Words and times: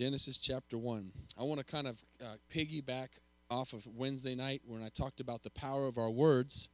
Genesis 0.00 0.38
chapter 0.38 0.78
1. 0.78 1.12
I 1.38 1.42
want 1.42 1.60
to 1.60 1.66
kind 1.66 1.86
of 1.86 2.02
uh, 2.22 2.36
piggyback 2.50 3.08
off 3.50 3.74
of 3.74 3.86
Wednesday 3.86 4.34
night 4.34 4.62
when 4.64 4.82
I 4.82 4.88
talked 4.88 5.20
about 5.20 5.42
the 5.42 5.50
power 5.50 5.86
of 5.86 5.98
our 5.98 6.10
words. 6.10 6.70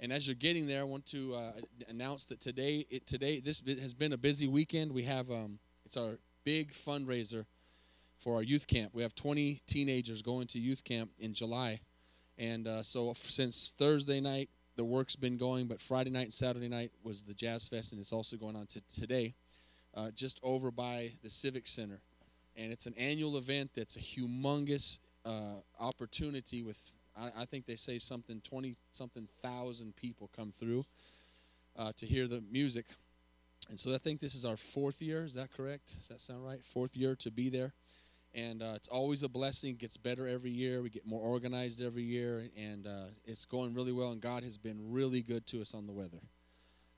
And 0.00 0.12
as 0.12 0.26
you're 0.26 0.34
getting 0.34 0.66
there, 0.66 0.80
I 0.80 0.82
want 0.82 1.06
to 1.06 1.36
uh, 1.36 1.52
announce 1.88 2.24
that 2.24 2.40
today, 2.40 2.84
it, 2.90 3.06
today 3.06 3.38
this 3.38 3.62
has 3.80 3.94
been 3.94 4.12
a 4.12 4.18
busy 4.18 4.48
weekend. 4.48 4.92
We 4.92 5.04
have 5.04 5.30
um, 5.30 5.60
it's 5.86 5.96
our 5.96 6.18
big 6.42 6.72
fundraiser 6.72 7.44
for 8.18 8.34
our 8.34 8.42
youth 8.42 8.66
camp. 8.66 8.90
We 8.92 9.02
have 9.02 9.14
20 9.14 9.62
teenagers 9.68 10.20
going 10.20 10.48
to 10.48 10.58
youth 10.58 10.82
camp 10.82 11.12
in 11.20 11.34
July, 11.34 11.78
and 12.38 12.66
uh, 12.66 12.82
so 12.82 13.12
since 13.14 13.72
Thursday 13.78 14.18
night, 14.18 14.50
the 14.74 14.84
work's 14.84 15.14
been 15.14 15.36
going. 15.36 15.68
But 15.68 15.80
Friday 15.80 16.10
night 16.10 16.24
and 16.24 16.34
Saturday 16.34 16.68
night 16.68 16.90
was 17.04 17.22
the 17.22 17.34
Jazz 17.34 17.68
Fest, 17.68 17.92
and 17.92 18.00
it's 18.00 18.12
also 18.12 18.36
going 18.36 18.56
on 18.56 18.66
to 18.70 18.80
today, 18.88 19.36
uh, 19.94 20.10
just 20.12 20.40
over 20.42 20.72
by 20.72 21.12
the 21.22 21.30
Civic 21.30 21.68
Center 21.68 22.00
and 22.56 22.72
it's 22.72 22.86
an 22.86 22.94
annual 22.98 23.36
event 23.36 23.70
that's 23.74 23.96
a 23.96 24.00
humongous 24.00 24.98
uh, 25.24 25.60
opportunity 25.80 26.62
with 26.62 26.94
I, 27.16 27.42
I, 27.42 27.44
think 27.44 27.66
they 27.66 27.76
say 27.76 27.98
something 27.98 28.40
20 28.40 28.74
something 28.90 29.28
thousand 29.42 29.96
people 29.96 30.30
come 30.34 30.50
through 30.50 30.84
uh, 31.78 31.92
to 31.98 32.06
hear 32.06 32.26
the 32.26 32.42
music. 32.50 32.86
And 33.70 33.78
so 33.78 33.94
i 33.94 33.98
think 33.98 34.20
this 34.20 34.34
is 34.34 34.44
our 34.44 34.56
fourth 34.56 35.00
year 35.00 35.24
is 35.24 35.34
that 35.34 35.52
correct? 35.52 35.94
Does 35.96 36.08
that 36.08 36.20
sound 36.20 36.44
right? 36.44 36.64
Fourth 36.64 36.96
year 36.96 37.14
to 37.16 37.30
be 37.30 37.48
there. 37.48 37.72
And 38.34 38.62
uh, 38.62 38.72
it's 38.76 38.88
always 38.88 39.22
a 39.22 39.28
blessing. 39.28 39.72
It 39.72 39.78
gets 39.78 39.98
better 39.98 40.26
every 40.26 40.50
year. 40.50 40.82
We 40.82 40.88
get 40.88 41.06
more 41.06 41.20
organized 41.20 41.82
every 41.82 42.02
year. 42.02 42.48
And 42.56 42.86
uh, 42.86 43.08
it's 43.26 43.44
going 43.44 43.74
really 43.74 43.92
well. 43.92 44.10
And 44.10 44.22
god 44.22 44.42
has 44.42 44.56
been 44.56 44.90
really 44.90 45.20
good 45.20 45.46
to 45.48 45.60
us 45.60 45.74
on 45.74 45.86
the 45.86 45.92
weather. 45.92 46.20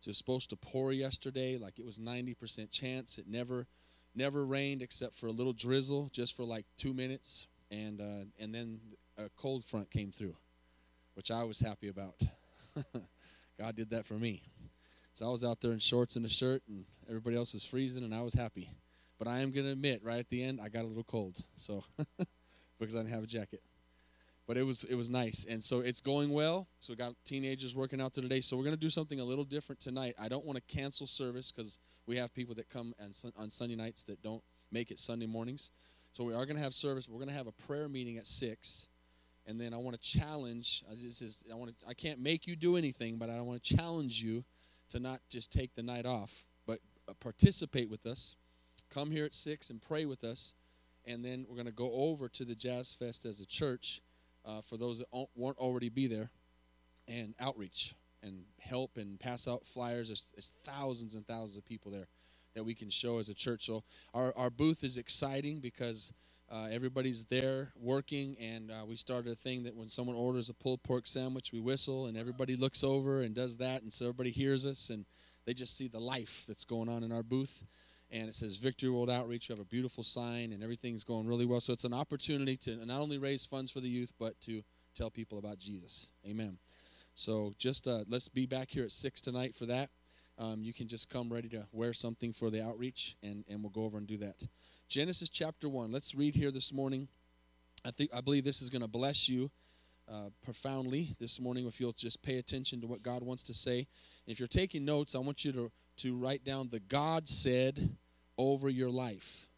So 0.00 0.08
it 0.08 0.10
was 0.10 0.18
supposed 0.18 0.50
to 0.50 0.56
pour 0.56 0.92
yesterday. 0.92 1.58
Like 1.58 1.78
it 1.78 1.84
was 1.84 1.98
90% 1.98 2.70
chance. 2.70 3.18
It 3.18 3.26
never 3.26 3.66
never 4.14 4.46
rained 4.46 4.82
except 4.82 5.16
for 5.16 5.26
a 5.26 5.32
little 5.32 5.52
drizzle 5.52 6.08
just 6.12 6.36
for 6.36 6.44
like 6.44 6.64
two 6.76 6.94
minutes 6.94 7.48
and 7.70 8.00
uh, 8.00 8.24
and 8.38 8.54
then 8.54 8.80
a 9.18 9.28
cold 9.36 9.64
front 9.64 9.90
came 9.90 10.10
through 10.10 10.34
which 11.14 11.30
i 11.30 11.44
was 11.44 11.60
happy 11.60 11.88
about. 11.88 12.20
God 13.58 13.76
did 13.76 13.90
that 13.90 14.04
for 14.04 14.14
me. 14.14 14.42
So 15.12 15.26
i 15.26 15.30
was 15.30 15.44
out 15.44 15.60
there 15.60 15.72
in 15.72 15.78
shorts 15.78 16.16
and 16.16 16.26
a 16.26 16.28
shirt 16.28 16.62
and 16.68 16.84
everybody 17.08 17.36
else 17.36 17.54
was 17.54 17.64
freezing 17.64 18.04
and 18.04 18.14
i 18.14 18.20
was 18.20 18.34
happy. 18.34 18.68
But 19.18 19.28
i 19.28 19.38
am 19.38 19.52
going 19.52 19.66
to 19.66 19.72
admit 19.72 20.00
right 20.02 20.18
at 20.18 20.28
the 20.28 20.42
end 20.42 20.60
i 20.62 20.68
got 20.68 20.84
a 20.84 20.88
little 20.88 21.04
cold 21.04 21.38
so 21.56 21.84
because 22.78 22.94
i 22.94 22.98
didn't 22.98 23.12
have 23.14 23.22
a 23.22 23.28
jacket 23.28 23.62
but 24.46 24.56
it 24.56 24.64
was 24.64 24.84
it 24.84 24.94
was 24.94 25.10
nice. 25.10 25.46
And 25.48 25.62
so 25.62 25.80
it's 25.80 26.00
going 26.00 26.30
well. 26.30 26.68
So 26.78 26.92
we 26.92 26.96
got 26.96 27.12
teenagers 27.24 27.74
working 27.74 28.00
out 28.00 28.14
today. 28.14 28.40
So 28.40 28.56
we're 28.56 28.64
going 28.64 28.76
to 28.76 28.80
do 28.80 28.90
something 28.90 29.20
a 29.20 29.24
little 29.24 29.44
different 29.44 29.80
tonight. 29.80 30.14
I 30.20 30.28
don't 30.28 30.44
want 30.44 30.56
to 30.56 30.76
cancel 30.76 31.06
service 31.06 31.50
because 31.52 31.78
we 32.06 32.16
have 32.16 32.34
people 32.34 32.54
that 32.56 32.68
come 32.68 32.92
on, 33.00 33.10
on 33.38 33.50
sunday 33.50 33.76
nights 33.76 34.04
that 34.04 34.22
don't 34.22 34.42
make 34.70 34.90
it 34.90 34.98
sunday 34.98 35.26
mornings. 35.26 35.72
So 36.12 36.24
we 36.24 36.34
are 36.34 36.46
going 36.46 36.56
to 36.56 36.62
have 36.62 36.74
service. 36.74 37.08
We're 37.08 37.18
going 37.18 37.30
to 37.30 37.36
have 37.36 37.46
a 37.48 37.52
prayer 37.66 37.88
meeting 37.88 38.18
at 38.18 38.26
six. 38.26 38.88
And 39.46 39.60
then 39.60 39.74
i 39.74 39.76
want 39.76 40.00
to 40.00 40.18
challenge 40.18 40.82
this 40.90 41.20
is 41.20 41.44
i 41.52 41.54
want 41.54 41.78
to 41.78 41.86
i 41.86 41.92
can't 41.92 42.18
make 42.18 42.46
you 42.46 42.56
do 42.56 42.78
anything 42.78 43.18
but 43.18 43.28
i 43.28 43.38
want 43.42 43.62
to 43.62 43.76
challenge 43.76 44.22
you 44.22 44.42
to 44.88 44.98
not 44.98 45.20
just 45.30 45.52
take 45.52 45.74
the 45.74 45.82
night 45.82 46.06
off 46.06 46.46
but 46.66 46.78
uh, 47.08 47.12
participate 47.20 47.90
with 47.90 48.06
us. 48.06 48.36
Come 48.90 49.10
here 49.10 49.24
at 49.24 49.34
six 49.34 49.70
and 49.70 49.80
pray 49.80 50.04
with 50.04 50.24
us. 50.24 50.54
And 51.06 51.24
then 51.24 51.44
we're 51.48 51.56
going 51.56 51.66
to 51.66 51.72
go 51.72 51.92
over 51.92 52.28
to 52.28 52.44
the 52.44 52.54
jazz 52.54 52.94
fest 52.94 53.26
as 53.26 53.40
a 53.40 53.46
church 53.46 54.00
uh, 54.44 54.60
for 54.60 54.76
those 54.76 54.98
that 54.98 55.26
won't 55.34 55.58
already 55.58 55.88
be 55.88 56.06
there, 56.06 56.30
and 57.08 57.34
outreach 57.40 57.94
and 58.22 58.44
help 58.58 58.96
and 58.96 59.20
pass 59.20 59.46
out 59.46 59.66
flyers. 59.66 60.08
There's, 60.08 60.32
there's, 60.34 60.50
thousands 60.64 61.14
and 61.14 61.26
thousands 61.26 61.58
of 61.58 61.66
people 61.66 61.92
there 61.92 62.08
that 62.54 62.64
we 62.64 62.74
can 62.74 62.88
show 62.88 63.18
as 63.18 63.28
a 63.28 63.34
church. 63.34 63.64
So 63.64 63.82
our, 64.14 64.32
our 64.36 64.50
booth 64.50 64.82
is 64.84 64.96
exciting 64.96 65.60
because 65.60 66.14
uh, 66.50 66.68
everybody's 66.70 67.26
there 67.26 67.72
working, 67.76 68.36
and 68.40 68.70
uh, 68.70 68.84
we 68.86 68.96
started 68.96 69.32
a 69.32 69.34
thing 69.34 69.64
that 69.64 69.74
when 69.74 69.88
someone 69.88 70.16
orders 70.16 70.50
a 70.50 70.54
pulled 70.54 70.82
pork 70.82 71.06
sandwich, 71.06 71.52
we 71.52 71.60
whistle, 71.60 72.06
and 72.06 72.16
everybody 72.16 72.54
looks 72.56 72.84
over 72.84 73.22
and 73.22 73.34
does 73.34 73.56
that, 73.58 73.82
and 73.82 73.92
so 73.92 74.06
everybody 74.06 74.30
hears 74.30 74.64
us, 74.64 74.90
and 74.90 75.04
they 75.46 75.54
just 75.54 75.76
see 75.76 75.88
the 75.88 75.98
life 75.98 76.44
that's 76.46 76.64
going 76.64 76.88
on 76.88 77.02
in 77.02 77.12
our 77.12 77.22
booth 77.22 77.64
and 78.14 78.28
it 78.28 78.34
says 78.34 78.58
Victory 78.58 78.90
World 78.90 79.10
Outreach. 79.10 79.48
We 79.48 79.54
have 79.54 79.60
a 79.60 79.66
beautiful 79.68 80.04
sign, 80.04 80.52
and 80.52 80.62
everything's 80.62 81.02
going 81.02 81.26
really 81.26 81.46
well. 81.46 81.58
So 81.58 81.72
it's 81.72 81.84
an 81.84 81.92
opportunity 81.92 82.56
to 82.58 82.86
not 82.86 83.00
only 83.00 83.18
raise 83.18 83.44
funds 83.44 83.72
for 83.72 83.80
the 83.80 83.88
youth, 83.88 84.12
but 84.20 84.40
to 84.42 84.62
tell 84.94 85.10
people 85.10 85.38
about 85.38 85.58
Jesus. 85.58 86.12
Amen. 86.24 86.56
So 87.14 87.52
just 87.58 87.88
uh, 87.88 88.04
let's 88.08 88.28
be 88.28 88.46
back 88.46 88.70
here 88.70 88.84
at 88.84 88.92
six 88.92 89.20
tonight 89.20 89.54
for 89.54 89.66
that. 89.66 89.90
Um, 90.38 90.62
you 90.62 90.72
can 90.72 90.86
just 90.86 91.10
come 91.10 91.32
ready 91.32 91.48
to 91.50 91.66
wear 91.72 91.92
something 91.92 92.32
for 92.32 92.50
the 92.50 92.64
outreach, 92.64 93.16
and, 93.22 93.44
and 93.48 93.62
we'll 93.62 93.70
go 93.70 93.84
over 93.84 93.98
and 93.98 94.06
do 94.06 94.16
that. 94.18 94.46
Genesis 94.88 95.28
chapter 95.28 95.68
one. 95.68 95.90
Let's 95.90 96.14
read 96.14 96.36
here 96.36 96.52
this 96.52 96.72
morning. 96.72 97.08
I 97.84 97.90
think 97.90 98.10
I 98.16 98.20
believe 98.20 98.44
this 98.44 98.62
is 98.62 98.70
going 98.70 98.82
to 98.82 98.88
bless 98.88 99.28
you 99.28 99.50
uh, 100.08 100.30
profoundly 100.44 101.10
this 101.18 101.40
morning 101.40 101.66
if 101.66 101.80
you'll 101.80 101.92
just 101.92 102.22
pay 102.22 102.38
attention 102.38 102.80
to 102.80 102.86
what 102.86 103.02
God 103.02 103.24
wants 103.24 103.42
to 103.44 103.54
say. 103.54 103.88
If 104.26 104.38
you're 104.38 104.46
taking 104.46 104.84
notes, 104.84 105.16
I 105.16 105.18
want 105.18 105.44
you 105.44 105.50
to 105.52 105.72
to 105.96 106.16
write 106.16 106.44
down 106.44 106.68
the 106.70 106.80
God 106.80 107.28
said 107.28 107.96
over 108.38 108.68
your 108.68 108.90
life. 108.90 109.48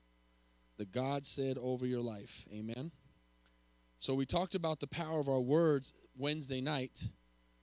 The 0.79 0.85
God 0.85 1.25
said 1.25 1.57
over 1.61 1.87
your 1.87 2.03
life. 2.03 2.47
Amen. 2.53 2.91
So 3.99 4.15
we 4.15 4.27
talked 4.27 4.55
about 4.55 4.81
the 4.81 4.87
power 4.87 5.19
of 5.21 5.29
our 5.29 5.41
words 5.41 5.95
Wednesday 6.17 6.61
night. 6.61 7.09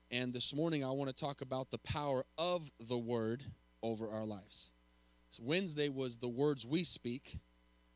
And 0.09 0.33
this 0.33 0.55
morning 0.55 0.83
I 0.83 0.91
want 0.91 1.09
to 1.09 1.15
talk 1.15 1.41
about 1.41 1.71
the 1.71 1.77
power 1.79 2.23
of 2.37 2.71
the 2.79 2.97
word 2.97 3.43
over 3.81 4.07
our 4.09 4.25
lives. 4.25 4.73
So 5.29 5.43
Wednesday 5.45 5.89
was 5.89 6.17
the 6.17 6.29
words 6.29 6.65
we 6.65 6.83
speak 6.83 7.39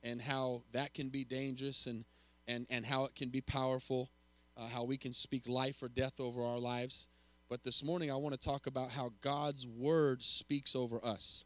and 0.04 0.22
how 0.22 0.64
that 0.72 0.94
can 0.94 1.10
be 1.10 1.24
dangerous 1.24 1.88
and, 1.88 2.06
and, 2.48 2.66
and 2.70 2.86
how 2.86 3.06
it 3.06 3.16
can 3.16 3.30
be 3.30 3.42
powerful, 3.42 4.10
uh, 4.56 4.68
how 4.68 4.84
we 4.84 4.98
can 4.98 5.14
speak 5.14 5.48
life 5.48 5.82
or 5.82 5.90
death 5.90 6.20
over 6.20 6.44
our 6.44 6.60
lives. 6.60 7.10
But 7.50 7.64
this 7.64 7.84
morning 7.84 8.12
I 8.12 8.16
want 8.16 8.34
to 8.34 8.40
talk 8.40 8.68
about 8.68 8.92
how 8.92 9.12
God's 9.22 9.68
word 9.68 10.22
speaks 10.22 10.76
over 10.76 11.04
us. 11.04 11.46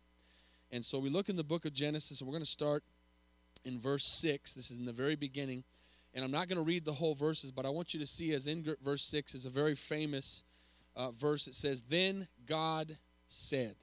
And 0.71 0.83
so 0.83 0.99
we 0.99 1.09
look 1.09 1.29
in 1.29 1.35
the 1.35 1.43
book 1.43 1.65
of 1.65 1.73
Genesis, 1.73 2.21
and 2.21 2.27
we're 2.27 2.33
going 2.33 2.43
to 2.43 2.49
start 2.49 2.83
in 3.65 3.79
verse 3.79 4.05
6. 4.05 4.53
This 4.53 4.71
is 4.71 4.77
in 4.77 4.85
the 4.85 4.93
very 4.93 5.15
beginning. 5.15 5.63
And 6.13 6.23
I'm 6.25 6.31
not 6.31 6.47
going 6.47 6.57
to 6.57 6.65
read 6.65 6.85
the 6.85 6.91
whole 6.91 7.15
verses, 7.15 7.51
but 7.51 7.65
I 7.65 7.69
want 7.69 7.93
you 7.93 7.99
to 7.99 8.07
see 8.07 8.33
as 8.33 8.47
in 8.47 8.65
verse 8.83 9.03
6 9.03 9.33
is 9.33 9.45
a 9.45 9.49
very 9.49 9.75
famous 9.75 10.43
uh, 10.95 11.11
verse. 11.11 11.47
It 11.47 11.55
says, 11.55 11.83
Then 11.83 12.27
God 12.45 12.97
said, 13.27 13.75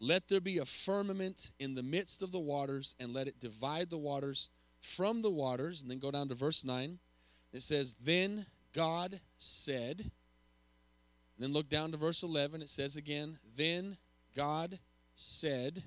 Let 0.00 0.28
there 0.28 0.40
be 0.40 0.58
a 0.58 0.64
firmament 0.64 1.52
in 1.58 1.74
the 1.74 1.82
midst 1.82 2.22
of 2.22 2.32
the 2.32 2.40
waters, 2.40 2.94
and 3.00 3.12
let 3.12 3.28
it 3.28 3.40
divide 3.40 3.90
the 3.90 3.98
waters 3.98 4.50
from 4.80 5.22
the 5.22 5.30
waters. 5.30 5.82
And 5.82 5.90
then 5.90 5.98
go 5.98 6.10
down 6.10 6.28
to 6.28 6.34
verse 6.34 6.64
9. 6.64 6.98
It 7.52 7.62
says, 7.62 7.94
Then 7.94 8.46
God 8.72 9.20
said, 9.38 10.10
then 11.38 11.52
look 11.52 11.68
down 11.68 11.90
to 11.90 11.96
verse 11.96 12.22
11. 12.22 12.62
It 12.62 12.68
says 12.68 12.96
again, 12.96 13.38
Then 13.56 13.96
God 14.36 14.78
said, 15.14 15.82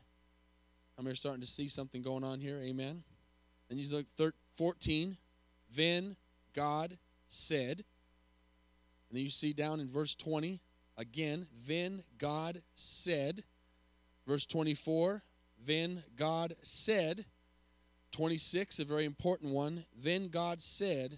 I'm 0.97 1.05
here 1.05 1.13
starting 1.13 1.41
to 1.41 1.47
see 1.47 1.67
something 1.67 2.01
going 2.01 2.23
on 2.23 2.39
here. 2.39 2.59
Amen. 2.63 3.03
And 3.69 3.79
you 3.79 3.95
look 3.95 4.07
13, 4.07 4.33
14, 4.57 5.17
then 5.75 6.15
God 6.55 6.97
said. 7.27 7.83
And 9.09 9.17
then 9.17 9.23
you 9.23 9.29
see 9.29 9.53
down 9.53 9.79
in 9.79 9.87
verse 9.87 10.15
20, 10.15 10.59
again, 10.97 11.47
then 11.67 12.03
God 12.17 12.61
said. 12.75 13.43
Verse 14.25 14.45
24, 14.45 15.21
then 15.65 16.03
God 16.15 16.55
said. 16.63 17.25
26, 18.11 18.79
a 18.79 18.85
very 18.85 19.05
important 19.05 19.53
one, 19.53 19.83
then 19.95 20.29
God 20.29 20.59
said, 20.59 21.17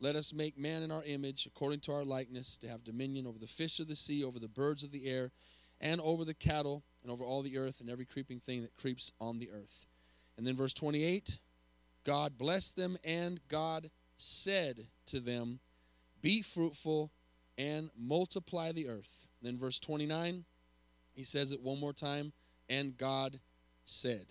Let 0.00 0.16
us 0.16 0.32
make 0.32 0.56
man 0.56 0.82
in 0.82 0.90
our 0.90 1.04
image, 1.04 1.44
according 1.44 1.80
to 1.80 1.92
our 1.92 2.04
likeness, 2.04 2.56
to 2.58 2.68
have 2.68 2.84
dominion 2.84 3.26
over 3.26 3.38
the 3.38 3.46
fish 3.46 3.80
of 3.80 3.88
the 3.88 3.94
sea, 3.94 4.24
over 4.24 4.38
the 4.38 4.48
birds 4.48 4.82
of 4.82 4.90
the 4.90 5.06
air, 5.06 5.30
and 5.80 6.00
over 6.00 6.24
the 6.24 6.34
cattle 6.34 6.84
and 7.02 7.12
over 7.12 7.24
all 7.24 7.42
the 7.42 7.58
earth 7.58 7.80
and 7.80 7.90
every 7.90 8.04
creeping 8.04 8.40
thing 8.40 8.62
that 8.62 8.76
creeps 8.76 9.12
on 9.20 9.38
the 9.38 9.50
earth. 9.50 9.86
And 10.36 10.46
then 10.46 10.56
verse 10.56 10.74
28 10.74 11.38
God 12.04 12.38
blessed 12.38 12.76
them, 12.76 12.96
and 13.04 13.40
God 13.48 13.90
said 14.16 14.86
to 15.06 15.20
them, 15.20 15.60
Be 16.22 16.40
fruitful 16.40 17.10
and 17.58 17.90
multiply 17.98 18.72
the 18.72 18.88
earth. 18.88 19.26
And 19.40 19.48
then 19.48 19.58
verse 19.58 19.78
29, 19.78 20.44
he 21.14 21.24
says 21.24 21.52
it 21.52 21.60
one 21.60 21.80
more 21.80 21.92
time, 21.92 22.32
and 22.70 22.96
God 22.96 23.40
said. 23.84 24.26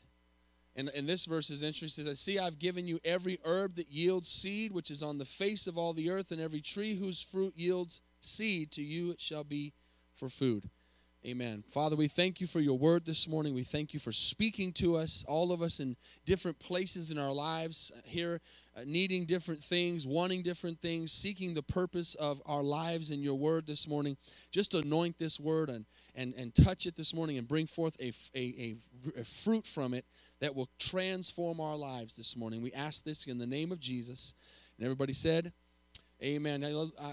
And, 0.76 0.90
and 0.96 1.08
this 1.08 1.26
verse 1.26 1.50
is 1.50 1.64
interesting. 1.64 2.04
It 2.04 2.06
says, 2.06 2.12
I 2.12 2.14
see 2.14 2.40
I've 2.40 2.60
given 2.60 2.88
you 2.88 3.00
every 3.04 3.40
herb 3.44 3.76
that 3.76 3.90
yields 3.90 4.30
seed, 4.30 4.72
which 4.72 4.92
is 4.92 5.04
on 5.04 5.18
the 5.18 5.26
face 5.26 5.68
of 5.68 5.78
all 5.78 5.94
the 5.94 6.10
earth, 6.10 6.32
and 6.32 6.40
every 6.40 6.62
tree 6.62 6.96
whose 6.96 7.24
fruit 7.24 7.54
yields 7.56 8.02
seed, 8.22 8.72
to 8.72 8.84
you 8.84 9.12
it 9.12 9.20
shall 9.22 9.44
be 9.44 9.74
for 10.14 10.30
food. 10.30 10.70
Amen. 11.28 11.62
Father, 11.68 11.98
we 11.98 12.08
thank 12.08 12.40
you 12.40 12.48
for 12.48 12.62
your 12.62 12.78
word 12.78 13.06
this 13.06 13.28
morning. 13.28 13.54
We 13.54 13.64
thank 13.64 13.94
you 13.94 14.00
for 14.00 14.14
speaking 14.14 14.72
to 14.74 14.96
us, 14.96 15.26
all 15.28 15.52
of 15.52 15.62
us 15.62 15.82
in 15.82 15.98
different 16.26 16.58
places 16.58 17.12
in 17.12 17.18
our 17.18 17.34
lives, 17.34 17.92
here 18.06 18.40
uh, 18.78 18.84
needing 18.86 19.26
different 19.26 19.60
things, 19.60 20.08
wanting 20.08 20.42
different 20.42 20.80
things, 20.80 21.12
seeking 21.12 21.54
the 21.54 21.64
purpose 21.64 22.16
of 22.16 22.42
our 22.46 22.64
lives 22.64 23.12
in 23.12 23.22
your 23.22 23.36
word 23.36 23.68
this 23.68 23.90
morning. 23.90 24.16
Just 24.52 24.74
anoint 24.74 25.20
this 25.20 25.38
word 25.38 25.68
and, 25.70 25.86
and, 26.16 26.34
and 26.36 26.56
touch 26.56 26.86
it 26.86 26.96
this 26.96 27.14
morning 27.14 27.38
and 27.38 27.46
bring 27.46 27.68
forth 27.68 27.98
a, 28.00 28.14
a, 28.34 28.76
a, 29.18 29.20
a 29.20 29.24
fruit 29.26 29.68
from 29.68 29.94
it 29.94 30.06
that 30.40 30.56
will 30.56 30.70
transform 30.80 31.60
our 31.60 31.76
lives 31.76 32.16
this 32.16 32.38
morning. 32.38 32.62
We 32.62 32.72
ask 32.72 33.04
this 33.04 33.26
in 33.26 33.38
the 33.38 33.46
name 33.46 33.74
of 33.74 33.82
Jesus. 33.82 34.34
And 34.78 34.86
everybody 34.86 35.12
said, 35.12 35.52
Amen. 36.24 36.64
I, 36.64 36.70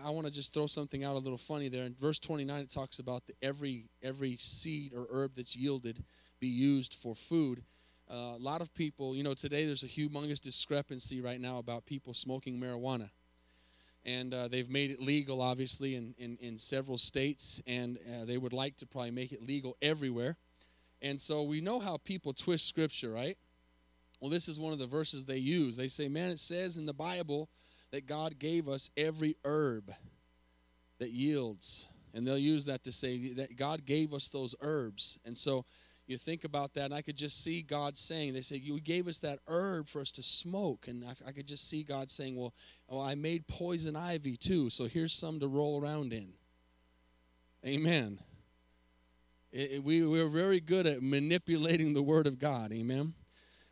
I 0.07 0.11
want 0.11 0.27
to 0.27 0.33
just 0.33 0.55
throw 0.55 0.65
something 0.65 1.05
out 1.05 1.15
a 1.15 1.19
little 1.19 1.37
funny 1.37 1.69
there. 1.69 1.85
In 1.85 1.95
verse 1.95 2.19
29, 2.19 2.63
it 2.63 2.71
talks 2.71 2.99
about 2.99 3.27
the 3.27 3.35
every 3.43 3.85
every 4.03 4.39
seed 4.39 4.93
or 4.97 5.07
herb 5.11 5.33
that's 5.37 5.55
yielded 5.55 6.03
be 6.41 6.47
used 6.47 6.95
for 6.95 7.15
food. 7.15 7.63
Uh, 8.11 8.33
a 8.37 8.41
lot 8.41 8.63
of 8.63 8.75
people, 8.75 9.15
you 9.15 9.23
know, 9.23 9.35
today 9.35 9.67
there's 9.67 9.83
a 9.83 9.87
humongous 9.89 10.41
discrepancy 10.41 11.21
right 11.21 11.41
now 11.41 11.59
about 11.59 11.85
people 11.85 12.15
smoking 12.15 12.59
marijuana. 12.59 13.11
And 14.07 14.33
uh, 14.33 14.49
they've 14.49 14.71
made 14.71 14.91
it 14.91 15.01
legal, 15.01 15.41
obviously, 15.41 15.95
in, 15.97 16.15
in, 16.19 16.37
in 16.41 16.59
several 16.59 16.99
states, 16.99 17.63
and 17.67 17.97
uh, 17.99 18.27
they 18.27 18.37
would 18.37 18.53
like 18.53 18.77
to 18.79 18.87
probably 18.87 19.11
make 19.11 19.33
it 19.33 19.43
legal 19.43 19.77
everywhere. 19.81 20.37
And 21.01 21.19
so 21.19 21.43
we 21.43 21.63
know 21.63 21.81
how 21.81 21.97
people 21.97 22.35
twist 22.35 22.69
scripture, 22.69 23.11
right? 23.11 23.39
Well, 24.21 24.31
this 24.31 24.49
is 24.49 24.61
one 24.61 24.75
of 24.75 24.79
the 24.79 24.87
verses 24.87 25.25
they 25.25 25.39
use. 25.39 25.77
They 25.77 25.89
say, 25.89 26.09
man, 26.09 26.31
it 26.31 26.39
says 26.39 26.77
in 26.77 26.85
the 26.85 26.95
Bible 26.95 27.49
that 27.95 28.07
God 28.07 28.41
gave 28.41 28.69
us 28.69 28.91
every 28.97 29.37
herb 29.45 29.89
that 30.99 31.11
yields. 31.11 31.89
And 32.13 32.27
they'll 32.27 32.37
use 32.37 32.67
that 32.67 32.83
to 32.85 32.93
say 32.93 33.29
that 33.35 33.57
God 33.57 33.87
gave 33.87 34.13
us 34.13 34.29
those 34.29 34.57
herbs. 34.61 35.21
And 35.25 35.39
so 35.39 35.65
you 36.09 36.17
think 36.17 36.43
about 36.43 36.75
that, 36.75 36.87
and 36.87 36.95
I 36.95 37.03
could 37.03 37.17
just 37.17 37.45
see 37.45 37.63
God 37.63 37.97
saying, 37.97 38.35
they 38.35 38.41
say, 38.41 38.57
You 38.57 38.81
gave 38.81 39.07
us 39.07 39.21
that 39.21 39.39
herb 39.47 39.89
for 39.89 40.01
us 40.01 40.11
to 40.13 40.25
smoke. 40.25 40.89
And 40.89 41.05
I, 41.05 41.29
I 41.29 41.31
could 41.31 41.47
just 41.47 41.71
see 41.71 41.85
God 41.85 42.11
saying, 42.11 42.37
well, 42.37 42.53
well, 42.89 43.01
I 43.01 43.15
made 43.15 43.47
poison 43.47 43.95
ivy 43.95 44.37
too, 44.37 44.71
so 44.71 44.87
here's 44.87 45.13
some 45.13 45.39
to 45.39 45.47
roll 45.47 45.81
around 45.81 46.13
in. 46.13 46.33
Amen. 47.65 48.19
It, 49.53 49.71
it, 49.71 49.85
we, 49.85 50.05
we're 50.05 50.29
very 50.29 50.59
good 50.59 50.89
at 50.89 51.01
manipulating 51.01 51.95
the 51.95 52.03
Word 52.03 52.27
of 52.27 52.41
God. 52.41 52.73
Amen. 52.73 53.15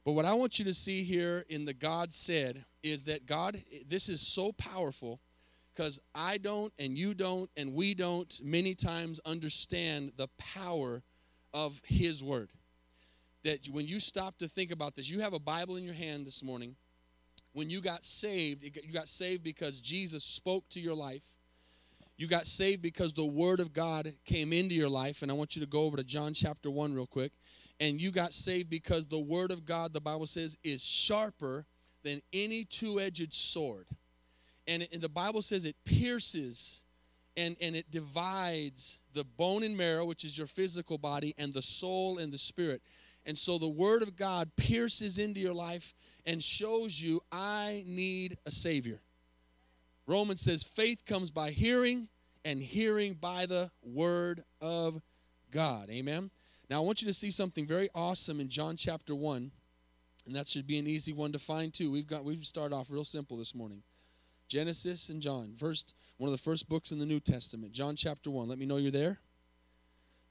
But 0.04 0.12
what 0.12 0.24
I 0.24 0.34
want 0.34 0.58
you 0.58 0.64
to 0.64 0.74
see 0.74 1.04
here 1.04 1.44
in 1.48 1.64
the 1.64 1.74
God 1.74 2.12
said 2.12 2.64
is 2.82 3.04
that 3.04 3.26
God, 3.26 3.56
this 3.86 4.08
is 4.08 4.20
so 4.20 4.52
powerful 4.52 5.20
because 5.74 6.00
I 6.14 6.38
don't, 6.38 6.72
and 6.78 6.98
you 6.98 7.14
don't, 7.14 7.48
and 7.56 7.74
we 7.74 7.94
don't 7.94 8.40
many 8.44 8.74
times 8.74 9.20
understand 9.24 10.12
the 10.16 10.28
power 10.38 11.02
of 11.54 11.80
His 11.84 12.22
Word. 12.22 12.50
That 13.44 13.66
when 13.70 13.86
you 13.86 14.00
stop 14.00 14.38
to 14.38 14.48
think 14.48 14.70
about 14.70 14.94
this, 14.94 15.10
you 15.10 15.20
have 15.20 15.34
a 15.34 15.40
Bible 15.40 15.76
in 15.76 15.84
your 15.84 15.94
hand 15.94 16.26
this 16.26 16.44
morning. 16.44 16.76
When 17.54 17.70
you 17.70 17.80
got 17.80 18.04
saved, 18.04 18.64
you 18.64 18.92
got 18.92 19.08
saved 19.08 19.42
because 19.44 19.80
Jesus 19.80 20.24
spoke 20.24 20.68
to 20.70 20.80
your 20.80 20.94
life. 20.94 21.36
You 22.16 22.28
got 22.28 22.46
saved 22.46 22.82
because 22.82 23.12
the 23.12 23.26
Word 23.26 23.60
of 23.60 23.72
God 23.72 24.12
came 24.24 24.52
into 24.52 24.74
your 24.74 24.88
life. 24.88 25.22
And 25.22 25.30
I 25.30 25.34
want 25.34 25.56
you 25.56 25.62
to 25.62 25.68
go 25.68 25.82
over 25.84 25.96
to 25.96 26.04
John 26.04 26.34
chapter 26.34 26.70
1 26.70 26.94
real 26.94 27.06
quick. 27.06 27.32
And 27.80 28.00
you 28.00 28.12
got 28.12 28.32
saved 28.32 28.70
because 28.70 29.06
the 29.06 29.22
Word 29.22 29.50
of 29.50 29.64
God, 29.64 29.92
the 29.92 30.00
Bible 30.00 30.26
says, 30.26 30.56
is 30.62 30.84
sharper 30.84 31.66
than 32.04 32.20
any 32.32 32.64
two 32.64 33.00
edged 33.00 33.32
sword. 33.32 33.86
And, 34.68 34.86
and 34.92 35.02
the 35.02 35.08
Bible 35.08 35.42
says 35.42 35.64
it 35.64 35.76
pierces 35.84 36.84
and, 37.36 37.56
and 37.60 37.74
it 37.74 37.90
divides 37.90 39.00
the 39.14 39.24
bone 39.24 39.64
and 39.64 39.76
marrow, 39.76 40.04
which 40.04 40.24
is 40.24 40.36
your 40.36 40.46
physical 40.46 40.98
body, 40.98 41.34
and 41.38 41.52
the 41.52 41.62
soul 41.62 42.18
and 42.18 42.32
the 42.32 42.38
spirit. 42.38 42.82
And 43.24 43.38
so 43.38 43.58
the 43.58 43.68
Word 43.68 44.02
of 44.02 44.16
God 44.16 44.50
pierces 44.56 45.18
into 45.18 45.40
your 45.40 45.54
life 45.54 45.94
and 46.26 46.42
shows 46.42 47.00
you, 47.00 47.20
I 47.30 47.84
need 47.86 48.36
a 48.46 48.50
Savior. 48.50 49.00
Romans 50.06 50.40
says 50.40 50.64
faith 50.64 51.04
comes 51.06 51.30
by 51.30 51.50
hearing, 51.50 52.08
and 52.44 52.60
hearing 52.60 53.14
by 53.14 53.46
the 53.46 53.70
Word 53.82 54.42
of 54.60 55.00
God. 55.50 55.88
Amen. 55.90 56.30
Now, 56.72 56.78
I 56.78 56.86
want 56.86 57.02
you 57.02 57.08
to 57.08 57.12
see 57.12 57.30
something 57.30 57.66
very 57.66 57.90
awesome 57.94 58.40
in 58.40 58.48
John 58.48 58.76
chapter 58.76 59.14
1. 59.14 59.50
And 60.24 60.34
that 60.34 60.48
should 60.48 60.66
be 60.66 60.78
an 60.78 60.86
easy 60.86 61.12
one 61.12 61.30
to 61.32 61.38
find 61.38 61.70
too. 61.70 61.92
We've 61.92 62.06
got 62.06 62.24
we've 62.24 62.46
started 62.46 62.74
off 62.74 62.90
real 62.90 63.04
simple 63.04 63.36
this 63.36 63.54
morning. 63.54 63.82
Genesis 64.48 65.10
and 65.10 65.20
John, 65.20 65.52
first 65.54 65.94
one 66.16 66.28
of 66.28 66.32
the 66.32 66.42
first 66.42 66.70
books 66.70 66.90
in 66.90 66.98
the 66.98 67.04
New 67.04 67.20
Testament, 67.20 67.74
John 67.74 67.94
chapter 67.94 68.30
1. 68.30 68.48
Let 68.48 68.58
me 68.58 68.64
know 68.64 68.78
you're 68.78 68.90
there. 68.90 69.18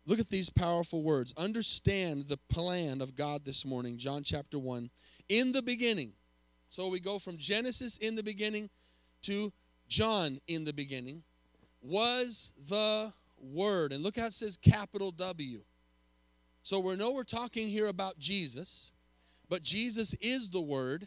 Look 0.08 0.18
at 0.18 0.30
these 0.30 0.50
powerful 0.50 1.04
words. 1.04 1.32
Understand 1.38 2.24
the 2.24 2.40
plan 2.50 3.02
of 3.02 3.14
God 3.16 3.46
this 3.46 3.64
morning, 3.64 4.00
John 4.00 4.24
chapter 4.24 4.58
1. 4.58 4.90
In 5.30 5.52
the 5.52 5.62
beginning. 5.62 6.14
So 6.70 6.90
we 6.90 7.00
go 7.00 7.20
from 7.20 7.38
Genesis 7.38 7.98
in 7.98 8.16
the 8.16 8.24
beginning 8.24 8.72
to 9.24 9.54
John 9.88 10.40
in 10.48 10.66
the 10.66 10.74
beginning 10.74 11.22
was 11.84 12.52
the 12.68 13.14
Word. 13.40 13.94
And 13.94 14.04
look 14.04 14.18
how 14.18 14.26
it 14.26 14.34
says 14.34 14.58
capital 14.58 15.12
W. 15.12 15.62
So 16.64 16.80
we 16.80 16.96
know 16.96 17.14
we're 17.14 17.24
talking 17.24 17.68
here 17.68 17.88
about 17.88 18.20
Jesus. 18.20 18.92
But 19.50 19.64
Jesus 19.64 20.14
is 20.22 20.50
the 20.50 20.62
Word. 20.62 21.06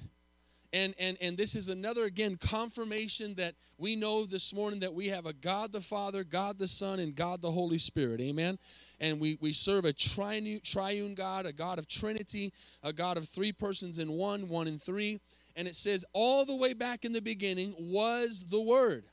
And, 0.75 0.93
and, 0.99 1.17
and 1.23 1.37
this 1.37 1.55
is 1.55 1.69
another, 1.69 2.05
again, 2.05 2.37
confirmation 2.37 3.35
that 3.37 3.55
we 3.79 3.97
know 3.97 4.25
this 4.25 4.53
morning 4.53 4.81
that 4.81 4.93
we 4.93 5.07
have 5.09 5.25
a 5.25 5.33
God 5.33 5.73
the 5.73 5.81
Father, 5.81 6.25
God 6.25 6.59
the 6.59 6.69
Son, 6.69 6.99
and 6.99 7.15
God 7.15 7.41
the 7.41 7.51
Holy 7.51 7.79
Spirit. 7.79 8.21
Amen. 8.21 8.59
And 9.01 9.21
we, 9.21 9.39
we 9.41 9.53
serve 9.53 9.85
a 9.85 9.93
triune, 9.93 10.59
triune 10.63 11.15
God, 11.15 11.47
a 11.47 11.53
God 11.53 11.79
of 11.79 11.89
Trinity, 11.89 12.53
a 12.83 12.93
God 12.93 13.17
of 13.17 13.27
three 13.27 13.53
persons 13.53 13.99
in 13.99 14.11
one, 14.11 14.49
one 14.49 14.67
in 14.67 14.79
three. 14.79 15.21
And 15.57 15.69
it 15.69 15.77
says, 15.77 16.05
all 16.13 16.45
the 16.45 16.57
way 16.57 16.75
back 16.75 17.05
in 17.05 17.13
the 17.13 17.23
beginning 17.23 17.75
was 17.79 18.49
the 18.51 18.61
Word. 18.61 19.05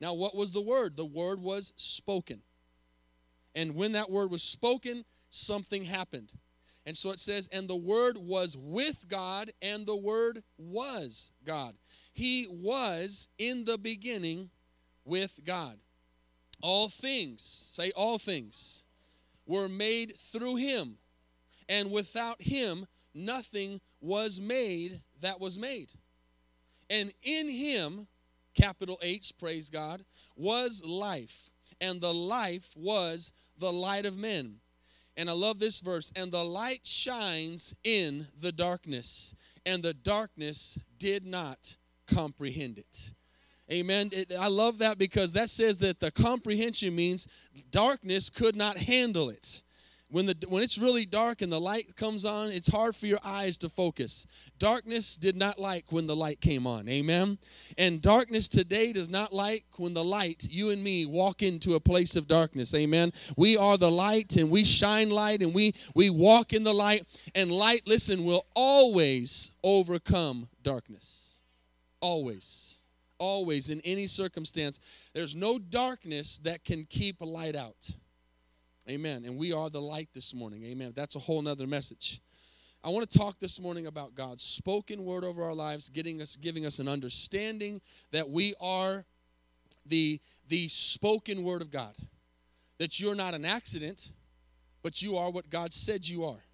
Now, 0.00 0.14
what 0.14 0.36
was 0.36 0.52
the 0.52 0.62
Word? 0.62 0.96
The 0.96 1.04
Word 1.04 1.40
was 1.40 1.72
spoken. 1.76 2.40
And 3.54 3.74
when 3.74 3.92
that 3.92 4.10
Word 4.10 4.30
was 4.30 4.42
spoken, 4.42 5.04
something 5.34 5.84
happened. 5.84 6.30
And 6.86 6.96
so 6.96 7.10
it 7.10 7.18
says, 7.18 7.48
and 7.52 7.66
the 7.66 7.76
Word 7.76 8.16
was 8.18 8.56
with 8.58 9.06
God, 9.08 9.50
and 9.62 9.86
the 9.86 9.96
Word 9.96 10.40
was 10.58 11.32
God. 11.44 11.74
He 12.12 12.46
was 12.50 13.30
in 13.38 13.64
the 13.64 13.78
beginning 13.78 14.50
with 15.04 15.40
God. 15.44 15.78
All 16.62 16.88
things, 16.88 17.42
say 17.42 17.90
all 17.96 18.18
things, 18.18 18.84
were 19.46 19.68
made 19.68 20.14
through 20.16 20.56
Him. 20.56 20.96
And 21.68 21.90
without 21.90 22.40
Him, 22.40 22.86
nothing 23.14 23.80
was 24.00 24.40
made 24.40 25.00
that 25.20 25.40
was 25.40 25.58
made. 25.58 25.90
And 26.90 27.12
in 27.22 27.50
Him, 27.50 28.06
capital 28.54 28.98
H, 29.02 29.32
praise 29.38 29.70
God, 29.70 30.04
was 30.36 30.84
life. 30.86 31.50
And 31.80 32.00
the 32.00 32.12
life 32.12 32.72
was 32.76 33.32
the 33.58 33.72
light 33.72 34.06
of 34.06 34.18
men. 34.18 34.56
And 35.16 35.30
I 35.30 35.32
love 35.32 35.58
this 35.58 35.80
verse. 35.80 36.12
And 36.16 36.30
the 36.30 36.42
light 36.42 36.86
shines 36.86 37.74
in 37.84 38.26
the 38.40 38.52
darkness, 38.52 39.36
and 39.64 39.82
the 39.82 39.94
darkness 39.94 40.78
did 40.98 41.24
not 41.24 41.76
comprehend 42.06 42.78
it. 42.78 43.10
Amen. 43.72 44.10
It, 44.12 44.32
I 44.38 44.48
love 44.48 44.78
that 44.78 44.98
because 44.98 45.32
that 45.32 45.48
says 45.48 45.78
that 45.78 45.98
the 45.98 46.10
comprehension 46.10 46.94
means 46.94 47.28
darkness 47.70 48.28
could 48.28 48.56
not 48.56 48.76
handle 48.76 49.30
it. 49.30 49.62
When, 50.14 50.26
the, 50.26 50.36
when 50.48 50.62
it's 50.62 50.78
really 50.78 51.06
dark 51.06 51.42
and 51.42 51.50
the 51.50 51.60
light 51.60 51.96
comes 51.96 52.24
on, 52.24 52.52
it's 52.52 52.72
hard 52.72 52.94
for 52.94 53.08
your 53.08 53.18
eyes 53.24 53.58
to 53.58 53.68
focus. 53.68 54.28
Darkness 54.60 55.16
did 55.16 55.34
not 55.34 55.58
like 55.58 55.90
when 55.90 56.06
the 56.06 56.14
light 56.14 56.40
came 56.40 56.68
on. 56.68 56.88
Amen. 56.88 57.36
And 57.78 58.00
darkness 58.00 58.48
today 58.48 58.92
does 58.92 59.10
not 59.10 59.32
like 59.32 59.64
when 59.76 59.92
the 59.92 60.04
light, 60.04 60.46
you 60.48 60.70
and 60.70 60.84
me, 60.84 61.04
walk 61.04 61.42
into 61.42 61.74
a 61.74 61.80
place 61.80 62.14
of 62.14 62.28
darkness. 62.28 62.76
Amen. 62.76 63.10
We 63.36 63.56
are 63.56 63.76
the 63.76 63.90
light 63.90 64.36
and 64.36 64.52
we 64.52 64.62
shine 64.62 65.10
light 65.10 65.42
and 65.42 65.52
we, 65.52 65.74
we 65.96 66.10
walk 66.10 66.52
in 66.52 66.62
the 66.62 66.72
light. 66.72 67.02
And 67.34 67.50
light, 67.50 67.80
listen, 67.84 68.24
will 68.24 68.46
always 68.54 69.58
overcome 69.64 70.46
darkness. 70.62 71.42
Always. 72.00 72.78
Always. 73.18 73.68
In 73.68 73.80
any 73.84 74.06
circumstance. 74.06 74.78
There's 75.12 75.34
no 75.34 75.58
darkness 75.58 76.38
that 76.44 76.64
can 76.64 76.84
keep 76.88 77.20
light 77.20 77.56
out. 77.56 77.90
Amen. 78.88 79.24
And 79.24 79.38
we 79.38 79.52
are 79.52 79.70
the 79.70 79.80
light 79.80 80.08
this 80.12 80.34
morning. 80.34 80.62
Amen. 80.64 80.92
That's 80.94 81.16
a 81.16 81.18
whole 81.18 81.40
nother 81.40 81.66
message. 81.66 82.20
I 82.84 82.90
want 82.90 83.08
to 83.08 83.18
talk 83.18 83.38
this 83.40 83.58
morning 83.58 83.86
about 83.86 84.14
God's 84.14 84.42
spoken 84.42 85.06
word 85.06 85.24
over 85.24 85.42
our 85.42 85.54
lives, 85.54 85.88
getting 85.88 86.20
us, 86.20 86.36
giving 86.36 86.66
us 86.66 86.80
an 86.80 86.88
understanding 86.88 87.80
that 88.12 88.28
we 88.28 88.54
are 88.60 89.06
the, 89.86 90.20
the 90.48 90.68
spoken 90.68 91.44
word 91.44 91.62
of 91.62 91.70
God. 91.70 91.94
That 92.78 93.00
you're 93.00 93.14
not 93.14 93.32
an 93.32 93.46
accident, 93.46 94.10
but 94.82 95.00
you 95.00 95.16
are 95.16 95.30
what 95.30 95.48
God 95.48 95.72
said 95.72 96.06
you 96.06 96.24
are. 96.24 96.44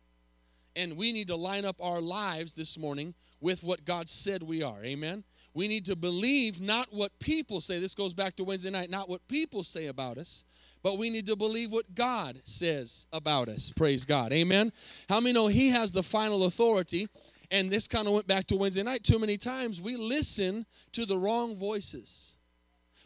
And 0.77 0.97
we 0.97 1.13
need 1.13 1.27
to 1.29 1.37
line 1.37 1.65
up 1.65 1.83
our 1.83 2.01
lives 2.01 2.55
this 2.55 2.79
morning 2.79 3.13
with 3.41 3.65
what 3.65 3.85
God 3.85 4.09
said 4.09 4.41
we 4.41 4.63
are. 4.63 4.85
Amen. 4.85 5.25
We 5.53 5.67
need 5.67 5.85
to 5.87 5.97
believe 5.97 6.61
not 6.61 6.87
what 6.93 7.11
people 7.19 7.61
say. 7.61 7.81
This 7.81 7.97
goes 7.97 8.15
back 8.15 8.37
to 8.37 8.45
Wednesday 8.45 8.71
night, 8.71 8.89
not 8.89 9.09
what 9.09 9.27
people 9.27 9.65
say 9.65 9.89
about 9.89 10.17
us, 10.17 10.45
but 10.83 10.99
we 10.99 11.11
need 11.11 11.27
to 11.27 11.37
believe 11.37 11.71
what 11.71 11.95
God 11.95 12.41
says 12.45 13.07
about 13.13 13.49
us. 13.49 13.71
Praise 13.71 14.05
God. 14.05 14.33
Amen. 14.33 14.73
How 15.09 15.21
many 15.21 15.33
know 15.33 15.49
He 15.49 15.71
has 15.71 15.93
the 15.93 16.03
final 16.03 16.45
authority? 16.45 17.07
And 17.51 17.71
this 17.71 17.89
kind 17.89 18.07
of 18.07 18.15
went 18.15 18.29
back 18.29 18.47
to 18.47 18.57
Wednesday 18.57 18.83
night. 18.83 19.03
Too 19.03 19.19
many 19.19 19.37
times 19.37 19.81
we 19.81 19.97
listen 19.97 20.65
to 20.93 21.05
the 21.05 21.19
wrong 21.19 21.57
voices. 21.57 22.39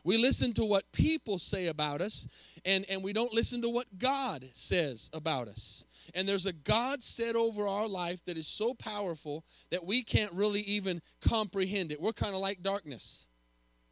We 0.04 0.18
listen 0.18 0.52
to 0.54 0.64
what 0.64 0.92
people 0.92 1.38
say 1.38 1.68
about 1.68 2.02
us, 2.02 2.28
and, 2.66 2.84
and 2.90 3.02
we 3.02 3.14
don't 3.14 3.32
listen 3.32 3.62
to 3.62 3.70
what 3.70 3.86
God 3.96 4.46
says 4.52 5.10
about 5.14 5.48
us. 5.48 5.86
And 6.14 6.28
there's 6.28 6.44
a 6.44 6.52
God 6.52 7.02
said 7.02 7.36
over 7.36 7.66
our 7.66 7.88
life 7.88 8.22
that 8.26 8.36
is 8.36 8.46
so 8.46 8.74
powerful 8.74 9.44
that 9.70 9.86
we 9.86 10.02
can't 10.02 10.32
really 10.34 10.60
even 10.60 11.00
comprehend 11.26 11.90
it. 11.90 12.00
We're 12.00 12.12
kind 12.12 12.34
of 12.34 12.40
like 12.40 12.62
darkness. 12.62 13.28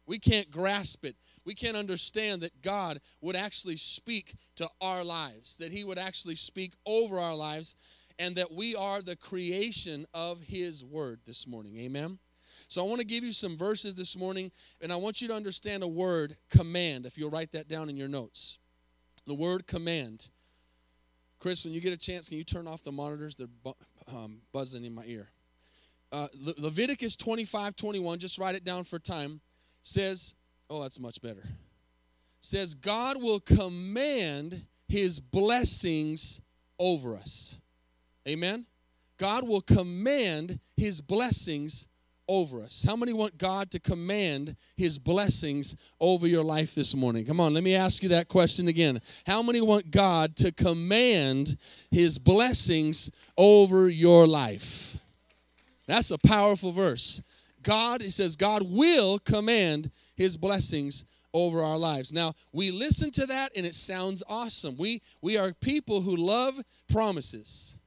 We 0.05 0.19
can't 0.19 0.51
grasp 0.51 1.03
it. 1.05 1.15
We 1.45 1.53
can't 1.53 1.77
understand 1.77 2.41
that 2.41 2.61
God 2.61 2.99
would 3.21 3.35
actually 3.35 3.75
speak 3.75 4.35
to 4.55 4.67
our 4.81 5.03
lives, 5.03 5.57
that 5.57 5.71
He 5.71 5.83
would 5.83 5.97
actually 5.97 6.35
speak 6.35 6.73
over 6.85 7.19
our 7.19 7.35
lives, 7.35 7.75
and 8.19 8.35
that 8.35 8.51
we 8.51 8.75
are 8.75 9.01
the 9.01 9.15
creation 9.15 10.05
of 10.13 10.41
His 10.41 10.85
Word 10.85 11.19
this 11.25 11.47
morning. 11.47 11.77
Amen. 11.79 12.19
So 12.67 12.83
I 12.83 12.87
want 12.87 13.01
to 13.01 13.05
give 13.07 13.23
you 13.23 13.31
some 13.31 13.57
verses 13.57 13.95
this 13.95 14.17
morning, 14.17 14.51
and 14.81 14.91
I 14.91 14.95
want 14.95 15.21
you 15.21 15.27
to 15.27 15.35
understand 15.35 15.83
a 15.83 15.87
word, 15.87 16.35
command, 16.49 17.05
if 17.05 17.17
you'll 17.17 17.29
write 17.29 17.51
that 17.51 17.67
down 17.67 17.89
in 17.89 17.97
your 17.97 18.07
notes. 18.07 18.59
The 19.27 19.35
word 19.35 19.67
command. 19.67 20.29
Chris, 21.39 21.65
when 21.65 21.73
you 21.73 21.81
get 21.81 21.93
a 21.93 21.97
chance, 21.97 22.29
can 22.29 22.37
you 22.37 22.43
turn 22.43 22.67
off 22.67 22.83
the 22.83 22.91
monitors? 22.91 23.35
They're 23.35 23.47
bu- 23.63 23.73
um, 24.07 24.41
buzzing 24.53 24.85
in 24.85 24.95
my 24.95 25.03
ear. 25.05 25.29
Uh, 26.11 26.27
Le- 26.39 26.53
Leviticus 26.57 27.15
25 27.15 27.75
21, 27.75 28.19
just 28.19 28.39
write 28.39 28.55
it 28.55 28.63
down 28.63 28.83
for 28.83 28.97
time, 28.97 29.41
says, 29.81 30.35
oh, 30.73 30.81
that's 30.81 30.99
much 30.99 31.21
better. 31.21 31.43
Says, 32.41 32.73
God 32.73 33.21
will 33.21 33.39
command 33.39 34.65
his 34.87 35.19
blessings 35.19 36.41
over 36.79 37.15
us. 37.15 37.59
Amen? 38.27 38.65
God 39.17 39.47
will 39.47 39.61
command 39.61 40.59
his 40.75 40.99
blessings 40.99 41.87
over 42.27 42.61
us. 42.61 42.83
How 42.87 42.95
many 42.95 43.13
want 43.13 43.37
God 43.37 43.69
to 43.71 43.79
command 43.79 44.55
his 44.75 44.97
blessings 44.97 45.91
over 45.99 46.27
your 46.27 46.43
life 46.43 46.73
this 46.73 46.95
morning? 46.95 47.25
Come 47.25 47.39
on, 47.39 47.53
let 47.53 47.63
me 47.63 47.75
ask 47.75 48.01
you 48.01 48.09
that 48.09 48.27
question 48.27 48.67
again. 48.67 48.99
How 49.27 49.43
many 49.43 49.61
want 49.61 49.91
God 49.91 50.35
to 50.37 50.51
command 50.51 51.55
his 51.91 52.17
blessings 52.17 53.11
over 53.37 53.89
your 53.89 54.27
life? 54.27 54.97
That's 55.85 56.11
a 56.11 56.17
powerful 56.27 56.71
verse. 56.71 57.23
God, 57.61 58.01
it 58.01 58.11
says, 58.11 58.35
God 58.35 58.63
will 58.65 59.19
command 59.19 59.91
his 60.15 60.37
blessings 60.37 61.05
over 61.33 61.61
our 61.61 61.77
lives. 61.77 62.13
Now, 62.13 62.33
we 62.51 62.71
listen 62.71 63.11
to 63.11 63.25
that 63.25 63.51
and 63.55 63.65
it 63.65 63.75
sounds 63.75 64.23
awesome. 64.29 64.77
We 64.77 65.01
we 65.21 65.37
are 65.37 65.53
people 65.53 66.01
who 66.01 66.15
love 66.15 66.59
promises. 66.91 67.79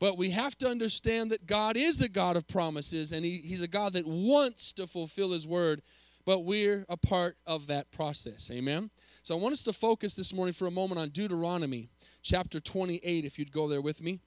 But 0.00 0.18
we 0.18 0.30
have 0.30 0.58
to 0.58 0.66
understand 0.66 1.30
that 1.30 1.46
God 1.46 1.76
is 1.76 2.00
a 2.00 2.08
God 2.08 2.36
of 2.36 2.48
promises 2.48 3.12
and 3.12 3.24
he, 3.24 3.36
He's 3.36 3.62
a 3.62 3.68
God 3.68 3.92
that 3.92 4.04
wants 4.04 4.72
to 4.72 4.88
fulfill 4.88 5.30
His 5.30 5.46
word, 5.46 5.80
but 6.26 6.44
we're 6.44 6.84
a 6.88 6.96
part 6.96 7.36
of 7.46 7.68
that 7.68 7.92
process. 7.92 8.50
Amen? 8.52 8.90
So 9.22 9.38
I 9.38 9.40
want 9.40 9.52
us 9.52 9.62
to 9.62 9.72
focus 9.72 10.16
this 10.16 10.34
morning 10.34 10.54
for 10.54 10.66
a 10.66 10.72
moment 10.72 11.00
on 11.00 11.10
Deuteronomy 11.10 11.88
chapter 12.22 12.58
28, 12.58 13.24
if 13.24 13.38
you'd 13.38 13.52
go 13.52 13.68
there 13.68 13.80
with 13.80 14.02
me. 14.02 14.18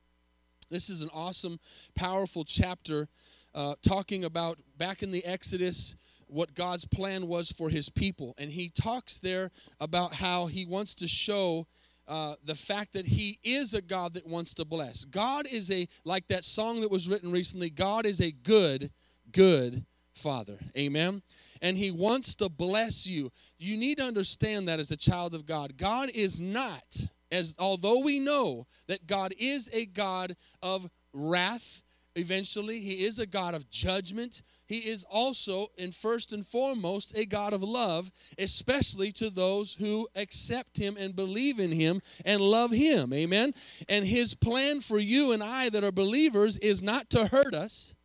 This 0.70 0.90
is 0.90 1.02
an 1.02 1.10
awesome, 1.14 1.60
powerful 1.94 2.46
chapter 2.46 3.10
uh, 3.54 3.76
talking 3.86 4.24
about 4.24 4.58
back 4.78 5.04
in 5.04 5.12
the 5.12 5.26
Exodus 5.26 5.98
what 6.28 6.56
God's 6.56 6.86
plan 6.86 7.28
was 7.28 7.52
for 7.52 7.70
His 7.70 7.90
people. 7.90 8.34
And 8.38 8.52
He 8.52 8.70
talks 8.70 9.20
there 9.20 9.52
about 9.80 10.14
how 10.14 10.48
He 10.48 10.66
wants 10.66 10.96
to 10.96 11.08
show 11.08 11.68
uh, 12.08 12.36
the 12.44 12.56
fact 12.56 12.94
that 12.94 13.06
he 13.06 13.40
is 13.44 13.74
a 13.74 13.82
God 13.82 14.14
that 14.14 14.28
wants 14.28 14.54
to 14.56 14.66
bless. 14.66 15.06
God 15.06 15.46
is 15.52 15.72
a, 15.72 15.88
like 16.04 16.28
that 16.28 16.44
song 16.44 16.82
that 16.82 16.92
was 16.92 17.10
written 17.10 17.32
recently, 17.32 17.70
God 17.70 18.06
is 18.06 18.22
a 18.22 18.32
good, 18.32 18.92
good 19.32 19.84
Father. 20.14 20.58
Amen. 20.78 21.22
And 21.62 21.76
he 21.78 21.92
wants 21.92 22.36
to 22.36 22.50
bless 22.50 23.08
you. 23.08 23.32
You 23.58 23.78
need 23.78 23.98
to 23.98 24.04
understand 24.04 24.68
that 24.68 24.80
as 24.80 24.92
a 24.92 24.98
child 24.98 25.34
of 25.34 25.46
God. 25.46 25.78
God 25.78 26.10
is 26.14 26.40
not, 26.40 27.08
as 27.32 27.56
although 27.60 28.04
we 28.04 28.20
know 28.20 28.68
that 28.88 29.08
God 29.08 29.34
is 29.40 29.70
a 29.74 29.86
God 29.86 30.36
of 30.62 30.88
wrath, 31.14 31.82
eventually, 32.16 32.80
he 32.80 33.04
is 33.04 33.20
a 33.20 33.28
God 33.28 33.56
of 33.56 33.70
judgment 33.70 34.44
he 34.68 34.80
is 34.80 35.06
also, 35.12 35.68
and 35.78 35.94
first 35.94 36.34
and 36.34 36.46
foremost, 36.46 37.16
a 37.18 37.26
God 37.26 37.54
of 37.54 37.62
love, 37.62 38.12
especially 38.40 39.12
to 39.14 39.30
those 39.30 39.76
who 39.76 40.08
accept 40.16 40.78
Him 40.78 40.98
and 41.00 41.16
believe 41.16 41.60
in 41.60 41.72
Him 41.72 42.02
and 42.26 42.42
love 42.42 42.72
Him. 42.72 43.14
Amen. 43.14 43.52
And 43.88 44.06
His 44.06 44.34
plan 44.34 44.82
for 44.82 44.98
you 44.98 45.34
and 45.34 45.44
I 45.44 45.70
that 45.70 45.84
are 45.84 45.92
believers 45.92 46.58
is 46.58 46.82
not 46.82 47.12
to 47.12 47.28
hurt 47.28 47.54
us, 47.54 47.96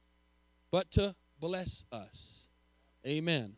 but 0.71 0.90
to 0.93 1.14
bless 1.40 1.87
us. 1.93 2.50
Amen. 3.07 3.55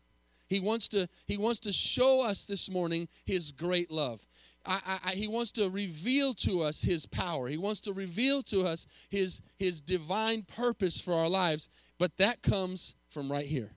He 0.47 0.61
wants 0.61 0.87
to, 0.89 1.09
he 1.27 1.35
wants 1.35 1.59
to 1.61 1.73
show 1.73 2.25
us 2.25 2.45
this 2.45 2.71
morning 2.71 3.09
His 3.25 3.51
great 3.51 3.91
love. 3.91 4.25
I, 4.65 4.99
I, 5.05 5.11
he 5.11 5.27
wants 5.27 5.51
to 5.53 5.69
reveal 5.69 6.33
to 6.35 6.61
us 6.61 6.81
his 6.81 7.05
power. 7.05 7.47
He 7.47 7.57
wants 7.57 7.81
to 7.81 7.93
reveal 7.93 8.41
to 8.43 8.65
us 8.65 8.87
his, 9.09 9.41
his 9.57 9.81
divine 9.81 10.43
purpose 10.43 11.01
for 11.01 11.13
our 11.13 11.29
lives. 11.29 11.69
But 11.99 12.15
that 12.17 12.41
comes 12.41 12.95
from 13.09 13.31
right 13.31 13.45
here. 13.45 13.71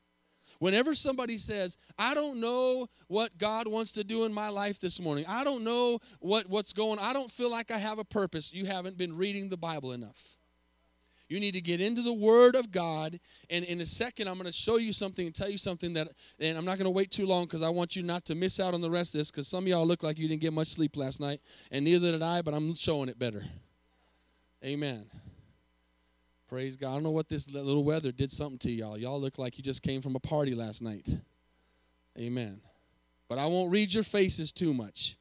Whenever 0.59 0.95
somebody 0.95 1.37
says, 1.37 1.77
I 1.99 2.15
don't 2.15 2.41
know 2.41 2.87
what 3.09 3.37
God 3.37 3.69
wants 3.69 3.93
to 3.93 4.05
do 4.05 4.25
in 4.25 4.33
my 4.33 4.49
life 4.49 4.79
this 4.81 5.03
morning, 5.03 5.25
I 5.29 5.45
don't 5.45 5.65
know 5.65 5.99
what, 6.21 6.49
what's 6.49 6.73
going 6.73 6.99
I 7.01 7.13
don't 7.13 7.31
feel 7.31 7.51
like 7.51 7.71
I 7.71 7.79
have 7.79 7.99
a 7.99 8.05
purpose, 8.05 8.55
you 8.55 8.65
haven't 8.65 8.97
been 8.97 9.17
reading 9.17 9.49
the 9.49 9.59
Bible 9.59 9.93
enough. 9.93 10.39
You 11.29 11.41
need 11.41 11.55
to 11.55 11.61
get 11.61 11.81
into 11.81 12.03
the 12.03 12.15
Word 12.15 12.55
of 12.55 12.71
God. 12.71 13.19
And 13.51 13.65
in 13.65 13.81
a 13.81 13.87
second, 13.87 14.29
I'm 14.29 14.35
going 14.35 14.47
to 14.47 14.53
show 14.53 14.77
you 14.77 14.93
something 14.93 15.27
and 15.27 15.35
tell 15.35 15.51
you 15.51 15.59
something 15.59 15.93
that, 15.95 16.09
and 16.41 16.57
I'm 16.57 16.65
not 16.65 16.79
going 16.79 16.87
to 16.87 16.95
wait 16.95 17.11
too 17.11 17.27
long 17.27 17.45
because 17.45 17.63
I 17.63 17.69
want 17.69 17.97
you 17.97 18.03
not 18.03 18.25
to 18.27 18.35
miss 18.35 18.61
out 18.61 18.75
on 18.75 18.81
the 18.81 18.91
rest 18.91 19.15
of 19.15 19.21
this 19.21 19.31
because 19.31 19.49
some 19.49 19.65
of 19.65 19.69
y'all 19.69 19.87
look 19.87 20.03
like 20.03 20.19
you 20.19 20.29
didn't 20.29 20.41
get 20.41 20.53
much 20.53 20.69
sleep 20.69 20.97
last 20.97 21.21
night, 21.21 21.41
and 21.73 21.85
neither 21.85 22.13
did 22.13 22.23
I, 22.23 22.43
but 22.43 22.55
I'm 22.55 22.75
showing 22.75 23.09
it 23.09 23.19
better. 23.19 23.45
Amen. 24.65 25.07
Praise 26.49 26.77
God. 26.77 26.91
I 26.91 26.95
don't 26.95 27.03
know 27.03 27.11
what 27.11 27.29
this 27.29 27.53
little 27.53 27.83
weather 27.83 28.13
did 28.13 28.31
something 28.31 28.59
to 28.59 28.71
y'all. 28.71 28.97
Y'all 28.97 29.21
look 29.21 29.37
like 29.37 29.59
you 29.59 29.65
just 29.65 29.83
came 29.83 30.01
from 30.01 30.15
a 30.15 30.21
party 30.21 30.55
last 30.55 30.81
night. 30.81 31.09
Amen. 32.17 32.61
But 33.29 33.39
I 33.39 33.47
won't 33.47 33.73
read 33.73 33.93
your 33.93 34.05
faces 34.05 34.53
too 34.53 34.73
much. 34.73 35.17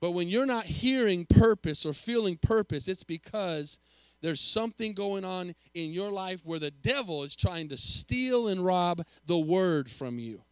But 0.00 0.12
when 0.12 0.28
you're 0.28 0.46
not 0.46 0.64
hearing 0.64 1.26
purpose 1.26 1.86
or 1.86 1.92
feeling 1.92 2.36
purpose, 2.36 2.88
it's 2.88 3.04
because 3.04 3.78
there's 4.22 4.40
something 4.40 4.94
going 4.94 5.24
on 5.24 5.54
in 5.74 5.92
your 5.92 6.10
life 6.10 6.40
where 6.44 6.58
the 6.58 6.70
devil 6.70 7.24
is 7.24 7.36
trying 7.36 7.68
to 7.68 7.76
steal 7.76 8.48
and 8.48 8.64
rob 8.64 9.02
the 9.26 9.38
word 9.38 9.90
from 9.90 10.18
you. 10.18 10.42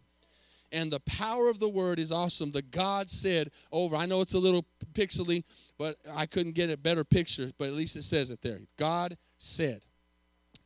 And 0.73 0.91
the 0.91 1.01
power 1.01 1.49
of 1.49 1.59
the 1.59 1.69
word 1.69 1.99
is 1.99 2.13
awesome. 2.13 2.51
The 2.51 2.63
God 2.63 3.09
said 3.09 3.51
over, 3.73 3.97
I 3.97 4.07
know 4.07 4.21
it's 4.21 4.35
a 4.35 4.39
little 4.39 4.65
pixely, 4.93 5.45
but 5.79 5.97
I 6.15 6.27
couldn't 6.27 6.55
get 6.55 6.71
a 6.71 6.77
better 6.77 7.05
picture, 7.05 7.51
but 7.59 7.69
at 7.69 7.75
least 7.75 7.97
it 7.97 8.03
says 8.03 8.31
it 8.31 8.43
there. 8.43 8.61
God 8.77 9.17
said. 9.39 9.85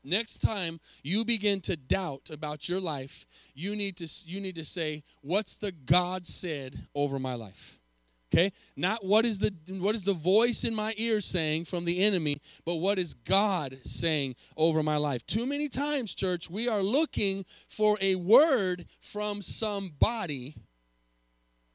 Next 0.03 0.39
time 0.39 0.79
you 1.03 1.25
begin 1.25 1.63
to 1.63 1.77
doubt 1.77 2.29
about 2.31 2.69
your 2.69 2.81
life, 2.81 3.25
you 3.55 3.75
need 3.75 3.97
to 3.97 4.09
you 4.27 4.41
need 4.41 4.57
to 4.57 4.65
say, 4.65 5.03
"What's 5.23 5.57
the 5.57 5.73
God 5.73 6.27
said 6.27 6.77
over 6.95 7.19
my 7.19 7.35
life?" 7.35 7.81
Okay? 8.35 8.51
Not 8.77 9.05
what 9.05 9.25
is 9.25 9.39
the 9.39 9.53
what 9.81 9.95
is 9.95 10.03
the 10.03 10.13
voice 10.13 10.65
in 10.65 10.75
my 10.75 10.93
ear 10.97 11.21
saying 11.21 11.67
from 11.67 11.85
the 11.85 12.03
enemy, 12.03 12.41
but 12.67 12.77
what 12.77 12.99
is 12.99 13.15
God 13.15 13.79
saying 13.85 14.35
over 14.57 14.83
my 14.83 14.97
life? 14.97 15.25
Too 15.27 15.47
many 15.47 15.69
times, 15.69 16.15
church, 16.15 16.51
we 16.51 16.69
are 16.69 16.83
looking 16.83 17.45
for 17.69 17.97
a 18.01 18.17
word 18.17 18.85
from 19.01 19.41
somebody 19.41 20.57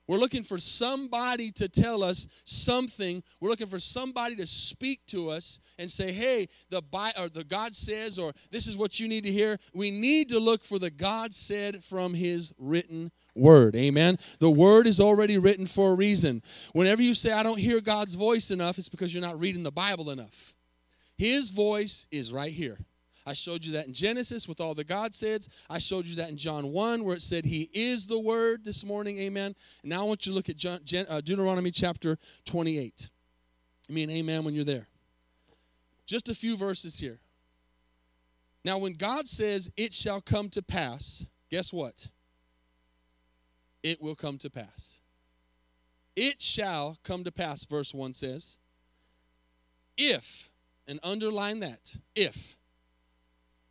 we're 0.09 0.17
looking 0.17 0.41
for 0.41 0.57
somebody 0.57 1.51
to 1.51 1.69
tell 1.69 2.03
us 2.03 2.41
something. 2.43 3.21
We're 3.39 3.49
looking 3.49 3.67
for 3.67 3.77
somebody 3.77 4.35
to 4.37 4.47
speak 4.47 5.05
to 5.09 5.29
us 5.29 5.59
and 5.77 5.89
say, 5.89 6.11
"Hey, 6.11 6.47
the 6.71 6.81
by 6.81 7.11
or 7.19 7.29
the 7.29 7.43
God 7.43 7.75
says," 7.75 8.17
or 8.17 8.33
"This 8.49 8.65
is 8.65 8.75
what 8.75 8.99
you 8.99 9.07
need 9.07 9.23
to 9.25 9.31
hear." 9.31 9.59
We 9.71 9.91
need 9.91 10.29
to 10.29 10.39
look 10.39 10.63
for 10.63 10.79
the 10.79 10.89
God 10.89 11.31
said 11.31 11.83
from 11.83 12.15
His 12.15 12.53
written 12.57 13.11
word. 13.35 13.75
Amen. 13.75 14.17
The 14.39 14.51
word 14.51 14.87
is 14.87 14.99
already 14.99 15.37
written 15.37 15.65
for 15.65 15.93
a 15.93 15.95
reason. 15.95 16.41
Whenever 16.73 17.01
you 17.01 17.13
say, 17.13 17.31
"I 17.31 17.43
don't 17.43 17.59
hear 17.59 17.81
God's 17.81 18.15
voice 18.15 18.51
enough," 18.51 18.77
it's 18.77 18.89
because 18.89 19.13
you're 19.13 19.21
not 19.21 19.39
reading 19.39 19.63
the 19.63 19.71
Bible 19.71 20.09
enough. 20.09 20.55
His 21.17 21.49
voice 21.49 22.07
is 22.11 22.31
right 22.31 22.53
here. 22.53 22.79
I 23.25 23.33
showed 23.33 23.63
you 23.63 23.73
that 23.73 23.87
in 23.87 23.93
Genesis 23.93 24.47
with 24.47 24.59
all 24.59 24.73
the 24.73 24.83
God 24.83 25.13
says. 25.13 25.49
I 25.69 25.77
showed 25.77 26.05
you 26.05 26.15
that 26.15 26.29
in 26.29 26.37
John 26.37 26.71
1 26.71 27.03
where 27.03 27.15
it 27.15 27.21
said 27.21 27.45
he 27.45 27.69
is 27.73 28.07
the 28.07 28.19
word 28.19 28.65
this 28.65 28.83
morning. 28.85 29.19
Amen. 29.19 29.53
And 29.83 29.89
now 29.89 30.01
I 30.01 30.07
want 30.07 30.25
you 30.25 30.31
to 30.31 30.35
look 30.35 30.49
at 30.49 30.65
uh, 30.65 31.21
Deuteronomy 31.21 31.69
chapter 31.69 32.17
28. 32.45 33.09
I 33.87 33.93
mean, 33.93 34.09
amen 34.09 34.43
when 34.43 34.55
you're 34.55 34.65
there. 34.65 34.87
Just 36.07 36.29
a 36.29 36.33
few 36.33 36.57
verses 36.57 36.97
here. 36.97 37.19
Now, 38.65 38.79
when 38.79 38.93
God 38.93 39.27
says 39.27 39.71
it 39.77 39.93
shall 39.93 40.21
come 40.21 40.49
to 40.49 40.61
pass, 40.63 41.25
guess 41.51 41.71
what? 41.71 42.07
It 43.83 44.01
will 44.01 44.15
come 44.15 44.37
to 44.39 44.49
pass. 44.49 45.01
It 46.15 46.41
shall 46.41 46.97
come 47.03 47.23
to 47.23 47.31
pass, 47.31 47.65
verse 47.65 47.93
1 47.93 48.13
says, 48.13 48.59
if, 49.97 50.49
and 50.87 50.99
underline 51.03 51.59
that, 51.59 51.95
if 52.15 52.57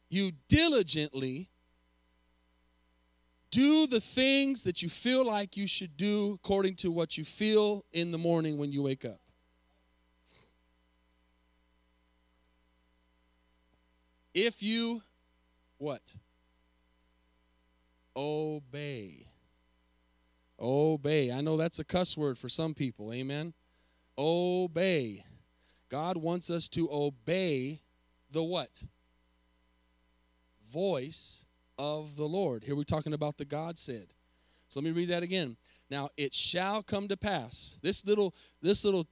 you 0.09 0.31
diligently 0.49 1.49
do 3.51 3.87
the 3.87 4.01
things 4.01 4.65
that 4.65 4.83
you 4.83 4.89
feel 4.89 5.27
like 5.27 5.57
you 5.57 5.67
should 5.67 5.97
do 5.97 6.35
according 6.35 6.75
to 6.77 6.91
what 6.91 7.17
you 7.17 7.25
feel 7.25 7.85
in 7.93 8.13
the 8.13 8.19
morning 8.19 8.59
when 8.59 8.73
you 8.73 8.83
wake 8.83 9.05
up. 9.05 9.21
If 14.35 14.63
you 14.63 15.03
what? 15.79 16.15
Obey. 18.17 19.28
Obey. 20.61 21.31
I 21.31 21.41
know 21.41 21.57
that's 21.57 21.79
a 21.79 21.85
cuss 21.85 22.17
word 22.17 22.39
for 22.39 22.49
some 22.49 22.75
people. 22.75 23.13
Amen. 23.13 23.55
Obey. 24.19 25.25
God 25.89 26.17
wants 26.17 26.51
us 26.51 26.69
to 26.69 26.89
obey 26.91 27.81
the 28.31 28.43
what? 28.43 28.83
Voice 30.71 31.45
of 31.79 32.17
the 32.17 32.27
Lord. 32.27 32.65
Here 32.65 32.77
we're 32.77 32.83
talking 32.83 33.13
about 33.13 33.39
the 33.39 33.45
God 33.45 33.79
said. 33.79 34.09
So 34.69 34.81
let 34.81 34.85
me 34.85 34.91
read 34.93 35.09
that 35.09 35.23
again. 35.23 35.57
Now 35.91 36.09
it 36.17 36.35
shall 36.35 36.83
come 36.83 37.09
to 37.09 37.17
pass. 37.17 37.79
This 37.83 38.07
little 38.07 38.35
this 38.61 38.85
little 38.85 39.07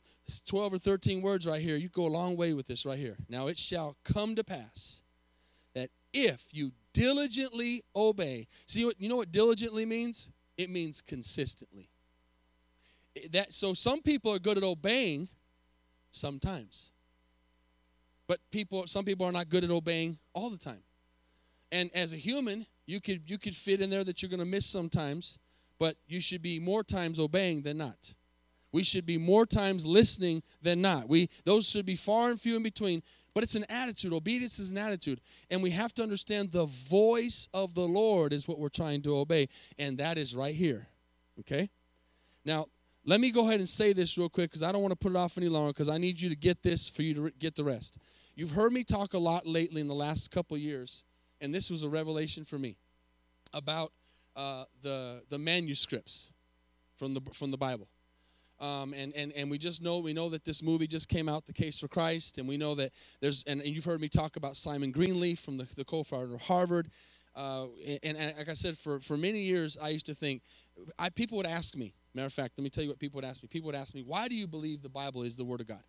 12 0.46 0.74
or 0.74 0.78
13 0.78 1.22
words 1.22 1.46
right 1.46 1.60
here, 1.60 1.76
you 1.76 1.88
go 1.88 2.06
a 2.06 2.08
long 2.08 2.36
way 2.36 2.52
with 2.52 2.66
this 2.66 2.84
right 2.84 2.98
here. 2.98 3.16
Now 3.28 3.46
it 3.46 3.56
shall 3.56 3.96
come 4.04 4.34
to 4.34 4.44
pass 4.44 5.02
that 5.74 5.88
if 6.12 6.48
you 6.52 6.72
diligently 6.92 7.82
obey. 7.94 8.48
See 8.66 8.84
what 8.84 9.00
you 9.00 9.08
know 9.08 9.16
what 9.16 9.32
diligently 9.32 9.86
means? 9.86 10.32
It 10.56 10.70
means 10.70 11.00
consistently. 11.00 11.90
That 13.30 13.54
so 13.54 13.72
some 13.72 14.02
people 14.02 14.32
are 14.32 14.38
good 14.38 14.58
at 14.58 14.64
obeying 14.64 15.28
sometimes. 16.10 16.92
But 18.26 18.38
people 18.50 18.86
some 18.86 19.04
people 19.04 19.26
are 19.26 19.32
not 19.32 19.48
good 19.48 19.64
at 19.64 19.70
obeying 19.70 20.18
all 20.34 20.50
the 20.50 20.58
time. 20.58 20.82
And 21.72 21.90
as 21.94 22.12
a 22.12 22.16
human, 22.16 22.66
you 22.86 23.00
could 23.00 23.28
you 23.30 23.38
could 23.38 23.54
fit 23.54 23.80
in 23.80 23.90
there 23.90 24.04
that 24.04 24.22
you're 24.22 24.30
going 24.30 24.40
to 24.40 24.46
miss 24.46 24.66
sometimes, 24.66 25.38
but 25.78 25.96
you 26.06 26.20
should 26.20 26.42
be 26.42 26.58
more 26.58 26.82
times 26.82 27.18
obeying 27.18 27.62
than 27.62 27.78
not. 27.78 28.14
We 28.72 28.82
should 28.82 29.06
be 29.06 29.16
more 29.16 29.46
times 29.46 29.86
listening 29.86 30.42
than 30.62 30.80
not. 30.80 31.08
We 31.08 31.30
those 31.44 31.68
should 31.68 31.86
be 31.86 31.96
far 31.96 32.30
and 32.30 32.40
few 32.40 32.56
in 32.56 32.62
between. 32.62 33.02
But 33.36 33.42
it's 33.42 33.54
an 33.54 33.66
attitude. 33.68 34.14
Obedience 34.14 34.58
is 34.58 34.72
an 34.72 34.78
attitude. 34.78 35.20
And 35.50 35.62
we 35.62 35.68
have 35.72 35.92
to 35.96 36.02
understand 36.02 36.52
the 36.52 36.64
voice 36.64 37.50
of 37.52 37.74
the 37.74 37.82
Lord 37.82 38.32
is 38.32 38.48
what 38.48 38.58
we're 38.58 38.70
trying 38.70 39.02
to 39.02 39.18
obey. 39.18 39.50
And 39.78 39.98
that 39.98 40.16
is 40.16 40.34
right 40.34 40.54
here. 40.54 40.86
Okay? 41.40 41.68
Now, 42.46 42.64
let 43.04 43.20
me 43.20 43.30
go 43.30 43.46
ahead 43.46 43.60
and 43.60 43.68
say 43.68 43.92
this 43.92 44.16
real 44.16 44.30
quick 44.30 44.48
because 44.48 44.62
I 44.62 44.72
don't 44.72 44.80
want 44.80 44.92
to 44.92 44.96
put 44.96 45.12
it 45.12 45.16
off 45.16 45.36
any 45.36 45.48
longer 45.48 45.74
because 45.74 45.90
I 45.90 45.98
need 45.98 46.18
you 46.18 46.30
to 46.30 46.34
get 46.34 46.62
this 46.62 46.88
for 46.88 47.02
you 47.02 47.12
to 47.12 47.30
get 47.38 47.56
the 47.56 47.64
rest. 47.64 47.98
You've 48.36 48.52
heard 48.52 48.72
me 48.72 48.82
talk 48.82 49.12
a 49.12 49.18
lot 49.18 49.46
lately 49.46 49.82
in 49.82 49.86
the 49.86 49.94
last 49.94 50.30
couple 50.30 50.56
years, 50.56 51.04
and 51.42 51.54
this 51.54 51.70
was 51.70 51.84
a 51.84 51.90
revelation 51.90 52.42
for 52.42 52.58
me 52.58 52.78
about 53.52 53.92
uh, 54.34 54.64
the 54.80 55.22
the 55.28 55.38
manuscripts 55.38 56.32
from 56.96 57.12
the 57.12 57.20
from 57.34 57.50
the 57.50 57.58
Bible. 57.58 57.86
Um, 58.58 58.94
and, 58.94 59.12
and, 59.14 59.32
and 59.32 59.50
we 59.50 59.58
just 59.58 59.84
know 59.84 60.00
we 60.00 60.14
know 60.14 60.30
that 60.30 60.46
this 60.46 60.62
movie 60.62 60.86
just 60.86 61.10
came 61.10 61.28
out 61.28 61.44
the 61.44 61.52
case 61.52 61.78
for 61.78 61.88
christ 61.88 62.38
and 62.38 62.48
we 62.48 62.56
know 62.56 62.74
that 62.76 62.90
there's 63.20 63.44
and, 63.46 63.60
and 63.60 63.68
you've 63.68 63.84
heard 63.84 64.00
me 64.00 64.08
talk 64.08 64.36
about 64.36 64.56
simon 64.56 64.92
greenleaf 64.92 65.40
from 65.40 65.58
the, 65.58 65.68
the 65.76 65.84
co-founder 65.84 66.34
of 66.34 66.40
harvard. 66.40 66.88
Uh, 67.34 67.66
and, 68.02 68.16
and, 68.16 68.34
like 68.38 68.48
i 68.48 68.54
said 68.54 68.74
for, 68.74 68.98
for 69.00 69.18
many 69.18 69.40
years 69.40 69.76
i 69.82 69.90
used 69.90 70.06
to 70.06 70.14
think 70.14 70.40
I, 70.98 71.10
people 71.10 71.36
would 71.36 71.46
ask 71.46 71.76
me 71.76 71.92
matter 72.14 72.24
of 72.24 72.32
fact 72.32 72.54
let 72.56 72.64
me 72.64 72.70
tell 72.70 72.82
you 72.82 72.88
what 72.88 72.98
people 72.98 73.18
would 73.18 73.26
ask 73.26 73.42
me. 73.42 73.48
People 73.52 73.66
would 73.66 73.74
ask 73.74 73.94
me 73.94 74.02
why 74.06 74.26
do 74.26 74.34
you 74.34 74.46
believe 74.46 74.82
the 74.82 74.88
bible 74.88 75.22
is 75.22 75.36
the 75.36 75.44
word 75.44 75.60
of 75.60 75.66
god? 75.66 75.84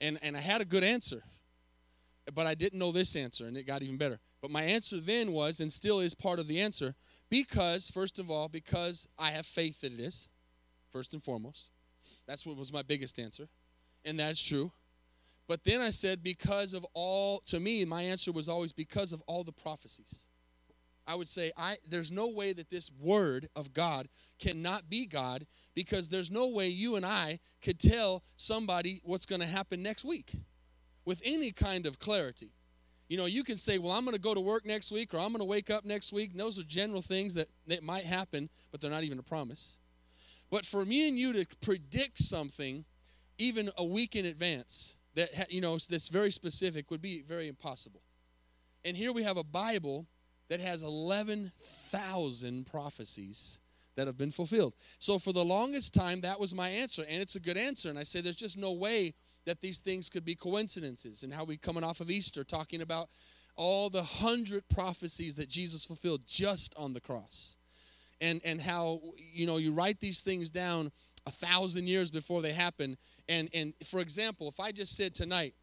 And, 0.00 0.16
and 0.22 0.36
i 0.36 0.40
had 0.40 0.60
a 0.60 0.64
good 0.64 0.84
answer 0.84 1.24
but 2.36 2.46
i 2.46 2.54
didn't 2.54 2.78
know 2.78 2.92
this 2.92 3.16
answer 3.16 3.46
and 3.46 3.56
it 3.56 3.66
got 3.66 3.82
even 3.82 3.96
better. 3.96 4.20
But 4.40 4.52
my 4.52 4.62
answer 4.62 4.98
then 5.00 5.32
was 5.32 5.58
and 5.58 5.72
still 5.72 5.98
is 5.98 6.14
part 6.14 6.38
of 6.38 6.46
the 6.46 6.60
answer 6.60 6.94
because 7.30 7.90
first 7.90 8.20
of 8.20 8.30
all 8.30 8.48
because 8.48 9.08
i 9.18 9.30
have 9.30 9.44
faith 9.44 9.80
that 9.80 9.92
it 9.92 9.98
is 9.98 10.28
first 10.90 11.14
and 11.14 11.22
foremost. 11.22 11.70
That's 12.26 12.46
what 12.46 12.56
was 12.56 12.72
my 12.72 12.82
biggest 12.82 13.18
answer. 13.18 13.48
And 14.04 14.18
that's 14.18 14.42
true. 14.42 14.72
But 15.48 15.64
then 15.64 15.80
I 15.80 15.90
said, 15.90 16.22
because 16.22 16.74
of 16.74 16.84
all, 16.94 17.40
to 17.46 17.58
me, 17.58 17.84
my 17.84 18.02
answer 18.02 18.32
was 18.32 18.48
always 18.48 18.72
because 18.72 19.12
of 19.12 19.22
all 19.26 19.44
the 19.44 19.52
prophecies. 19.52 20.28
I 21.06 21.14
would 21.14 21.28
say, 21.28 21.50
I, 21.56 21.76
there's 21.88 22.12
no 22.12 22.28
way 22.28 22.52
that 22.52 22.68
this 22.68 22.90
word 23.02 23.48
of 23.56 23.72
God 23.72 24.08
cannot 24.38 24.90
be 24.90 25.06
God 25.06 25.46
because 25.74 26.10
there's 26.10 26.30
no 26.30 26.50
way 26.50 26.68
you 26.68 26.96
and 26.96 27.06
I 27.06 27.38
could 27.62 27.80
tell 27.80 28.22
somebody 28.36 29.00
what's 29.04 29.24
going 29.24 29.40
to 29.40 29.46
happen 29.46 29.82
next 29.82 30.04
week 30.04 30.32
with 31.06 31.22
any 31.24 31.50
kind 31.50 31.86
of 31.86 31.98
clarity. 31.98 32.52
You 33.08 33.16
know, 33.16 33.24
you 33.24 33.42
can 33.42 33.56
say, 33.56 33.78
well, 33.78 33.92
I'm 33.92 34.04
going 34.04 34.16
to 34.16 34.20
go 34.20 34.34
to 34.34 34.40
work 34.40 34.66
next 34.66 34.92
week 34.92 35.14
or 35.14 35.16
I'm 35.16 35.28
going 35.28 35.38
to 35.38 35.46
wake 35.46 35.70
up 35.70 35.86
next 35.86 36.12
week. 36.12 36.32
And 36.32 36.40
those 36.40 36.58
are 36.58 36.64
general 36.64 37.00
things 37.00 37.32
that, 37.34 37.48
that 37.68 37.82
might 37.82 38.04
happen, 38.04 38.50
but 38.70 38.82
they're 38.82 38.90
not 38.90 39.04
even 39.04 39.18
a 39.18 39.22
promise. 39.22 39.78
But 40.50 40.64
for 40.64 40.84
me 40.84 41.08
and 41.08 41.18
you 41.18 41.32
to 41.34 41.46
predict 41.60 42.18
something 42.18 42.84
even 43.38 43.68
a 43.76 43.84
week 43.84 44.16
in 44.16 44.26
advance 44.26 44.96
that 45.14 45.52
you 45.52 45.60
know 45.60 45.72
that's 45.72 46.08
very 46.08 46.30
specific 46.30 46.90
would 46.90 47.02
be 47.02 47.22
very 47.22 47.48
impossible. 47.48 48.02
And 48.84 48.96
here 48.96 49.12
we 49.12 49.24
have 49.24 49.36
a 49.36 49.44
Bible 49.44 50.06
that 50.48 50.60
has 50.60 50.82
11,000 50.82 52.66
prophecies 52.66 53.60
that 53.96 54.06
have 54.06 54.16
been 54.16 54.30
fulfilled. 54.30 54.74
So 54.98 55.18
for 55.18 55.32
the 55.32 55.44
longest 55.44 55.92
time 55.92 56.20
that 56.22 56.38
was 56.38 56.54
my 56.54 56.68
answer 56.68 57.02
and 57.08 57.20
it's 57.20 57.34
a 57.34 57.40
good 57.40 57.56
answer 57.56 57.90
and 57.90 57.98
I 57.98 58.04
say 58.04 58.20
there's 58.20 58.36
just 58.36 58.56
no 58.56 58.72
way 58.72 59.12
that 59.44 59.60
these 59.60 59.80
things 59.80 60.08
could 60.08 60.24
be 60.24 60.34
coincidences 60.34 61.22
and 61.22 61.32
how 61.32 61.44
we 61.44 61.56
coming 61.56 61.84
off 61.84 62.00
of 62.00 62.10
Easter 62.10 62.44
talking 62.44 62.80
about 62.80 63.08
all 63.56 63.90
the 63.90 64.02
hundred 64.02 64.62
prophecies 64.68 65.34
that 65.36 65.48
Jesus 65.48 65.84
fulfilled 65.84 66.22
just 66.26 66.74
on 66.78 66.92
the 66.92 67.00
cross 67.00 67.57
and 68.20 68.40
and 68.44 68.60
how 68.60 69.00
you 69.16 69.46
know 69.46 69.58
you 69.58 69.72
write 69.72 70.00
these 70.00 70.22
things 70.22 70.50
down 70.50 70.90
a 71.26 71.30
thousand 71.30 71.86
years 71.86 72.10
before 72.10 72.42
they 72.42 72.52
happen. 72.52 72.96
And 73.28 73.48
and 73.54 73.74
for 73.84 74.00
example 74.00 74.48
if 74.48 74.58
i 74.58 74.72
just 74.72 74.96
said 74.96 75.14
tonight 75.14 75.54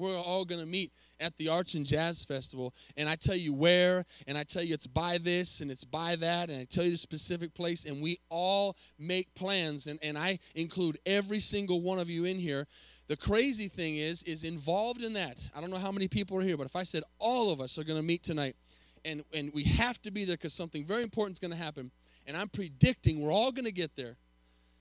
we're 0.00 0.18
all 0.18 0.44
going 0.44 0.60
to 0.60 0.66
meet 0.66 0.92
at 1.20 1.36
the 1.36 1.48
arts 1.48 1.74
and 1.74 1.84
jazz 1.86 2.24
festival 2.24 2.74
and 2.96 3.08
i 3.08 3.14
tell 3.14 3.36
you 3.36 3.54
where 3.54 4.04
and 4.26 4.36
i 4.36 4.42
tell 4.42 4.62
you 4.62 4.74
it's 4.74 4.86
by 4.86 5.18
this 5.18 5.60
and 5.60 5.70
it's 5.70 5.84
by 5.84 6.16
that 6.16 6.48
and 6.48 6.58
i 6.60 6.64
tell 6.64 6.84
you 6.84 6.90
the 6.90 6.96
specific 6.96 7.54
place 7.54 7.84
and 7.84 8.02
we 8.02 8.18
all 8.30 8.76
make 8.98 9.32
plans 9.34 9.86
and, 9.86 9.98
and 10.02 10.16
i 10.16 10.38
include 10.54 10.98
every 11.06 11.38
single 11.38 11.82
one 11.82 11.98
of 11.98 12.08
you 12.08 12.24
in 12.24 12.38
here. 12.38 12.66
The 13.08 13.16
crazy 13.16 13.66
thing 13.66 13.96
is 13.96 14.22
is 14.22 14.44
involved 14.44 15.02
in 15.02 15.14
that. 15.14 15.50
I 15.56 15.60
don't 15.60 15.70
know 15.70 15.78
how 15.78 15.90
many 15.90 16.06
people 16.06 16.38
are 16.38 16.42
here 16.42 16.56
but 16.56 16.66
if 16.66 16.76
i 16.76 16.82
said 16.82 17.02
all 17.18 17.52
of 17.52 17.60
us 17.60 17.78
are 17.78 17.84
going 17.84 17.98
to 17.98 18.06
meet 18.06 18.22
tonight 18.22 18.56
and, 19.04 19.22
and 19.34 19.50
we 19.54 19.64
have 19.64 20.00
to 20.02 20.10
be 20.10 20.24
there 20.24 20.36
because 20.36 20.52
something 20.52 20.84
very 20.84 21.02
important 21.02 21.36
is 21.36 21.40
going 21.40 21.56
to 21.56 21.62
happen. 21.62 21.90
And 22.26 22.36
I'm 22.36 22.48
predicting 22.48 23.22
we're 23.22 23.32
all 23.32 23.52
going 23.52 23.64
to 23.64 23.72
get 23.72 23.96
there. 23.96 24.16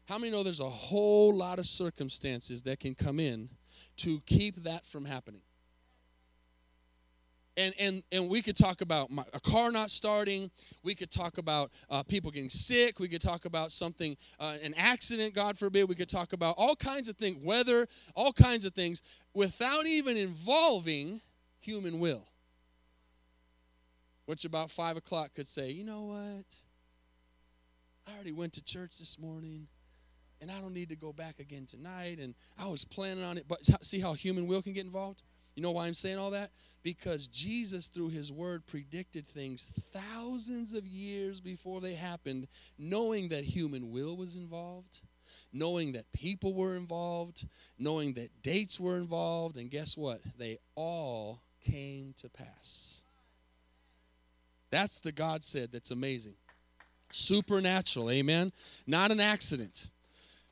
How 0.07 0.17
many 0.17 0.31
know 0.31 0.43
there's 0.43 0.59
a 0.59 0.65
whole 0.65 1.35
lot 1.35 1.59
of 1.59 1.65
circumstances 1.65 2.63
that 2.63 2.79
can 2.79 2.95
come 2.95 3.19
in 3.19 3.49
to 3.97 4.19
keep 4.25 4.55
that 4.63 4.85
from 4.85 5.05
happening? 5.05 5.41
And, 7.57 7.73
and, 7.79 8.03
and 8.11 8.29
we 8.29 8.41
could 8.41 8.57
talk 8.57 8.81
about 8.81 9.11
my, 9.11 9.23
a 9.33 9.39
car 9.39 9.71
not 9.71 9.91
starting. 9.91 10.49
We 10.83 10.95
could 10.95 11.11
talk 11.11 11.37
about 11.37 11.71
uh, 11.89 12.03
people 12.03 12.31
getting 12.31 12.49
sick. 12.49 12.99
We 12.99 13.09
could 13.09 13.21
talk 13.21 13.43
about 13.45 13.71
something, 13.71 14.15
uh, 14.39 14.53
an 14.63 14.73
accident, 14.77 15.35
God 15.35 15.57
forbid. 15.57 15.89
We 15.89 15.95
could 15.95 16.09
talk 16.09 16.31
about 16.31 16.55
all 16.57 16.75
kinds 16.75 17.09
of 17.09 17.17
things, 17.17 17.43
weather, 17.43 17.85
all 18.15 18.31
kinds 18.31 18.65
of 18.65 18.73
things, 18.73 19.03
without 19.33 19.85
even 19.85 20.15
involving 20.15 21.19
human 21.59 21.99
will 21.99 22.25
which 24.29 24.45
about 24.45 24.69
five 24.69 24.95
o'clock 24.95 25.33
could 25.33 25.47
say, 25.47 25.71
you 25.71 25.83
know 25.83 26.03
what? 26.03 26.55
I 28.07 28.13
already 28.13 28.31
went 28.31 28.53
to 28.53 28.63
church 28.63 28.99
this 28.99 29.17
morning 29.19 29.67
and 30.39 30.51
I 30.51 30.61
don't 30.61 30.75
need 30.75 30.89
to 30.89 30.95
go 30.95 31.11
back 31.11 31.39
again 31.39 31.65
tonight. 31.65 32.19
And 32.21 32.35
I 32.61 32.67
was 32.67 32.85
planning 32.85 33.23
on 33.23 33.39
it. 33.39 33.45
But 33.47 33.65
see 33.83 33.99
how 33.99 34.13
human 34.13 34.45
will 34.45 34.61
can 34.61 34.73
get 34.73 34.85
involved? 34.85 35.23
You 35.55 35.63
know 35.63 35.71
why 35.71 35.87
I'm 35.87 35.95
saying 35.95 36.19
all 36.19 36.29
that? 36.29 36.51
Because 36.83 37.27
Jesus, 37.27 37.87
through 37.87 38.09
his 38.09 38.31
word, 38.31 38.67
predicted 38.67 39.25
things 39.25 39.65
thousands 39.95 40.75
of 40.75 40.85
years 40.85 41.41
before 41.41 41.81
they 41.81 41.95
happened, 41.95 42.45
knowing 42.77 43.29
that 43.29 43.43
human 43.43 43.89
will 43.89 44.15
was 44.15 44.37
involved, 44.37 45.01
knowing 45.51 45.93
that 45.93 46.05
people 46.13 46.53
were 46.53 46.75
involved, 46.75 47.47
knowing 47.79 48.13
that 48.13 48.43
dates 48.43 48.79
were 48.79 48.97
involved. 48.97 49.57
And 49.57 49.71
guess 49.71 49.97
what? 49.97 50.19
They 50.37 50.59
all 50.75 51.41
came 51.65 52.13
to 52.17 52.29
pass. 52.29 53.05
That's 54.71 54.99
the 54.99 55.11
God 55.11 55.43
said 55.43 55.71
that's 55.71 55.91
amazing. 55.91 56.35
Supernatural, 57.11 58.11
amen? 58.11 58.51
Not 58.85 59.11
an 59.11 59.19
accident. 59.19 59.89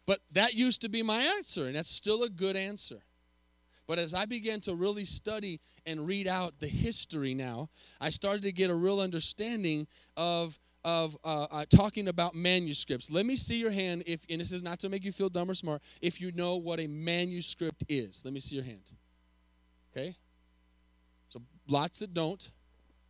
But 0.06 0.19
that 0.32 0.53
used 0.53 0.82
to 0.82 0.89
be 0.89 1.03
my 1.03 1.19
answer, 1.38 1.65
and 1.65 1.75
that's 1.75 1.89
still 1.89 2.23
a 2.23 2.30
good 2.30 2.56
answer. 2.56 2.97
But 3.88 3.99
as 3.99 4.13
I 4.13 4.25
began 4.25 4.60
to 4.62 4.75
really 4.75 5.06
study 5.06 5.60
and 5.86 6.06
read 6.06 6.27
out 6.27 6.60
the 6.60 6.67
history 6.67 7.34
now, 7.34 7.69
I 8.01 8.10
started 8.10 8.41
to 8.43 8.51
get 8.51 8.69
a 8.69 8.75
real 8.75 8.99
understanding 8.99 9.88
of 10.15 10.58
of 10.86 11.17
uh, 11.25 11.47
uh, 11.51 11.65
talking 11.75 12.08
about 12.08 12.34
manuscripts. 12.34 13.12
Let 13.12 13.25
me 13.25 13.36
see 13.36 13.60
your 13.60 13.71
hand. 13.71 14.03
If 14.06 14.25
and 14.30 14.39
this 14.39 14.53
is 14.53 14.63
not 14.63 14.80
to 14.80 14.89
make 14.89 15.03
you 15.03 15.12
feel 15.12 15.27
dumb 15.27 15.49
or 15.49 15.53
smart. 15.53 15.82
If 16.01 16.21
you 16.21 16.32
know 16.34 16.58
what 16.58 16.80
a 16.80 16.88
manuscript 16.88 17.84
is, 17.89 18.23
let 18.23 18.34
me 18.34 18.39
see 18.39 18.56
your 18.56 18.63
hand. 18.63 18.84
Okay. 19.91 20.15
So 21.30 21.41
lots 21.67 21.99
that 21.99 22.13
don't, 22.13 22.51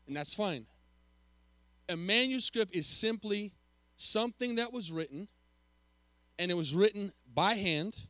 and 0.08 0.16
that's 0.16 0.34
fine. 0.34 0.66
A 1.90 1.98
manuscript 1.98 2.76
is 2.76 2.88
simply 2.88 3.54
something 3.96 4.56
that 4.56 4.74
was 4.74 4.92
written, 4.92 5.28
and 6.38 6.52
it 6.52 6.56
was 6.56 6.74
written 6.74 7.12
by 7.34 7.54
hand. 7.54 8.08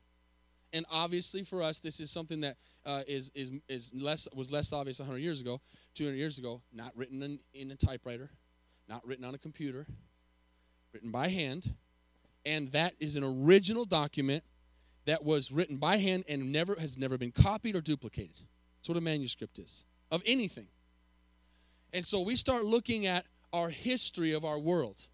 And 0.74 0.86
obviously, 0.92 1.44
for 1.44 1.64
us, 1.64 1.80
this 1.80 2.00
is 2.00 2.12
something 2.12 2.42
that 2.42 2.58
uh, 2.86 3.02
is 3.08 3.32
is 3.36 3.60
is 3.68 3.94
less 3.96 4.28
was 4.34 4.52
less 4.52 4.74
obvious 4.74 5.00
100 5.00 5.20
years 5.20 5.42
ago, 5.42 5.62
200 5.96 6.18
years 6.18 6.38
ago. 6.38 6.62
Not 6.74 6.92
written 6.96 7.22
in, 7.22 7.40
in 7.54 7.72
a 7.72 7.76
typewriter, 7.76 8.32
not 8.88 9.06
written 9.06 9.26
on 9.26 9.36
a 9.36 9.38
computer, 9.38 9.86
written 10.94 11.12
by 11.12 11.30
hand, 11.30 11.70
and 12.46 12.72
that 12.72 12.94
is 13.00 13.16
an 13.16 13.24
original 13.24 13.86
document 13.86 14.44
that 15.06 15.24
was 15.24 15.52
written 15.52 15.78
by 15.78 15.98
hand 15.98 16.26
and 16.28 16.52
never 16.52 16.76
has 16.80 16.98
never 16.98 17.18
been 17.18 17.32
copied 17.32 17.76
or 17.76 17.82
duplicated. 17.82 18.42
That's 18.78 18.90
what 18.90 18.98
a 18.98 19.02
manuscript 19.02 19.60
is 19.60 19.86
of 20.12 20.22
anything. 20.26 20.68
And 21.94 22.06
so 22.06 22.24
we 22.24 22.36
start 22.36 22.66
looking 22.66 23.06
at 23.06 23.26
our 23.54 23.70
history 23.70 24.34
of 24.34 24.46
our 24.46 24.60
world. 24.60 25.08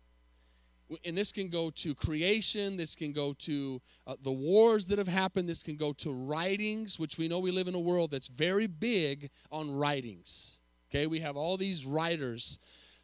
And 1.05 1.17
this 1.17 1.31
can 1.31 1.49
go 1.49 1.71
to 1.77 1.95
creation, 1.95 2.77
this 2.77 2.95
can 2.95 3.13
go 3.13 3.33
to 3.39 3.81
uh, 4.05 4.15
the 4.21 4.31
wars 4.31 4.87
that 4.87 4.99
have 4.99 5.07
happened, 5.07 5.49
this 5.49 5.63
can 5.63 5.75
go 5.75 5.93
to 5.93 6.11
writings, 6.27 6.99
which 6.99 7.17
we 7.17 7.27
know 7.27 7.39
we 7.39 7.51
live 7.51 7.67
in 7.67 7.75
a 7.75 7.79
world 7.79 8.11
that's 8.11 8.27
very 8.27 8.67
big 8.67 9.29
on 9.51 9.71
writings. 9.71 10.59
Okay, 10.93 11.07
we 11.07 11.19
have 11.21 11.35
all 11.35 11.57
these 11.57 11.85
writers 11.85 12.59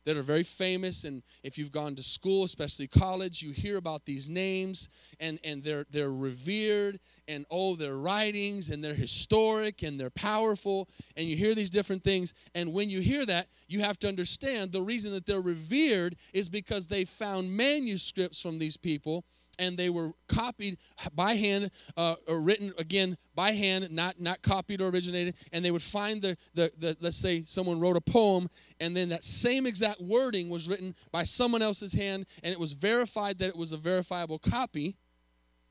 that 0.06 0.18
are 0.18 0.24
very 0.24 0.44
famous. 0.44 1.04
And 1.04 1.22
if 1.44 1.58
you've 1.58 1.72
gone 1.72 1.96
to 1.96 2.04
school 2.04 2.44
especially 2.44 2.88
college 2.88 3.42
you 3.42 3.52
hear 3.52 3.78
about 3.78 4.06
these 4.06 4.30
names 4.30 4.90
and 5.20 5.40
and 5.44 5.64
they're 5.64 5.86
they're 5.92 6.12
revered 6.12 7.00
and 7.28 7.46
oh 7.52 7.76
their 7.76 7.98
writings 7.98 8.70
and 8.70 8.84
they're 8.84 8.94
historic 8.94 9.84
and 9.84 10.00
they're 10.00 10.10
powerful 10.10 10.90
and 11.16 11.28
you 11.28 11.36
hear 11.36 11.54
these 11.54 11.70
different 11.70 12.04
things. 12.04 12.34
And 12.56 12.74
when 12.74 12.90
you 12.90 13.02
hear 13.02 13.26
that 13.28 13.48
you 13.68 13.82
have 13.82 14.00
to 14.00 14.08
understand 14.08 14.72
the 14.72 14.82
reason 14.82 15.14
that 15.14 15.26
they're 15.26 15.42
revered 15.42 16.16
is 16.34 16.50
because 16.50 16.88
they 16.88 17.06
found 17.06 17.56
manuscripts 17.56 18.42
from 18.42 18.58
these 18.60 18.78
people 18.78 19.26
and 19.60 19.78
they 19.78 19.90
were 19.90 20.12
copied 20.28 20.78
by 21.16 21.34
hand 21.34 21.70
uh, 21.98 22.16
or 22.28 22.42
written 22.42 22.72
again 22.80 23.18
by 23.36 23.52
hand 23.52 23.90
not 23.92 24.20
not 24.20 24.42
copied 24.42 24.82
or 24.82 24.90
originated 24.90 25.36
and 25.54 25.64
they 25.64 25.72
would 25.72 25.82
find 25.82 26.22
the, 26.22 26.36
the 26.54 26.72
the 26.78 26.98
let's 27.02 27.18
say 27.18 27.42
someone 27.44 27.80
wrote 27.80 27.98
a 27.98 28.02
poem 28.02 28.48
and 28.80 28.96
then 28.96 29.10
that 29.10 29.24
same 29.24 29.66
exact 29.66 30.02
wording 30.02 30.50
was 30.50 30.70
written 30.70 30.96
by 31.12 31.24
someone 31.24 31.62
else's 31.62 31.94
hand 31.94 32.26
and 32.44 32.54
it 32.54 32.60
was 32.60 32.74
verified 32.74 33.38
that 33.40 33.50
it 33.50 33.56
was 33.56 33.72
a 33.72 33.78
verifiable 33.78 34.40
copy. 34.40 34.96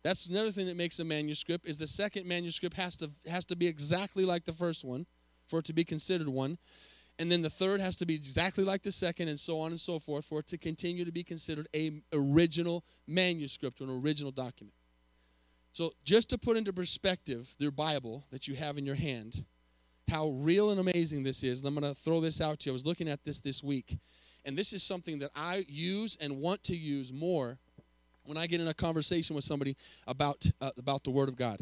That's 0.05 0.27
another 0.27 0.51
thing 0.51 0.67
that 0.67 0.77
makes 0.77 1.01
a 1.01 1.05
manuscript 1.05 1.67
is 1.67 1.79
the 1.79 1.87
second 1.87 2.27
manuscript 2.27 2.77
has 2.77 2.97
to 2.99 3.09
has 3.29 3.45
to 3.47 3.57
be 3.57 3.67
exactly 3.67 4.25
like 4.25 4.45
the 4.45 4.53
first 4.53 4.85
one 4.85 5.07
for 5.49 5.59
it 5.61 5.65
to 5.67 5.73
be 5.73 5.85
considered 5.85 6.29
one 6.29 6.59
and 7.19 7.31
then 7.31 7.43
the 7.43 7.51
third 7.51 7.81
has 7.81 7.97
to 7.97 8.07
be 8.07 8.15
exactly 8.15 8.65
like 8.65 8.83
the 8.83 8.93
second 8.93 9.29
and 9.29 9.39
so 9.39 9.61
on 9.61 9.71
and 9.71 9.81
so 9.81 9.99
forth 9.99 10.25
for 10.25 10.41
it 10.41 10.47
to 10.49 10.59
continue 10.59 11.05
to 11.05 11.13
be 11.13 11.25
considered 11.25 11.67
a 11.75 12.01
original 12.13 12.85
manuscript 13.07 13.81
or 13.81 13.85
an 13.85 14.03
original 14.03 14.31
document. 14.31 14.75
So 15.73 15.91
just 16.05 16.31
to 16.31 16.39
put 16.39 16.57
into 16.57 16.73
perspective 16.73 17.55
your 17.59 17.71
bible 17.71 18.25
that 18.31 18.49
you 18.49 18.55
have 18.55 18.79
in 18.79 18.87
your 18.87 18.97
hand 18.97 19.45
how 20.11 20.29
real 20.29 20.71
and 20.71 20.81
amazing 20.81 21.23
this 21.23 21.45
is 21.45 21.63
i'm 21.65 21.75
going 21.75 21.85
to 21.85 21.99
throw 21.99 22.21
this 22.21 22.41
out 22.41 22.59
to 22.61 22.71
you. 22.71 22.73
I 22.73 22.75
was 22.75 22.87
looking 22.87 23.09
at 23.09 23.25
this 23.25 23.41
this 23.41 23.63
week 23.63 23.99
and 24.45 24.57
this 24.57 24.73
is 24.73 24.83
something 24.83 25.19
that 25.19 25.31
i 25.37 25.65
use 25.69 26.17
and 26.21 26.41
want 26.41 26.65
to 26.65 26.77
use 26.77 27.13
more 27.13 27.59
when 28.25 28.39
i 28.39 28.47
get 28.47 28.61
in 28.61 28.69
a 28.69 28.75
conversation 28.75 29.35
with 29.37 29.45
somebody 29.45 29.77
about 30.07 30.47
uh, 30.61 30.71
about 30.79 31.05
the 31.05 31.11
word 31.11 31.29
of 31.29 31.37
god 31.37 31.61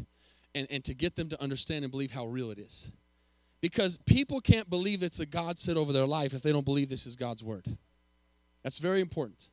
and, 0.55 0.67
and 0.71 0.85
to 0.85 0.95
get 0.95 1.17
them 1.17 1.29
to 1.29 1.43
understand 1.43 1.85
and 1.85 1.91
believe 1.91 2.13
how 2.13 2.27
real 2.27 2.51
it 2.51 2.59
is 2.59 2.93
because 3.71 3.97
people 3.97 4.39
can't 4.41 4.71
believe 4.71 5.03
it's 5.03 5.19
a 5.19 5.27
God 5.27 5.59
said 5.59 5.77
over 5.77 5.93
their 5.93 6.07
life 6.07 6.35
if 6.35 6.43
they 6.43 6.53
don't 6.53 6.65
believe 6.65 6.89
this 6.89 7.05
is 7.05 7.17
God's 7.17 7.43
word. 7.43 7.67
That's 8.63 8.79
very 8.79 9.01
important. 9.01 9.51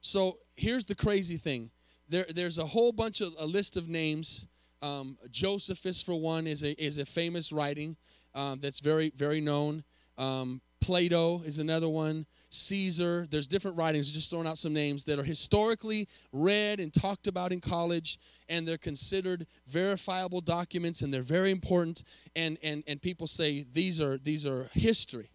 So 0.00 0.32
here's 0.56 0.86
the 0.86 0.96
crazy 0.96 1.36
thing 1.36 1.70
there, 2.08 2.24
there's 2.34 2.58
a 2.58 2.64
whole 2.64 2.90
bunch 2.90 3.20
of 3.20 3.32
a 3.38 3.46
list 3.46 3.76
of 3.76 3.88
names. 3.88 4.48
Um, 4.82 5.16
Josephus, 5.30 6.02
for 6.02 6.20
one, 6.20 6.48
is 6.48 6.64
a, 6.64 6.72
is 6.82 6.98
a 6.98 7.04
famous 7.04 7.52
writing 7.52 7.96
um, 8.34 8.58
that's 8.60 8.80
very, 8.80 9.12
very 9.14 9.40
known. 9.40 9.84
Um, 10.16 10.60
Plato 10.80 11.42
is 11.44 11.60
another 11.60 11.88
one. 11.88 12.26
Caesar. 12.50 13.26
There's 13.30 13.46
different 13.46 13.76
writings, 13.76 14.10
just 14.10 14.30
throwing 14.30 14.46
out 14.46 14.58
some 14.58 14.72
names 14.72 15.04
that 15.04 15.18
are 15.18 15.24
historically 15.24 16.08
read 16.32 16.80
and 16.80 16.92
talked 16.92 17.26
about 17.26 17.52
in 17.52 17.60
college, 17.60 18.18
and 18.48 18.66
they're 18.66 18.78
considered 18.78 19.46
verifiable 19.66 20.40
documents, 20.40 21.02
and 21.02 21.12
they're 21.12 21.22
very 21.22 21.50
important. 21.50 22.04
And 22.34 22.58
and 22.62 22.82
and 22.86 23.00
people 23.00 23.26
say 23.26 23.64
these 23.72 24.00
are 24.00 24.18
these 24.18 24.46
are 24.46 24.70
history. 24.72 25.30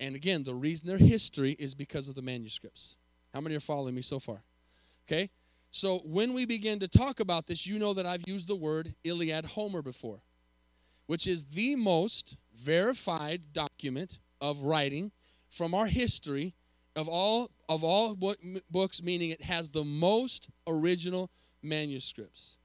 And 0.00 0.16
again, 0.16 0.42
the 0.42 0.54
reason 0.54 0.88
they're 0.88 0.98
history 0.98 1.52
is 1.58 1.74
because 1.74 2.08
of 2.08 2.14
the 2.14 2.22
manuscripts. 2.22 2.96
How 3.32 3.40
many 3.40 3.54
are 3.54 3.60
following 3.60 3.94
me 3.94 4.02
so 4.02 4.18
far? 4.18 4.42
Okay. 5.06 5.30
So 5.70 6.00
when 6.04 6.34
we 6.34 6.44
begin 6.44 6.80
to 6.80 6.88
talk 6.88 7.20
about 7.20 7.46
this, 7.46 7.66
you 7.66 7.78
know 7.78 7.94
that 7.94 8.04
I've 8.04 8.26
used 8.26 8.46
the 8.46 8.56
word 8.56 8.94
Iliad 9.04 9.46
Homer 9.46 9.80
before, 9.80 10.20
which 11.06 11.26
is 11.26 11.46
the 11.46 11.76
most 11.76 12.36
verified 12.54 13.54
document 13.54 14.18
of 14.40 14.62
writing 14.62 15.12
from 15.52 15.74
our 15.74 15.86
history 15.86 16.54
of 16.96 17.08
all 17.08 17.50
of 17.68 17.84
all 17.84 18.16
books 18.70 19.02
meaning 19.02 19.30
it 19.30 19.42
has 19.42 19.70
the 19.70 19.84
most 19.84 20.50
original 20.66 21.30
manuscripts. 21.62 22.58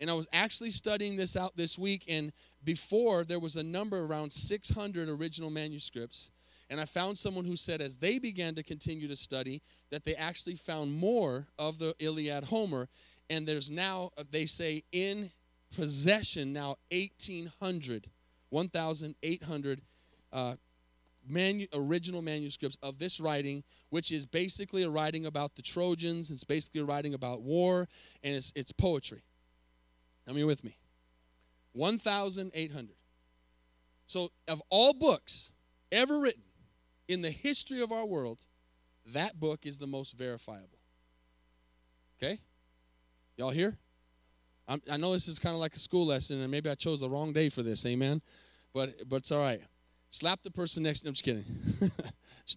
And 0.00 0.10
i 0.10 0.14
was 0.14 0.28
actually 0.32 0.70
studying 0.70 1.16
this 1.16 1.36
out 1.36 1.56
this 1.56 1.78
week 1.78 2.04
and 2.08 2.32
before 2.64 3.24
there 3.24 3.40
was 3.40 3.56
a 3.56 3.62
number 3.62 4.04
around 4.04 4.32
600 4.32 5.08
original 5.08 5.50
manuscripts 5.50 6.32
and 6.70 6.80
i 6.80 6.84
found 6.84 7.18
someone 7.18 7.44
who 7.44 7.56
said 7.56 7.80
as 7.80 7.96
they 7.96 8.18
began 8.18 8.54
to 8.54 8.62
continue 8.62 9.08
to 9.08 9.16
study 9.16 9.62
that 9.90 10.04
they 10.04 10.14
actually 10.14 10.54
found 10.54 10.92
more 10.92 11.46
of 11.58 11.78
the 11.78 11.94
iliad 11.98 12.44
homer 12.44 12.88
and 13.30 13.46
there's 13.46 13.70
now 13.70 14.10
they 14.30 14.46
say 14.46 14.82
in 14.92 15.30
possession 15.74 16.52
now 16.52 16.76
1800 16.90 18.08
1800 18.50 19.80
uh, 20.32 20.54
manu- 21.28 21.66
original 21.74 22.22
manuscripts 22.22 22.78
of 22.82 22.98
this 22.98 23.20
writing, 23.20 23.62
which 23.90 24.10
is 24.10 24.26
basically 24.26 24.82
a 24.82 24.90
writing 24.90 25.26
about 25.26 25.54
the 25.54 25.62
Trojans. 25.62 26.30
It's 26.30 26.44
basically 26.44 26.80
a 26.80 26.84
writing 26.84 27.14
about 27.14 27.42
war, 27.42 27.88
and 28.22 28.34
it's, 28.34 28.52
it's 28.56 28.72
poetry. 28.72 29.22
Come 30.26 30.36
here 30.36 30.46
with 30.46 30.64
me. 30.64 30.76
1,800. 31.72 32.88
So, 34.06 34.28
of 34.48 34.60
all 34.68 34.92
books 34.92 35.52
ever 35.90 36.20
written 36.20 36.42
in 37.08 37.22
the 37.22 37.30
history 37.30 37.82
of 37.82 37.92
our 37.92 38.06
world, 38.06 38.46
that 39.06 39.40
book 39.40 39.64
is 39.64 39.78
the 39.78 39.86
most 39.86 40.18
verifiable. 40.18 40.78
Okay? 42.22 42.38
Y'all 43.36 43.50
here? 43.50 43.76
I 44.68 44.96
know 44.96 45.12
this 45.12 45.28
is 45.28 45.38
kind 45.38 45.54
of 45.54 45.60
like 45.60 45.74
a 45.74 45.78
school 45.78 46.06
lesson, 46.06 46.40
and 46.40 46.50
maybe 46.50 46.70
I 46.70 46.74
chose 46.74 47.00
the 47.00 47.10
wrong 47.10 47.32
day 47.32 47.48
for 47.48 47.62
this, 47.62 47.84
amen? 47.84 48.22
But, 48.72 48.90
but 49.08 49.16
it's 49.16 49.32
all 49.32 49.42
right. 49.42 49.60
Slap 50.12 50.42
the 50.42 50.50
person 50.50 50.82
next 50.82 51.00
to 51.00 51.08
I'm 51.08 51.14
just 51.14 51.24
kidding. 51.24 51.44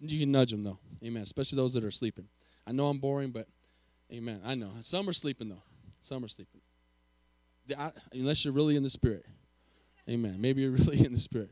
you 0.02 0.20
can 0.20 0.30
nudge 0.30 0.50
them 0.50 0.62
though. 0.62 0.78
Amen. 1.02 1.22
Especially 1.22 1.56
those 1.56 1.72
that 1.72 1.84
are 1.84 1.90
sleeping. 1.90 2.28
I 2.66 2.72
know 2.72 2.86
I'm 2.88 2.98
boring, 2.98 3.30
but 3.30 3.46
amen. 4.12 4.42
I 4.44 4.54
know. 4.54 4.70
Some 4.82 5.08
are 5.08 5.14
sleeping 5.14 5.48
though. 5.48 5.62
Some 6.02 6.22
are 6.22 6.28
sleeping. 6.28 6.60
I, 7.78 7.92
unless 8.12 8.44
you're 8.44 8.52
really 8.52 8.76
in 8.76 8.82
the 8.82 8.90
spirit. 8.90 9.24
Amen. 10.08 10.36
Maybe 10.38 10.60
you're 10.60 10.70
really 10.86 10.98
in 11.02 11.12
the 11.12 11.18
spirit. 11.18 11.48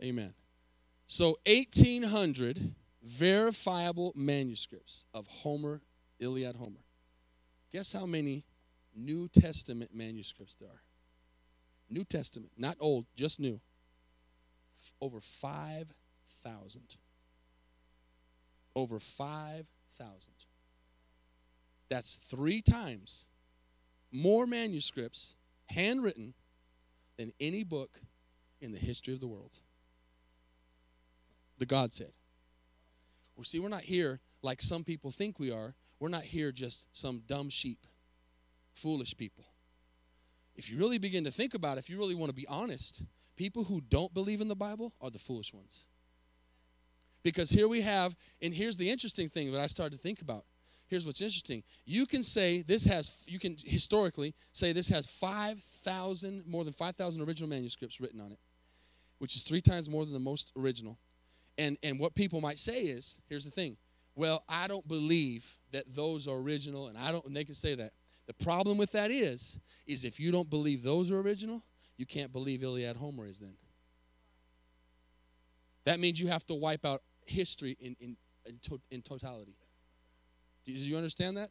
Amen. 0.00 0.32
So 1.08 1.34
1800 1.46 2.60
verifiable 3.02 4.12
manuscripts 4.14 5.06
of 5.12 5.26
Homer, 5.26 5.82
Iliad 6.20 6.54
Homer. 6.54 6.84
Guess 7.72 7.92
how 7.92 8.06
many 8.06 8.44
New 8.94 9.26
Testament 9.26 9.90
manuscripts 9.92 10.54
there 10.54 10.68
are? 10.68 10.82
New 11.90 12.04
Testament, 12.04 12.52
not 12.56 12.76
old, 12.78 13.06
just 13.16 13.40
new 13.40 13.60
over 15.00 15.20
5,000. 15.20 16.96
Over 18.74 18.98
5,000. 18.98 20.32
That's 21.88 22.14
three 22.14 22.62
times 22.62 23.28
more 24.12 24.46
manuscripts 24.46 25.36
handwritten 25.66 26.34
than 27.16 27.32
any 27.40 27.64
book 27.64 28.00
in 28.60 28.72
the 28.72 28.78
history 28.78 29.14
of 29.14 29.20
the 29.20 29.26
world. 29.26 29.60
The 31.58 31.66
God 31.66 31.92
said. 31.92 32.12
Well, 33.36 33.44
see, 33.44 33.58
we're 33.58 33.68
not 33.68 33.82
here 33.82 34.20
like 34.42 34.60
some 34.60 34.84
people 34.84 35.10
think 35.10 35.38
we 35.38 35.50
are. 35.50 35.74
We're 35.98 36.08
not 36.08 36.22
here 36.22 36.52
just 36.52 36.86
some 36.92 37.22
dumb 37.26 37.48
sheep, 37.48 37.86
foolish 38.74 39.16
people. 39.16 39.44
If 40.54 40.70
you 40.70 40.78
really 40.78 40.98
begin 40.98 41.24
to 41.24 41.30
think 41.30 41.54
about 41.54 41.78
it, 41.78 41.80
if 41.80 41.90
you 41.90 41.98
really 41.98 42.14
want 42.14 42.28
to 42.28 42.34
be 42.34 42.46
honest, 42.48 43.04
people 43.36 43.64
who 43.64 43.80
don't 43.88 44.12
believe 44.14 44.40
in 44.40 44.48
the 44.48 44.56
Bible 44.56 44.92
are 45.00 45.10
the 45.10 45.18
foolish 45.18 45.52
ones. 45.52 45.88
Because 47.22 47.50
here 47.50 47.68
we 47.68 47.80
have, 47.82 48.16
and 48.42 48.52
here's 48.52 48.76
the 48.76 48.90
interesting 48.90 49.28
thing 49.28 49.52
that 49.52 49.60
I 49.60 49.66
started 49.66 49.96
to 49.96 50.02
think 50.02 50.22
about. 50.22 50.44
Here's 50.88 51.06
what's 51.06 51.22
interesting. 51.22 51.62
You 51.86 52.04
can 52.04 52.22
say 52.22 52.62
this 52.62 52.84
has, 52.84 53.24
you 53.26 53.38
can 53.38 53.56
historically 53.64 54.34
say 54.52 54.72
this 54.72 54.88
has 54.90 55.06
5,000, 55.06 56.44
more 56.46 56.64
than 56.64 56.72
5,000 56.72 57.22
original 57.22 57.48
manuscripts 57.48 58.00
written 58.00 58.20
on 58.20 58.32
it, 58.32 58.38
which 59.18 59.34
is 59.34 59.42
three 59.42 59.60
times 59.60 59.88
more 59.88 60.04
than 60.04 60.12
the 60.12 60.20
most 60.20 60.52
original. 60.58 60.98
And, 61.56 61.78
and 61.82 61.98
what 61.98 62.14
people 62.14 62.40
might 62.40 62.58
say 62.58 62.82
is, 62.82 63.20
here's 63.28 63.44
the 63.44 63.50
thing. 63.50 63.76
Well, 64.14 64.44
I 64.48 64.68
don't 64.68 64.86
believe 64.86 65.50
that 65.70 65.84
those 65.94 66.28
are 66.28 66.36
original, 66.36 66.88
and 66.88 66.98
I 66.98 67.12
don't, 67.12 67.24
and 67.24 67.34
they 67.34 67.44
can 67.44 67.54
say 67.54 67.74
that. 67.74 67.92
The 68.26 68.44
problem 68.44 68.76
with 68.76 68.92
that 68.92 69.10
is, 69.10 69.58
is 69.86 70.04
if 70.04 70.20
you 70.20 70.30
don't 70.30 70.50
believe 70.50 70.82
those 70.82 71.10
are 71.10 71.20
original, 71.20 71.62
you 72.02 72.06
can't 72.06 72.32
believe 72.32 72.64
Iliad 72.64 72.96
Homer 72.96 73.28
is 73.28 73.38
then. 73.38 73.54
That 75.84 76.00
means 76.00 76.18
you 76.18 76.26
have 76.26 76.44
to 76.46 76.54
wipe 76.56 76.84
out 76.84 77.00
history 77.26 77.76
in, 77.78 77.94
in, 78.00 78.16
in, 78.44 78.58
to, 78.62 78.80
in 78.90 79.02
totality. 79.02 79.54
Do 80.66 80.72
you 80.72 80.96
understand 80.96 81.36
that? 81.36 81.50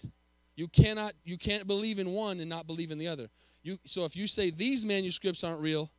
You 0.58 0.68
cannot 0.68 1.14
you 1.24 1.38
can't 1.38 1.66
believe 1.68 2.00
in 2.00 2.10
one 2.10 2.42
and 2.42 2.50
not 2.50 2.68
believe 2.68 2.92
in 2.92 2.98
the 2.98 3.08
other. 3.08 3.30
You 3.64 3.78
so 3.86 4.04
if 4.04 4.18
you 4.18 4.28
say 4.28 4.50
these 4.50 4.86
manuscripts 4.86 5.46
aren't 5.46 5.62
real, 5.62 5.90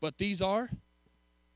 but 0.00 0.18
these 0.18 0.42
are, 0.42 0.68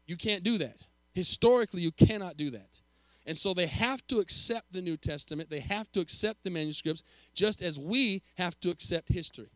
you 0.07 0.17
can't 0.17 0.45
do 0.45 0.57
that. 0.59 0.77
Historically, 1.15 1.83
you 1.83 1.91
cannot 1.91 2.37
do 2.37 2.51
that. 2.51 2.81
And 3.27 3.37
so 3.37 3.55
they 3.55 3.67
have 3.67 4.07
to 4.07 4.19
accept 4.19 4.73
the 4.73 4.83
New 4.83 4.97
Testament. 4.97 5.51
They 5.51 5.59
have 5.59 5.91
to 5.93 6.01
accept 6.01 6.45
the 6.45 6.51
manuscripts 6.51 7.03
just 7.35 7.61
as 7.61 7.77
we 7.77 8.23
have 8.39 8.59
to 8.61 8.71
accept 8.71 9.09
history. 9.09 9.51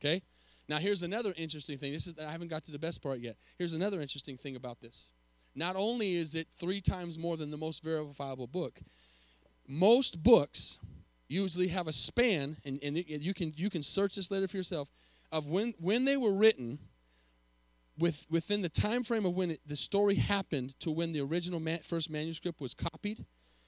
Okay? 0.00 0.22
Now 0.70 0.78
here's 0.78 1.02
another 1.02 1.34
interesting 1.36 1.76
thing. 1.78 1.92
This 1.92 2.06
is 2.06 2.14
I 2.16 2.30
haven't 2.30 2.46
got 2.46 2.62
to 2.64 2.72
the 2.72 2.78
best 2.78 3.02
part 3.02 3.18
yet. 3.18 3.34
Here's 3.58 3.74
another 3.74 4.00
interesting 4.00 4.36
thing 4.36 4.54
about 4.54 4.80
this. 4.80 5.10
Not 5.56 5.74
only 5.76 6.14
is 6.14 6.36
it 6.36 6.46
3 6.60 6.80
times 6.80 7.18
more 7.18 7.36
than 7.36 7.50
the 7.50 7.56
most 7.56 7.82
verifiable 7.82 8.46
book, 8.46 8.78
most 9.68 10.22
books 10.22 10.78
usually 11.26 11.66
have 11.68 11.88
a 11.88 11.92
span 11.92 12.56
and, 12.64 12.78
and 12.84 12.96
you 12.96 13.34
can 13.34 13.52
you 13.56 13.68
can 13.68 13.82
search 13.82 14.14
this 14.14 14.30
later 14.30 14.46
for 14.46 14.58
yourself 14.58 14.88
of 15.32 15.48
when 15.48 15.74
when 15.80 16.04
they 16.04 16.16
were 16.16 16.32
written 16.32 16.78
with, 17.98 18.24
within 18.30 18.62
the 18.62 18.68
time 18.68 19.02
frame 19.02 19.26
of 19.26 19.34
when 19.34 19.50
it, 19.50 19.60
the 19.66 19.76
story 19.76 20.14
happened 20.14 20.78
to 20.80 20.92
when 20.92 21.12
the 21.12 21.20
original 21.20 21.60
first 21.82 22.10
manuscript 22.12 22.60
was 22.60 22.74
copied 22.74 23.24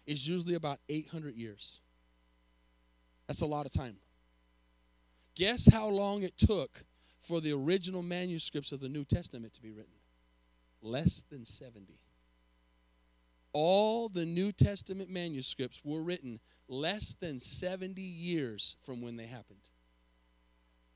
is 0.06 0.28
usually 0.28 0.54
about 0.54 0.78
800 0.88 1.34
years. 1.34 1.80
That's 3.26 3.42
a 3.42 3.46
lot 3.46 3.66
of 3.66 3.72
time. 3.72 3.96
Guess 5.34 5.72
how 5.72 5.88
long 5.88 6.22
it 6.22 6.38
took 6.38 6.84
for 7.22 7.40
the 7.40 7.52
original 7.52 8.02
manuscripts 8.02 8.72
of 8.72 8.80
the 8.80 8.88
New 8.88 9.04
Testament 9.04 9.54
to 9.54 9.62
be 9.62 9.70
written? 9.70 9.94
Less 10.82 11.22
than 11.30 11.44
70. 11.44 11.94
All 13.54 14.08
the 14.08 14.26
New 14.26 14.50
Testament 14.50 15.08
manuscripts 15.08 15.80
were 15.84 16.04
written 16.04 16.40
less 16.68 17.14
than 17.14 17.38
70 17.38 18.00
years 18.02 18.76
from 18.82 19.00
when 19.00 19.16
they 19.16 19.26
happened. 19.26 19.60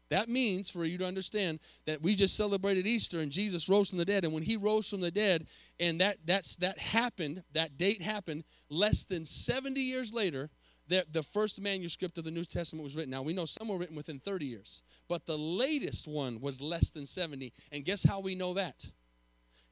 That 0.09 0.29
means, 0.29 0.71
for 0.71 0.85
you 0.85 0.99
to 0.99 1.07
understand, 1.07 1.59
that 1.87 2.01
we 2.01 2.15
just 2.15 2.37
celebrated 2.37 2.87
Easter 2.87 3.21
and 3.21 3.31
Jesus 3.31 3.69
rose 3.69 3.91
from 3.91 3.99
the 3.99 4.05
dead. 4.05 4.25
And 4.25 4.33
when 4.33 4.45
he 4.45 4.57
rose 4.57 4.89
from 4.89 5.01
the 5.01 5.11
dead, 5.11 5.47
and 5.81 6.01
that, 6.01 6.17
that's, 6.25 6.57
that 6.57 6.79
happened, 6.79 7.43
that 7.53 7.77
date 7.77 8.03
happened, 8.03 8.45
less 8.71 9.05
than 9.05 9.25
70 9.25 9.81
years 9.81 10.15
later, 10.15 10.49
that 10.89 11.13
the 11.13 11.23
first 11.23 11.61
manuscript 11.61 12.19
of 12.19 12.25
the 12.25 12.31
New 12.31 12.45
Testament 12.45 12.85
was 12.85 12.97
written. 12.97 13.11
Now, 13.11 13.23
we 13.23 13.33
know 13.33 13.45
some 13.45 13.69
were 13.69 13.79
written 13.79 13.97
within 13.97 14.19
30 14.21 14.47
years, 14.47 14.83
but 15.09 15.27
the 15.27 15.37
latest 15.37 16.09
one 16.09 16.41
was 16.41 16.61
less 16.61 16.91
than 16.91 17.07
70. 17.07 17.53
And 17.73 17.85
guess 17.85 18.05
how 18.05 18.21
we 18.21 18.35
know 18.35 18.55
that? 18.55 18.91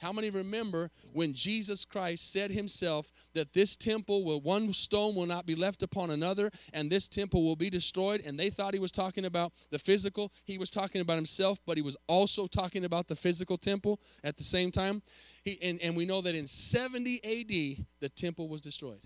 How 0.04 0.12
many 0.12 0.28
remember 0.30 0.90
when 1.12 1.32
Jesus 1.32 1.84
Christ 1.84 2.32
said 2.32 2.50
himself 2.50 3.10
that 3.32 3.52
this 3.52 3.76
temple 3.76 4.24
will 4.24 4.40
one 4.40 4.72
stone 4.72 5.14
will 5.14 5.26
not 5.26 5.46
be 5.46 5.54
left 5.54 5.82
upon 5.82 6.10
another 6.10 6.50
and 6.72 6.90
this 6.90 7.08
temple 7.08 7.42
will 7.42 7.56
be 7.56 7.70
destroyed 7.70 8.20
and 8.26 8.38
they 8.38 8.50
thought 8.50 8.74
he 8.74 8.80
was 8.80 8.92
talking 8.92 9.24
about 9.24 9.52
the 9.70 9.78
physical 9.78 10.32
he 10.44 10.58
was 10.58 10.68
talking 10.68 11.00
about 11.00 11.14
himself 11.14 11.58
but 11.66 11.76
he 11.76 11.82
was 11.82 11.96
also 12.08 12.46
talking 12.46 12.84
about 12.84 13.08
the 13.08 13.16
physical 13.16 13.56
temple 13.56 14.00
at 14.24 14.36
the 14.36 14.42
same 14.42 14.70
time 14.70 15.00
he, 15.44 15.58
and, 15.62 15.80
and 15.80 15.96
we 15.96 16.04
know 16.04 16.20
that 16.20 16.34
in 16.34 16.46
70 16.46 17.20
AD 17.24 17.86
the 18.00 18.08
temple 18.08 18.48
was 18.48 18.60
destroyed 18.60 19.00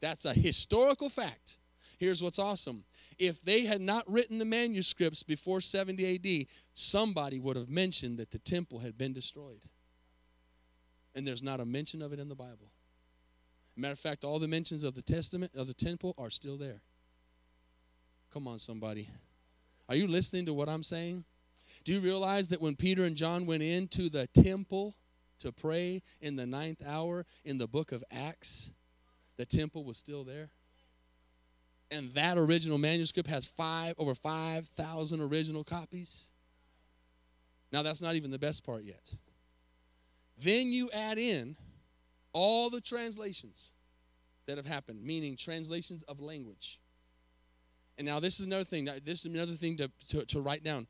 that's 0.00 0.24
a 0.24 0.32
historical 0.32 1.08
fact 1.08 1.58
here's 1.98 2.22
what's 2.22 2.38
awesome 2.38 2.84
if 3.18 3.42
they 3.42 3.64
had 3.64 3.80
not 3.80 4.04
written 4.08 4.38
the 4.38 4.44
manuscripts 4.44 5.22
before 5.22 5.60
70 5.60 6.14
AD 6.14 6.46
somebody 6.74 7.38
would 7.38 7.56
have 7.56 7.68
mentioned 7.68 8.18
that 8.18 8.30
the 8.30 8.38
temple 8.38 8.78
had 8.78 8.96
been 8.96 9.12
destroyed 9.12 9.64
and 11.14 11.26
there's 11.26 11.42
not 11.42 11.60
a 11.60 11.64
mention 11.64 12.02
of 12.02 12.12
it 12.12 12.18
in 12.18 12.28
the 12.28 12.34
Bible. 12.34 12.70
Matter 13.76 13.92
of 13.92 13.98
fact, 13.98 14.24
all 14.24 14.38
the 14.38 14.48
mentions 14.48 14.84
of 14.84 14.94
the 14.94 15.02
testament 15.02 15.52
of 15.56 15.66
the 15.66 15.74
temple 15.74 16.14
are 16.18 16.30
still 16.30 16.56
there. 16.56 16.82
Come 18.32 18.46
on, 18.46 18.58
somebody. 18.58 19.08
Are 19.88 19.94
you 19.94 20.06
listening 20.06 20.46
to 20.46 20.54
what 20.54 20.68
I'm 20.68 20.82
saying? 20.82 21.24
Do 21.84 21.92
you 21.92 22.00
realize 22.00 22.48
that 22.48 22.60
when 22.60 22.74
Peter 22.74 23.04
and 23.04 23.16
John 23.16 23.46
went 23.46 23.62
into 23.62 24.08
the 24.08 24.26
temple 24.28 24.94
to 25.38 25.52
pray 25.52 26.02
in 26.20 26.36
the 26.36 26.46
ninth 26.46 26.82
hour 26.86 27.24
in 27.44 27.58
the 27.58 27.66
book 27.66 27.92
of 27.92 28.04
Acts, 28.12 28.72
the 29.40 29.46
temple 29.46 29.84
was 29.84 29.96
still 29.96 30.22
there? 30.22 30.50
And 31.90 32.10
that 32.10 32.36
original 32.36 32.78
manuscript 32.78 33.28
has 33.28 33.46
five 33.46 33.94
over 33.98 34.14
5,000 34.14 35.20
original 35.20 35.64
copies. 35.64 36.32
Now, 37.72 37.82
that's 37.82 38.02
not 38.02 38.14
even 38.16 38.30
the 38.30 38.38
best 38.38 38.64
part 38.64 38.84
yet. 38.84 39.14
Then 40.38 40.68
you 40.72 40.90
add 40.94 41.18
in 41.18 41.56
all 42.32 42.70
the 42.70 42.80
translations 42.80 43.72
that 44.46 44.56
have 44.56 44.66
happened, 44.66 45.02
meaning 45.02 45.36
translations 45.36 46.02
of 46.04 46.20
language. 46.20 46.78
And 47.98 48.06
now 48.06 48.20
this 48.20 48.40
is 48.40 48.46
another 48.46 48.64
thing. 48.64 48.88
This 49.04 49.24
is 49.24 49.32
another 49.32 49.52
thing 49.52 49.76
to, 49.78 49.90
to, 50.10 50.26
to 50.26 50.40
write 50.40 50.64
down. 50.64 50.86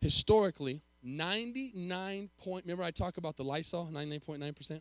Historically, 0.00 0.82
99 1.02 2.30
point, 2.38 2.64
remember 2.64 2.84
I 2.84 2.90
talk 2.90 3.16
about 3.16 3.36
the 3.36 3.44
Lysol, 3.44 3.88
99.9%? 3.92 4.80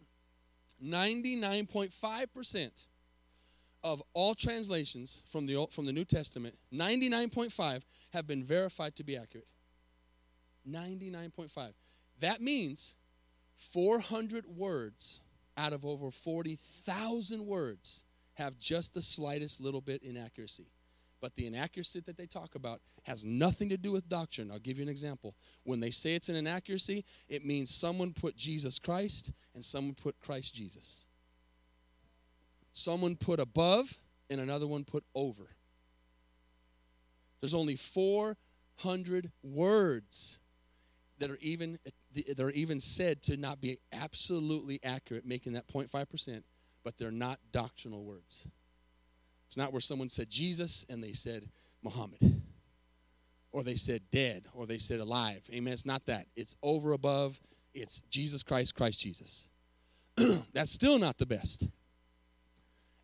99.5% 0.84 2.88
of 3.84 4.02
all 4.13 4.36
translations 4.36 5.24
from 5.28 5.46
the, 5.46 5.67
from 5.72 5.86
the 5.86 5.91
New 5.91 6.06
Testament, 6.06 6.56
99.5 6.74 7.84
have 8.13 8.28
been 8.28 8.44
verified 8.44 8.96
to 8.96 9.04
be 9.04 9.17
accurate. 9.17 9.48
99.5. 10.70 11.74
That 12.20 12.41
means 12.41 12.96
400 13.58 14.46
words 14.48 15.22
out 15.58 15.74
of 15.74 15.86
over 15.86 16.12
40,000 16.12 17.46
words 17.46 18.06
have 18.36 18.58
just 18.60 18.94
the 18.94 19.02
slightest 19.02 19.60
little 19.60 19.82
bit 19.82 20.04
inaccuracy. 20.04 20.67
But 21.21 21.36
the 21.36 21.45
inaccuracy 21.45 21.99
that 22.01 22.17
they 22.17 22.25
talk 22.25 22.55
about 22.55 22.81
has 23.03 23.25
nothing 23.25 23.69
to 23.69 23.77
do 23.77 23.91
with 23.91 24.10
doctrine. 24.10 24.49
I'll 24.51 24.60
give 24.60 24.77
you 24.77 24.84
an 24.84 24.89
example. 24.89 25.36
When 25.63 25.79
they 25.79 25.91
say 25.91 26.15
it's 26.15 26.29
an 26.29 26.36
inaccuracy, 26.36 27.05
it 27.29 27.45
means 27.45 27.69
someone 27.69 28.12
put 28.12 28.36
Jesus 28.36 28.79
Christ 28.79 29.31
and 29.53 29.63
someone 29.63 29.93
put 29.93 30.19
Christ 30.19 30.55
Jesus. 30.55 31.05
Someone 32.73 33.15
put 33.15 33.39
above 33.39 33.93
and 34.29 34.41
another 34.41 34.65
one 34.65 34.84
put 34.84 35.03
over. 35.13 35.43
There's 37.39 37.53
only 37.53 37.75
400 37.75 39.31
words 39.43 40.39
that 41.19 41.29
are 41.29 41.38
even 41.41 41.77
they're 42.36 42.49
even 42.51 42.79
said 42.79 43.21
to 43.23 43.38
not 43.38 43.62
be 43.62 43.77
absolutely 43.93 44.79
accurate, 44.84 45.25
making 45.25 45.53
that 45.53 45.67
0.5%, 45.67 46.43
but 46.84 46.97
they're 46.97 47.12
not 47.12 47.39
doctrinal 47.51 48.03
words. 48.03 48.47
It's 49.51 49.57
not 49.57 49.73
where 49.73 49.81
someone 49.81 50.07
said 50.07 50.29
Jesus 50.29 50.85
and 50.89 51.03
they 51.03 51.11
said 51.11 51.43
Muhammad, 51.83 52.41
or 53.51 53.63
they 53.63 53.75
said 53.75 54.01
dead, 54.09 54.45
or 54.53 54.65
they 54.65 54.77
said 54.77 55.01
alive. 55.01 55.41
Amen. 55.53 55.73
It's 55.73 55.85
not 55.85 56.05
that. 56.05 56.25
It's 56.37 56.55
over 56.63 56.93
above. 56.93 57.37
It's 57.73 57.99
Jesus 58.09 58.43
Christ, 58.43 58.77
Christ 58.77 59.01
Jesus. 59.01 59.49
That's 60.53 60.71
still 60.71 60.97
not 60.97 61.17
the 61.17 61.25
best. 61.25 61.67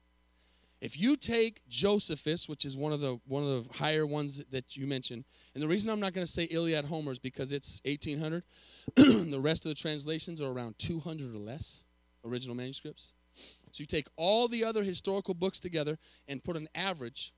If 0.82 1.00
you 1.00 1.15
take 1.15 1.62
Josephus, 1.67 2.50
which 2.50 2.65
is 2.65 2.78
one 2.78 2.91
of 2.93 3.00
the 3.00 3.19
one 3.28 3.43
of 3.43 3.50
the 3.50 3.78
higher 3.78 4.06
ones 4.06 4.43
that 4.48 4.76
you 4.76 4.86
mentioned, 4.86 5.24
and 5.54 5.63
the 5.63 5.67
reason 5.67 5.89
I'm 5.89 6.00
not 6.00 6.13
going 6.13 6.26
to 6.26 6.32
say 6.32 6.43
Iliad 6.43 6.86
Homer 6.86 7.12
is 7.12 7.19
because 7.19 7.52
it's 7.52 7.82
1800. 7.86 8.43
the 8.95 9.39
rest 9.41 9.65
of 9.65 9.69
the 9.69 9.76
translations 9.76 10.41
are 10.41 10.52
around 10.52 10.78
200 10.80 11.34
or 11.34 11.39
less 11.39 11.84
original 12.26 12.56
manuscripts. 12.56 13.13
So 13.34 13.82
you 13.82 13.86
take 13.86 14.08
all 14.15 14.48
the 14.48 14.63
other 14.63 14.84
historical 14.84 15.34
books 15.34 15.60
together 15.60 15.98
and 16.28 16.43
put 16.43 16.56
an 16.56 16.67
average. 16.76 17.34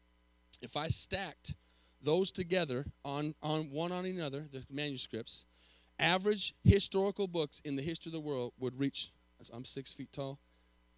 If 0.62 0.76
I 0.76 0.88
stacked 0.88 1.56
those 2.02 2.32
together 2.32 2.86
on, 3.04 3.34
on 3.42 3.72
one 3.72 3.92
on 3.92 4.06
another, 4.06 4.46
the 4.52 4.64
manuscripts, 4.70 5.46
average 6.00 6.54
historical 6.64 7.28
books 7.28 7.60
in 7.62 7.76
the 7.76 7.82
history 7.82 8.10
of 8.10 8.14
the 8.14 8.20
world 8.20 8.54
would 8.60 8.80
reach, 8.80 9.12
I'm 9.54 9.66
six 9.66 9.94
feet 9.94 10.12
tall, 10.12 10.40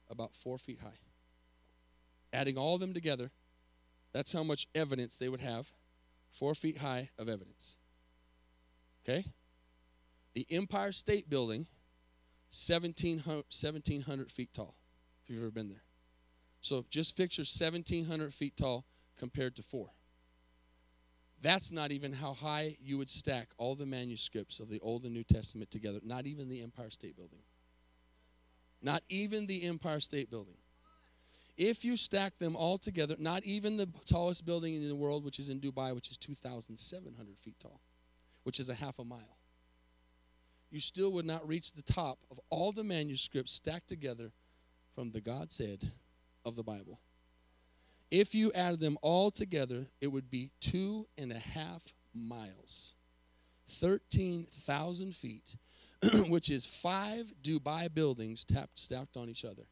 about 0.09 0.35
four 0.35 0.57
feet 0.57 0.79
high. 0.81 0.99
Adding 2.33 2.57
all 2.57 2.75
of 2.75 2.81
them 2.81 2.93
together, 2.93 3.31
that's 4.13 4.31
how 4.31 4.43
much 4.43 4.67
evidence 4.75 5.17
they 5.17 5.29
would 5.29 5.41
have. 5.41 5.69
Four 6.31 6.55
feet 6.55 6.77
high 6.77 7.09
of 7.17 7.27
evidence. 7.27 7.77
Okay? 9.03 9.25
The 10.35 10.45
Empire 10.51 10.91
State 10.91 11.29
Building, 11.29 11.67
1,700, 12.51 13.45
1,700 13.49 14.29
feet 14.29 14.49
tall, 14.53 14.75
if 15.23 15.33
you've 15.33 15.43
ever 15.43 15.51
been 15.51 15.69
there. 15.69 15.83
So 16.62 16.85
just 16.89 17.17
picture 17.17 17.41
1,700 17.41 18.33
feet 18.33 18.57
tall 18.57 18.85
compared 19.17 19.55
to 19.55 19.63
four. 19.63 19.89
That's 21.41 21.71
not 21.71 21.91
even 21.91 22.12
how 22.12 22.34
high 22.34 22.75
you 22.82 22.97
would 22.97 23.10
stack 23.10 23.49
all 23.58 23.75
the 23.75 23.86
manuscripts 23.86 24.60
of 24.60 24.69
the 24.69 24.80
Old 24.82 25.04
and 25.06 25.13
New 25.13 25.23
Testament 25.23 25.71
together, 25.71 25.99
not 26.04 26.25
even 26.25 26.49
the 26.49 26.62
Empire 26.62 26.89
State 26.89 27.15
Building. 27.15 27.39
Not 28.82 29.04
even 29.10 29.47
the 29.47 29.63
Empire 29.63 29.99
State 29.99 30.30
Building. 30.30 30.58
If 31.58 31.84
you 31.84 31.97
stack 31.97 32.38
them 32.38 32.56
all 32.56 32.78
together, 32.78 33.15
not 33.19 33.43
even 33.43 33.78
the 33.78 33.89
tallest 34.06 34.45
building 34.45 34.75
in 34.75 34.88
the 34.88 34.95
world, 34.95 35.25
which 35.25 35.39
is 35.39 35.49
in 35.49 35.60
Dubai, 35.60 35.93
which 35.93 36.10
is 36.10 36.17
2,700 36.17 37.38
feet 37.38 37.56
tall, 37.62 37.82
which 38.43 38.60
is 38.60 38.69
a 38.69 38.75
half 38.75 38.99
a 38.99 39.04
mile, 39.04 39.38
you 40.71 40.80
still 40.80 41.12
would 41.13 41.25
not 41.25 41.45
reach 41.47 41.73
the 41.73 41.82
top 41.82 42.19
of 42.32 42.39
all 42.49 42.71
the 42.71 42.84
manuscripts 42.84 43.54
stacked 43.54 43.89
together 43.89 44.32
from 44.95 45.12
the 45.12 45.21
God 45.21 45.52
said 45.52 45.84
of 46.45 46.56
the 46.56 46.63
Bible. 46.63 46.99
If 48.11 48.33
you 48.33 48.51
added 48.53 48.79
them 48.79 48.97
all 49.01 49.29
together, 49.29 49.87
it 50.01 50.07
would 50.07 50.29
be 50.29 50.51
two 50.61 51.07
and 51.17 51.31
a 51.31 51.37
half 51.37 51.93
miles, 52.13 52.95
13,000 53.67 55.13
feet, 55.13 55.55
which 56.29 56.49
is 56.49 56.65
five 56.65 57.31
Dubai 57.43 57.93
buildings 57.93 58.45
tapped, 58.45 58.79
stacked 58.79 59.15
on 59.15 59.29
each 59.29 59.45
other. 59.45 59.63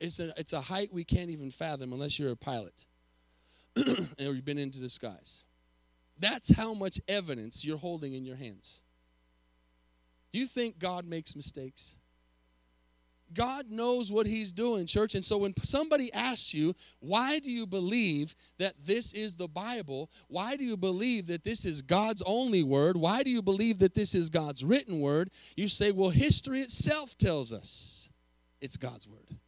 It's 0.00 0.20
a, 0.20 0.32
it's 0.36 0.52
a 0.52 0.60
height 0.60 0.92
we 0.92 1.04
can't 1.04 1.30
even 1.30 1.50
fathom 1.50 1.92
unless 1.92 2.18
you're 2.18 2.32
a 2.32 2.36
pilot 2.36 2.86
or 3.76 4.34
you've 4.34 4.44
been 4.44 4.58
into 4.58 4.80
the 4.80 4.88
skies. 4.88 5.44
That's 6.18 6.54
how 6.54 6.74
much 6.74 7.00
evidence 7.08 7.64
you're 7.64 7.78
holding 7.78 8.12
in 8.12 8.26
your 8.26 8.36
hands. 8.36 8.84
Do 10.32 10.38
you 10.38 10.46
think 10.46 10.78
God 10.78 11.06
makes 11.06 11.34
mistakes? 11.34 11.96
God 13.32 13.70
knows 13.70 14.10
what 14.10 14.26
He's 14.26 14.52
doing, 14.52 14.86
church. 14.86 15.14
And 15.14 15.24
so 15.24 15.38
when 15.38 15.54
somebody 15.62 16.12
asks 16.12 16.52
you, 16.54 16.72
why 17.00 17.38
do 17.38 17.50
you 17.50 17.66
believe 17.66 18.34
that 18.58 18.74
this 18.84 19.14
is 19.14 19.36
the 19.36 19.48
Bible? 19.48 20.10
Why 20.28 20.56
do 20.56 20.64
you 20.64 20.76
believe 20.76 21.26
that 21.28 21.44
this 21.44 21.64
is 21.64 21.82
God's 21.82 22.22
only 22.26 22.62
word? 22.62 22.96
Why 22.96 23.22
do 23.22 23.30
you 23.30 23.42
believe 23.42 23.78
that 23.78 23.94
this 23.94 24.14
is 24.14 24.30
God's 24.30 24.64
written 24.64 25.00
word? 25.00 25.30
You 25.56 25.68
say, 25.68 25.92
well, 25.92 26.10
history 26.10 26.60
itself 26.60 27.16
tells 27.18 27.52
us 27.52 28.10
it's 28.60 28.76
God's 28.76 29.06
word. 29.06 29.38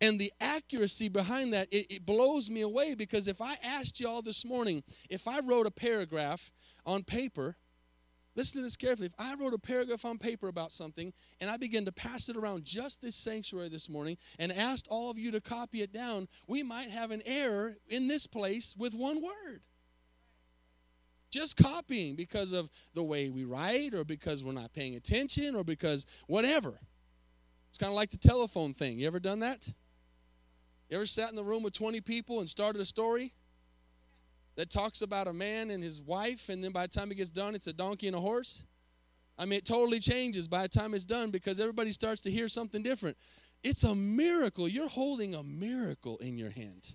And 0.00 0.18
the 0.18 0.32
accuracy 0.40 1.08
behind 1.08 1.54
that, 1.54 1.68
it, 1.72 1.86
it 1.88 2.06
blows 2.06 2.50
me 2.50 2.60
away 2.60 2.94
because 2.94 3.26
if 3.26 3.40
I 3.40 3.54
asked 3.64 4.00
you 4.00 4.08
all 4.08 4.20
this 4.20 4.44
morning, 4.44 4.82
if 5.08 5.26
I 5.26 5.40
wrote 5.48 5.66
a 5.66 5.70
paragraph 5.70 6.50
on 6.84 7.02
paper, 7.04 7.56
Listen 8.36 8.58
to 8.60 8.64
this 8.64 8.76
carefully. 8.76 9.06
If 9.06 9.14
I 9.18 9.34
wrote 9.40 9.54
a 9.54 9.58
paragraph 9.58 10.04
on 10.04 10.18
paper 10.18 10.48
about 10.48 10.72
something 10.72 11.12
and 11.40 11.48
I 11.48 11.56
began 11.56 11.84
to 11.84 11.92
pass 11.92 12.28
it 12.28 12.36
around 12.36 12.64
just 12.64 13.00
this 13.00 13.14
sanctuary 13.14 13.68
this 13.68 13.88
morning 13.88 14.16
and 14.38 14.50
asked 14.50 14.88
all 14.90 15.10
of 15.10 15.18
you 15.18 15.30
to 15.32 15.40
copy 15.40 15.82
it 15.82 15.92
down, 15.92 16.26
we 16.48 16.62
might 16.62 16.90
have 16.90 17.12
an 17.12 17.22
error 17.26 17.74
in 17.88 18.08
this 18.08 18.26
place 18.26 18.74
with 18.76 18.94
one 18.94 19.22
word. 19.22 19.60
Just 21.30 21.56
copying 21.56 22.16
because 22.16 22.52
of 22.52 22.70
the 22.94 23.04
way 23.04 23.30
we 23.30 23.44
write 23.44 23.94
or 23.94 24.04
because 24.04 24.44
we're 24.44 24.52
not 24.52 24.72
paying 24.72 24.96
attention 24.96 25.54
or 25.54 25.64
because 25.64 26.06
whatever. 26.26 26.78
It's 27.68 27.78
kind 27.78 27.90
of 27.90 27.96
like 27.96 28.10
the 28.10 28.18
telephone 28.18 28.72
thing. 28.72 28.98
You 28.98 29.06
ever 29.06 29.20
done 29.20 29.40
that? 29.40 29.68
You 30.88 30.96
ever 30.96 31.06
sat 31.06 31.30
in 31.30 31.36
the 31.36 31.42
room 31.42 31.62
with 31.62 31.72
20 31.72 32.00
people 32.02 32.40
and 32.40 32.48
started 32.48 32.80
a 32.80 32.84
story? 32.84 33.32
That 34.56 34.70
talks 34.70 35.02
about 35.02 35.26
a 35.26 35.32
man 35.32 35.70
and 35.70 35.82
his 35.82 36.00
wife, 36.00 36.48
and 36.48 36.62
then 36.62 36.72
by 36.72 36.82
the 36.82 36.88
time 36.88 37.10
it 37.10 37.16
gets 37.16 37.30
done, 37.30 37.54
it's 37.54 37.66
a 37.66 37.72
donkey 37.72 38.06
and 38.06 38.16
a 38.16 38.20
horse. 38.20 38.64
I 39.38 39.44
mean, 39.46 39.58
it 39.58 39.64
totally 39.64 39.98
changes 39.98 40.46
by 40.46 40.62
the 40.62 40.68
time 40.68 40.94
it's 40.94 41.04
done 41.04 41.30
because 41.30 41.58
everybody 41.58 41.90
starts 41.90 42.20
to 42.22 42.30
hear 42.30 42.48
something 42.48 42.82
different. 42.82 43.16
It's 43.64 43.82
a 43.82 43.94
miracle. 43.94 44.68
You're 44.68 44.88
holding 44.88 45.34
a 45.34 45.42
miracle 45.42 46.18
in 46.18 46.38
your 46.38 46.50
hand. 46.50 46.94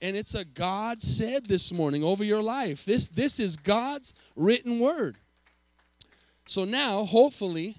And 0.00 0.16
it's 0.16 0.34
a 0.34 0.44
God 0.44 1.02
said 1.02 1.46
this 1.46 1.72
morning 1.72 2.04
over 2.04 2.24
your 2.24 2.42
life. 2.42 2.84
This, 2.84 3.08
this 3.08 3.40
is 3.40 3.56
God's 3.56 4.14
written 4.36 4.78
word. 4.78 5.18
So 6.46 6.64
now, 6.64 7.04
hopefully, 7.04 7.76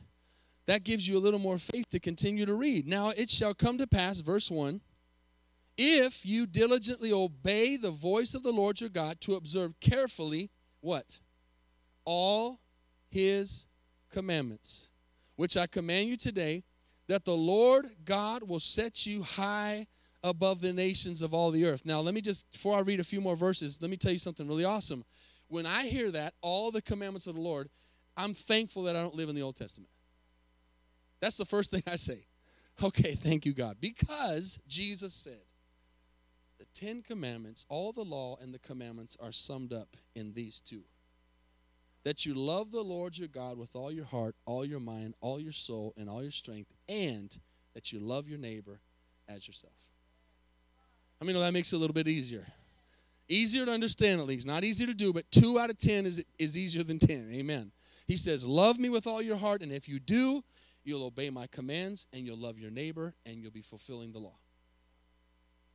that 0.67 0.83
gives 0.83 1.07
you 1.07 1.17
a 1.17 1.19
little 1.19 1.39
more 1.39 1.57
faith 1.57 1.89
to 1.91 1.99
continue 1.99 2.45
to 2.45 2.55
read. 2.55 2.87
Now, 2.87 3.09
it 3.09 3.29
shall 3.29 3.53
come 3.53 3.77
to 3.77 3.87
pass, 3.87 4.21
verse 4.21 4.51
1 4.51 4.81
if 5.83 6.23
you 6.23 6.45
diligently 6.45 7.11
obey 7.11 7.75
the 7.75 7.89
voice 7.89 8.35
of 8.35 8.43
the 8.43 8.51
Lord 8.51 8.79
your 8.79 8.91
God 8.91 9.19
to 9.21 9.33
observe 9.33 9.79
carefully 9.79 10.51
what? 10.79 11.19
All 12.05 12.59
his 13.09 13.67
commandments, 14.11 14.91
which 15.37 15.57
I 15.57 15.65
command 15.65 16.07
you 16.07 16.17
today, 16.17 16.63
that 17.07 17.25
the 17.25 17.33
Lord 17.33 17.87
God 18.05 18.47
will 18.47 18.59
set 18.59 19.07
you 19.07 19.23
high 19.23 19.87
above 20.23 20.61
the 20.61 20.71
nations 20.71 21.23
of 21.23 21.33
all 21.33 21.49
the 21.49 21.65
earth. 21.65 21.81
Now, 21.83 21.99
let 21.99 22.13
me 22.13 22.21
just, 22.21 22.51
before 22.51 22.77
I 22.77 22.81
read 22.81 22.99
a 22.99 23.03
few 23.03 23.19
more 23.19 23.35
verses, 23.35 23.81
let 23.81 23.89
me 23.89 23.97
tell 23.97 24.11
you 24.11 24.19
something 24.19 24.47
really 24.47 24.65
awesome. 24.65 25.03
When 25.47 25.65
I 25.65 25.87
hear 25.87 26.11
that, 26.11 26.35
all 26.41 26.69
the 26.69 26.83
commandments 26.83 27.25
of 27.25 27.33
the 27.33 27.41
Lord, 27.41 27.69
I'm 28.15 28.35
thankful 28.35 28.83
that 28.83 28.95
I 28.95 29.01
don't 29.01 29.15
live 29.15 29.29
in 29.29 29.35
the 29.35 29.41
Old 29.41 29.55
Testament. 29.55 29.89
That's 31.21 31.37
the 31.37 31.45
first 31.45 31.71
thing 31.71 31.81
I 31.87 31.95
say. 31.95 32.27
Okay, 32.83 33.13
thank 33.13 33.47
you, 33.47 33.53
God. 33.53 33.77
Because 33.81 34.59
Jesus 34.67 35.11
said, 35.13 35.41
Ten 36.73 37.01
Commandments, 37.01 37.65
all 37.69 37.91
the 37.91 38.03
law 38.03 38.37
and 38.41 38.53
the 38.53 38.59
commandments 38.59 39.17
are 39.21 39.31
summed 39.31 39.73
up 39.73 39.95
in 40.15 40.33
these 40.33 40.61
two 40.61 40.83
that 42.03 42.25
you 42.25 42.33
love 42.33 42.71
the 42.71 42.81
Lord 42.81 43.17
your 43.17 43.27
God 43.27 43.57
with 43.57 43.75
all 43.75 43.91
your 43.91 44.05
heart, 44.05 44.35
all 44.45 44.65
your 44.65 44.79
mind, 44.79 45.13
all 45.21 45.39
your 45.39 45.51
soul, 45.51 45.93
and 45.97 46.09
all 46.09 46.21
your 46.21 46.31
strength, 46.31 46.71
and 46.89 47.37
that 47.73 47.91
you 47.93 47.99
love 47.99 48.27
your 48.27 48.39
neighbor 48.39 48.79
as 49.29 49.47
yourself. 49.47 49.73
I 51.21 51.25
mean, 51.25 51.35
that 51.35 51.53
makes 51.53 51.71
it 51.71 51.75
a 51.75 51.79
little 51.79 51.93
bit 51.93 52.07
easier. 52.07 52.45
Easier 53.29 53.65
to 53.65 53.71
understand, 53.71 54.19
at 54.19 54.27
least. 54.27 54.47
Not 54.47 54.63
easy 54.63 54.85
to 54.87 54.93
do, 54.93 55.13
but 55.13 55.31
two 55.31 55.59
out 55.59 55.69
of 55.69 55.77
ten 55.77 56.05
is, 56.05 56.23
is 56.39 56.57
easier 56.57 56.83
than 56.83 56.99
ten. 56.99 57.29
Amen. 57.31 57.71
He 58.07 58.15
says, 58.15 58.45
Love 58.45 58.79
me 58.79 58.89
with 58.89 59.07
all 59.07 59.21
your 59.21 59.37
heart, 59.37 59.61
and 59.61 59.71
if 59.71 59.87
you 59.87 59.99
do, 59.99 60.41
you'll 60.83 61.05
obey 61.05 61.29
my 61.29 61.47
commands, 61.47 62.07
and 62.11 62.23
you'll 62.23 62.39
love 62.39 62.57
your 62.57 62.71
neighbor, 62.71 63.13
and 63.25 63.37
you'll 63.37 63.51
be 63.51 63.61
fulfilling 63.61 64.11
the 64.11 64.19
law. 64.19 64.40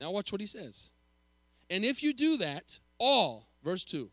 Now, 0.01 0.11
watch 0.11 0.33
what 0.33 0.41
he 0.41 0.47
says. 0.47 0.93
And 1.71 1.85
if 1.85 2.03
you 2.03 2.13
do 2.13 2.37
that, 2.39 2.79
all, 2.99 3.49
verse 3.65 3.85
2, 3.85 4.11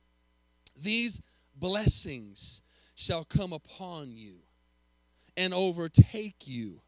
these 0.81 1.21
blessings 1.55 2.61
shall 2.95 3.23
come 3.23 3.53
upon 3.53 4.15
you 4.15 4.35
and 5.37 5.53
overtake 5.53 6.47
you 6.47 6.81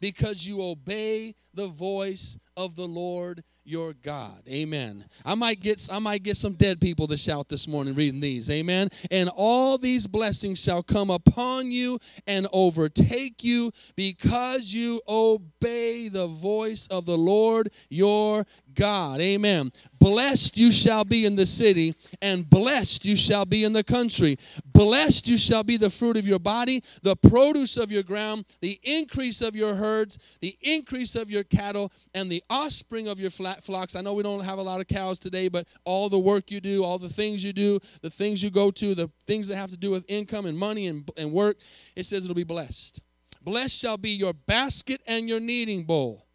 because 0.00 0.46
you 0.46 0.62
obey 0.62 1.34
the 1.54 1.68
voice 1.68 2.38
of 2.56 2.76
the 2.76 2.86
Lord 2.86 3.42
your 3.64 3.94
God. 3.94 4.42
Amen. 4.48 5.04
I 5.24 5.34
might 5.34 5.60
get 5.60 5.88
I 5.90 5.98
might 5.98 6.22
get 6.22 6.36
some 6.36 6.54
dead 6.54 6.80
people 6.80 7.06
to 7.06 7.16
shout 7.16 7.48
this 7.48 7.66
morning 7.66 7.94
reading 7.94 8.20
these. 8.20 8.50
Amen. 8.50 8.88
And 9.10 9.30
all 9.34 9.78
these 9.78 10.06
blessings 10.06 10.62
shall 10.62 10.82
come 10.82 11.10
upon 11.10 11.72
you 11.72 11.98
and 12.26 12.46
overtake 12.52 13.42
you 13.42 13.72
because 13.96 14.72
you 14.72 15.00
obey 15.08 16.08
the 16.08 16.26
voice 16.26 16.88
of 16.88 17.06
the 17.06 17.16
Lord 17.16 17.70
your 17.88 18.44
God. 18.74 19.20
Amen. 19.20 19.70
Blessed 19.98 20.58
you 20.58 20.70
shall 20.70 21.04
be 21.04 21.24
in 21.24 21.36
the 21.36 21.46
city, 21.46 21.94
and 22.20 22.48
blessed 22.48 23.04
you 23.04 23.16
shall 23.16 23.46
be 23.46 23.64
in 23.64 23.72
the 23.72 23.84
country. 23.84 24.36
Blessed 24.72 25.28
you 25.28 25.38
shall 25.38 25.62
be 25.62 25.76
the 25.76 25.90
fruit 25.90 26.16
of 26.16 26.26
your 26.26 26.38
body, 26.38 26.82
the 27.02 27.16
produce 27.16 27.76
of 27.76 27.90
your 27.90 28.02
ground, 28.02 28.44
the 28.60 28.78
increase 28.82 29.40
of 29.40 29.56
your 29.56 29.74
herds, 29.74 30.38
the 30.42 30.54
increase 30.60 31.14
of 31.14 31.30
your 31.30 31.44
cattle, 31.44 31.90
and 32.14 32.30
the 32.30 32.42
offspring 32.50 33.08
of 33.08 33.18
your 33.18 33.30
flat 33.30 33.53
flocks. 33.62 33.96
I 33.96 34.00
know 34.00 34.14
we 34.14 34.22
don't 34.22 34.44
have 34.44 34.58
a 34.58 34.62
lot 34.62 34.80
of 34.80 34.88
cows 34.88 35.18
today, 35.18 35.48
but 35.48 35.68
all 35.84 36.08
the 36.08 36.18
work 36.18 36.50
you 36.50 36.60
do, 36.60 36.84
all 36.84 36.98
the 36.98 37.08
things 37.08 37.44
you 37.44 37.52
do, 37.52 37.78
the 38.02 38.10
things 38.10 38.42
you 38.42 38.50
go 38.50 38.70
to, 38.70 38.94
the 38.94 39.10
things 39.26 39.48
that 39.48 39.56
have 39.56 39.70
to 39.70 39.76
do 39.76 39.90
with 39.90 40.04
income 40.08 40.46
and 40.46 40.58
money 40.58 40.86
and, 40.86 41.08
and 41.16 41.32
work, 41.32 41.56
it 41.96 42.04
says 42.04 42.24
it'll 42.24 42.34
be 42.34 42.44
blessed. 42.44 43.02
Blessed 43.42 43.80
shall 43.80 43.98
be 43.98 44.10
your 44.10 44.32
basket 44.32 45.02
and 45.06 45.28
your 45.28 45.40
kneading 45.40 45.84
bowl. 45.84 46.26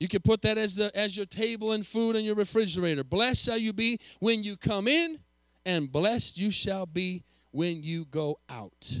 You 0.00 0.08
can 0.08 0.20
put 0.20 0.42
that 0.42 0.58
as 0.58 0.76
the 0.76 0.90
as 0.94 1.16
your 1.16 1.26
table 1.26 1.72
and 1.72 1.84
food 1.84 2.16
and 2.16 2.24
your 2.24 2.36
refrigerator. 2.36 3.02
Blessed 3.02 3.44
shall 3.44 3.58
you 3.58 3.72
be 3.72 3.98
when 4.20 4.42
you 4.42 4.56
come 4.56 4.86
in, 4.86 5.18
and 5.66 5.90
blessed 5.90 6.38
you 6.38 6.50
shall 6.50 6.86
be 6.86 7.24
when 7.50 7.82
you 7.82 8.04
go 8.04 8.38
out. 8.48 9.00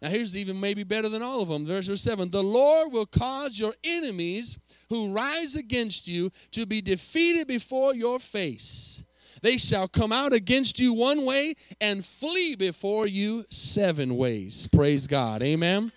Now, 0.00 0.10
here's 0.10 0.36
even 0.36 0.60
maybe 0.60 0.84
better 0.84 1.08
than 1.08 1.22
all 1.22 1.42
of 1.42 1.48
them. 1.48 1.64
Verse 1.64 1.88
7 2.00 2.30
The 2.30 2.42
Lord 2.42 2.92
will 2.92 3.06
cause 3.06 3.58
your 3.58 3.72
enemies 3.82 4.58
who 4.90 5.12
rise 5.12 5.56
against 5.56 6.06
you 6.06 6.30
to 6.52 6.66
be 6.66 6.80
defeated 6.80 7.48
before 7.48 7.94
your 7.94 8.18
face. 8.18 9.04
They 9.42 9.56
shall 9.56 9.88
come 9.88 10.12
out 10.12 10.32
against 10.32 10.80
you 10.80 10.94
one 10.94 11.24
way 11.24 11.54
and 11.80 12.04
flee 12.04 12.56
before 12.56 13.06
you 13.06 13.44
seven 13.50 14.16
ways. 14.16 14.68
Praise 14.68 15.06
God. 15.06 15.42
Amen. 15.42 15.92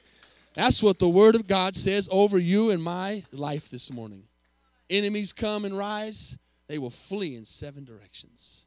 That's 0.54 0.84
what 0.84 1.00
the 1.00 1.10
Word 1.10 1.36
of 1.36 1.48
God 1.48 1.76
says 1.76 2.10
over 2.12 2.38
you 2.38 2.72
and 2.72 2.84
my 2.84 3.24
life 3.32 3.70
this 3.70 3.92
morning. 3.92 4.24
Enemies 4.90 5.32
come 5.32 5.64
and 5.64 5.78
rise, 5.78 6.38
they 6.68 6.78
will 6.78 6.90
flee 6.90 7.36
in 7.36 7.46
seven 7.46 7.86
directions. 7.86 8.66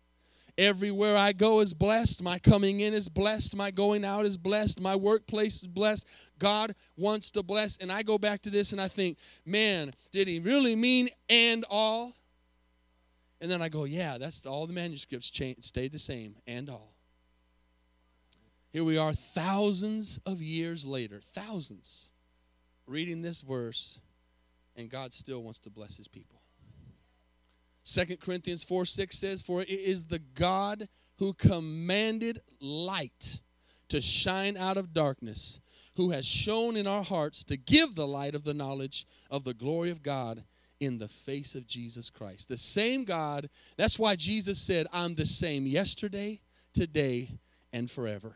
Everywhere 0.56 1.16
I 1.16 1.32
go 1.32 1.60
is 1.60 1.74
blessed. 1.74 2.22
My 2.22 2.38
coming 2.38 2.80
in 2.80 2.94
is 2.94 3.08
blessed. 3.08 3.56
My 3.56 3.72
going 3.72 4.04
out 4.04 4.24
is 4.24 4.36
blessed. 4.36 4.80
My 4.80 4.94
workplace 4.94 5.62
is 5.62 5.68
blessed. 5.68 6.08
God 6.38 6.74
wants 6.96 7.30
to 7.32 7.42
bless. 7.42 7.78
And 7.78 7.90
I 7.90 8.02
go 8.02 8.18
back 8.18 8.42
to 8.42 8.50
this 8.50 8.72
and 8.72 8.80
I 8.80 8.86
think, 8.86 9.18
man, 9.44 9.90
did 10.12 10.28
he 10.28 10.38
really 10.38 10.76
mean 10.76 11.08
and 11.28 11.64
all? 11.68 12.12
And 13.40 13.50
then 13.50 13.60
I 13.60 13.68
go, 13.68 13.84
yeah, 13.84 14.16
that's 14.16 14.46
all 14.46 14.66
the 14.66 14.72
manuscripts 14.72 15.30
changed, 15.30 15.64
stayed 15.64 15.92
the 15.92 15.98
same, 15.98 16.36
and 16.46 16.70
all. 16.70 16.94
Here 18.72 18.84
we 18.84 18.96
are, 18.96 19.12
thousands 19.12 20.18
of 20.26 20.40
years 20.40 20.86
later, 20.86 21.20
thousands, 21.20 22.10
reading 22.86 23.22
this 23.22 23.42
verse, 23.42 24.00
and 24.76 24.88
God 24.88 25.12
still 25.12 25.42
wants 25.42 25.60
to 25.60 25.70
bless 25.70 25.96
his 25.96 26.08
people. 26.08 26.33
Second 27.84 28.20
Corinthians 28.20 28.64
4 28.64 28.84
6 28.86 29.16
says, 29.16 29.42
For 29.42 29.60
it 29.62 29.68
is 29.68 30.06
the 30.06 30.22
God 30.34 30.88
who 31.18 31.34
commanded 31.34 32.40
light 32.60 33.40
to 33.88 34.00
shine 34.00 34.56
out 34.56 34.76
of 34.76 34.94
darkness, 34.94 35.60
who 35.96 36.10
has 36.10 36.26
shown 36.26 36.76
in 36.76 36.86
our 36.86 37.04
hearts 37.04 37.44
to 37.44 37.56
give 37.56 37.94
the 37.94 38.06
light 38.06 38.34
of 38.34 38.42
the 38.42 38.54
knowledge 38.54 39.06
of 39.30 39.44
the 39.44 39.54
glory 39.54 39.90
of 39.90 40.02
God 40.02 40.42
in 40.80 40.98
the 40.98 41.08
face 41.08 41.54
of 41.54 41.66
Jesus 41.66 42.10
Christ. 42.10 42.48
The 42.48 42.56
same 42.56 43.04
God, 43.04 43.48
that's 43.76 43.98
why 43.98 44.16
Jesus 44.16 44.58
said, 44.58 44.86
I'm 44.92 45.14
the 45.14 45.26
same 45.26 45.66
yesterday, 45.66 46.40
today, 46.72 47.28
and 47.72 47.90
forever 47.90 48.34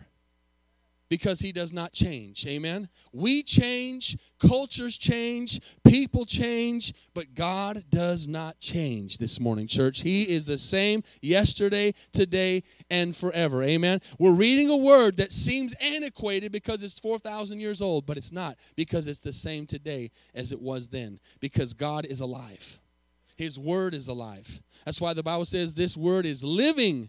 because 1.09 1.41
he 1.41 1.53
does 1.53 1.73
not 1.73 1.93
change. 1.93 2.47
Amen. 2.47 2.89
We 3.13 3.43
change, 3.43 4.19
cultures 4.39 4.99
change, 4.99 5.61
people 5.85 6.25
change, 6.25 6.93
but 7.15 7.35
God 7.35 7.83
does 7.91 8.29
not 8.29 8.61
change 8.61 9.19
this 9.19 9.41
morning, 9.41 9.67
church. 9.67 10.01
He 10.01 10.23
is 10.29 10.45
the 10.45 10.59
same 10.59 11.03
yesterday, 11.23 11.95
today, 12.13 12.63
and 12.91 13.15
forever. 13.17 13.63
Amen. 13.63 14.01
We're 14.19 14.37
reading 14.37 14.71
a 14.71 14.77
word 14.77 15.17
that 15.17 15.33
seems 15.33 15.75
antiquated 15.95 16.53
because 16.53 16.83
it's 16.83 17.01
4,000 17.01 17.61
years 17.61 17.81
old, 17.81 18.07
but 18.07 18.17
it's 18.17 18.33
not 18.33 18.57
because 18.77 19.07
it's 19.07 19.21
the 19.21 19.33
same 19.33 19.67
today 19.67 20.11
as 20.35 20.53
it 20.53 20.61
was 20.61 20.89
then 20.89 21.19
because 21.41 21.75
God 21.75 22.05
is 22.07 22.21
alive. 22.21 22.81
His 23.37 23.59
word 23.59 23.95
is 23.95 24.09
alive. 24.09 24.61
That's 24.85 25.01
why 25.01 25.15
the 25.15 25.23
Bible 25.23 25.45
says 25.45 25.75
this 25.75 25.97
word 25.97 26.27
is 26.27 26.43
living 26.43 27.09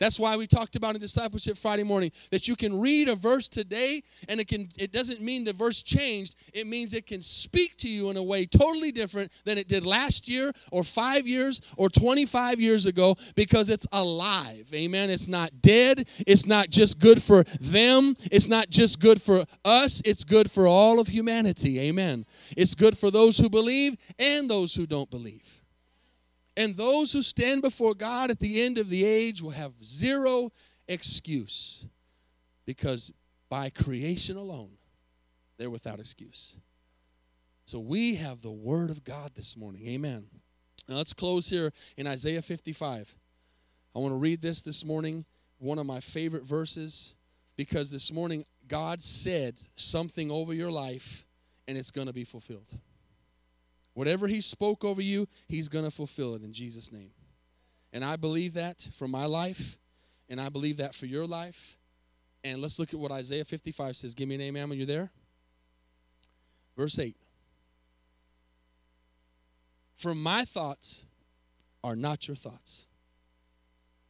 that's 0.00 0.18
why 0.18 0.36
we 0.36 0.46
talked 0.46 0.76
about 0.76 0.94
in 0.94 1.00
discipleship 1.00 1.58
Friday 1.58 1.84
morning 1.84 2.10
that 2.30 2.48
you 2.48 2.56
can 2.56 2.80
read 2.80 3.08
a 3.08 3.14
verse 3.14 3.48
today 3.48 4.02
and 4.30 4.40
it 4.40 4.48
can 4.48 4.68
it 4.78 4.92
doesn't 4.92 5.20
mean 5.20 5.44
the 5.44 5.52
verse 5.52 5.82
changed. 5.82 6.36
It 6.54 6.66
means 6.66 6.94
it 6.94 7.06
can 7.06 7.20
speak 7.20 7.76
to 7.78 7.88
you 7.88 8.08
in 8.10 8.16
a 8.16 8.22
way 8.22 8.46
totally 8.46 8.92
different 8.92 9.30
than 9.44 9.58
it 9.58 9.68
did 9.68 9.84
last 9.84 10.26
year 10.26 10.52
or 10.72 10.82
5 10.82 11.26
years 11.26 11.60
or 11.76 11.90
25 11.90 12.58
years 12.58 12.86
ago 12.86 13.14
because 13.36 13.68
it's 13.68 13.86
alive. 13.92 14.70
Amen. 14.74 15.10
It's 15.10 15.28
not 15.28 15.50
dead. 15.60 16.08
It's 16.26 16.46
not 16.46 16.70
just 16.70 16.98
good 16.98 17.22
for 17.22 17.44
them. 17.60 18.14
It's 18.32 18.48
not 18.48 18.70
just 18.70 19.02
good 19.02 19.20
for 19.20 19.44
us. 19.66 20.00
It's 20.06 20.24
good 20.24 20.50
for 20.50 20.66
all 20.66 20.98
of 20.98 21.08
humanity. 21.08 21.78
Amen. 21.88 22.24
It's 22.56 22.74
good 22.74 22.96
for 22.96 23.10
those 23.10 23.36
who 23.36 23.50
believe 23.50 23.96
and 24.18 24.48
those 24.48 24.74
who 24.74 24.86
don't 24.86 25.10
believe. 25.10 25.59
And 26.60 26.76
those 26.76 27.10
who 27.10 27.22
stand 27.22 27.62
before 27.62 27.94
God 27.94 28.30
at 28.30 28.38
the 28.38 28.60
end 28.60 28.76
of 28.76 28.90
the 28.90 29.02
age 29.02 29.40
will 29.40 29.48
have 29.48 29.72
zero 29.82 30.50
excuse 30.88 31.86
because 32.66 33.14
by 33.48 33.70
creation 33.70 34.36
alone, 34.36 34.72
they're 35.56 35.70
without 35.70 36.00
excuse. 36.00 36.60
So 37.64 37.80
we 37.80 38.16
have 38.16 38.42
the 38.42 38.52
Word 38.52 38.90
of 38.90 39.04
God 39.04 39.30
this 39.34 39.56
morning. 39.56 39.88
Amen. 39.88 40.26
Now 40.86 40.96
let's 40.96 41.14
close 41.14 41.48
here 41.48 41.72
in 41.96 42.06
Isaiah 42.06 42.42
55. 42.42 43.16
I 43.96 43.98
want 43.98 44.12
to 44.12 44.18
read 44.18 44.42
this 44.42 44.60
this 44.60 44.84
morning, 44.84 45.24
one 45.56 45.78
of 45.78 45.86
my 45.86 46.00
favorite 46.00 46.44
verses, 46.44 47.14
because 47.56 47.90
this 47.90 48.12
morning 48.12 48.44
God 48.68 49.00
said 49.00 49.58
something 49.76 50.30
over 50.30 50.52
your 50.52 50.70
life 50.70 51.24
and 51.66 51.78
it's 51.78 51.90
going 51.90 52.08
to 52.08 52.12
be 52.12 52.24
fulfilled. 52.24 52.78
Whatever 53.94 54.28
He 54.28 54.40
spoke 54.40 54.84
over 54.84 55.02
you, 55.02 55.26
He's 55.48 55.68
going 55.68 55.84
to 55.84 55.90
fulfill 55.90 56.34
it 56.34 56.42
in 56.42 56.52
Jesus' 56.52 56.92
name. 56.92 57.10
And 57.92 58.04
I 58.04 58.16
believe 58.16 58.54
that 58.54 58.88
for 58.92 59.08
my 59.08 59.26
life, 59.26 59.76
and 60.28 60.40
I 60.40 60.48
believe 60.48 60.76
that 60.76 60.94
for 60.94 61.06
your 61.06 61.26
life. 61.26 61.76
And 62.44 62.62
let's 62.62 62.78
look 62.78 62.94
at 62.94 63.00
what 63.00 63.12
Isaiah 63.12 63.44
55 63.44 63.96
says. 63.96 64.14
Give 64.14 64.28
me 64.28 64.36
an 64.36 64.40
amen 64.40 64.68
when 64.68 64.78
you're 64.78 64.86
there. 64.86 65.10
Verse 66.76 66.98
8. 66.98 67.16
For 69.96 70.14
my 70.14 70.44
thoughts 70.44 71.04
are 71.84 71.96
not 71.96 72.26
your 72.26 72.36
thoughts, 72.36 72.86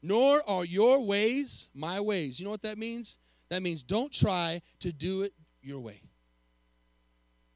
nor 0.03 0.41
are 0.47 0.64
your 0.64 1.05
ways 1.05 1.70
my 1.74 1.99
ways. 2.01 2.39
You 2.39 2.45
know 2.45 2.53
what 2.53 2.62
that 2.62 2.78
means? 2.78 3.18
That 3.49 3.62
means 3.62 3.83
don't 3.83 4.12
try 4.12 4.62
to 4.81 4.93
do 4.93 5.22
it 5.22 5.33
your 5.62 5.81
way. 5.81 6.03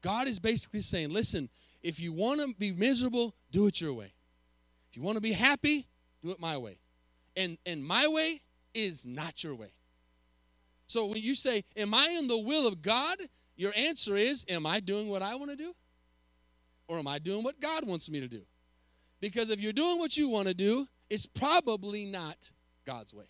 God 0.01 0.27
is 0.27 0.39
basically 0.39 0.81
saying, 0.81 1.13
listen, 1.13 1.49
if 1.85 2.01
you 2.01 2.11
want 2.11 2.41
to 2.41 2.47
be 2.57 2.71
miserable, 2.71 3.35
do 3.51 3.67
it 3.67 3.79
your 3.79 3.93
way. 3.93 4.11
If 4.89 4.97
you 4.97 5.03
want 5.03 5.17
to 5.17 5.21
be 5.21 5.33
happy, 5.33 5.85
do 6.23 6.31
it 6.31 6.39
my 6.39 6.57
way. 6.57 6.79
And 7.37 7.57
and 7.65 7.85
my 7.85 8.07
way 8.07 8.41
is 8.73 9.05
not 9.05 9.43
your 9.43 9.55
way. 9.55 9.71
So 10.87 11.05
when 11.05 11.21
you 11.21 11.35
say, 11.35 11.63
"Am 11.77 11.93
I 11.93 12.07
in 12.17 12.27
the 12.27 12.39
will 12.39 12.67
of 12.67 12.81
God?" 12.81 13.17
your 13.55 13.71
answer 13.75 14.15
is, 14.15 14.45
"Am 14.49 14.65
I 14.65 14.79
doing 14.79 15.09
what 15.09 15.21
I 15.21 15.35
want 15.35 15.51
to 15.51 15.57
do? 15.57 15.75
Or 16.87 16.97
am 16.97 17.07
I 17.07 17.19
doing 17.19 17.43
what 17.43 17.59
God 17.59 17.85
wants 17.87 18.09
me 18.09 18.19
to 18.19 18.27
do?" 18.27 18.45
Because 19.19 19.51
if 19.51 19.61
you're 19.61 19.71
doing 19.71 19.99
what 19.99 20.17
you 20.17 20.27
want 20.29 20.47
to 20.47 20.55
do, 20.55 20.87
it's 21.09 21.27
probably 21.27 22.05
not 22.05 22.49
God's 22.85 23.13
way. 23.13 23.29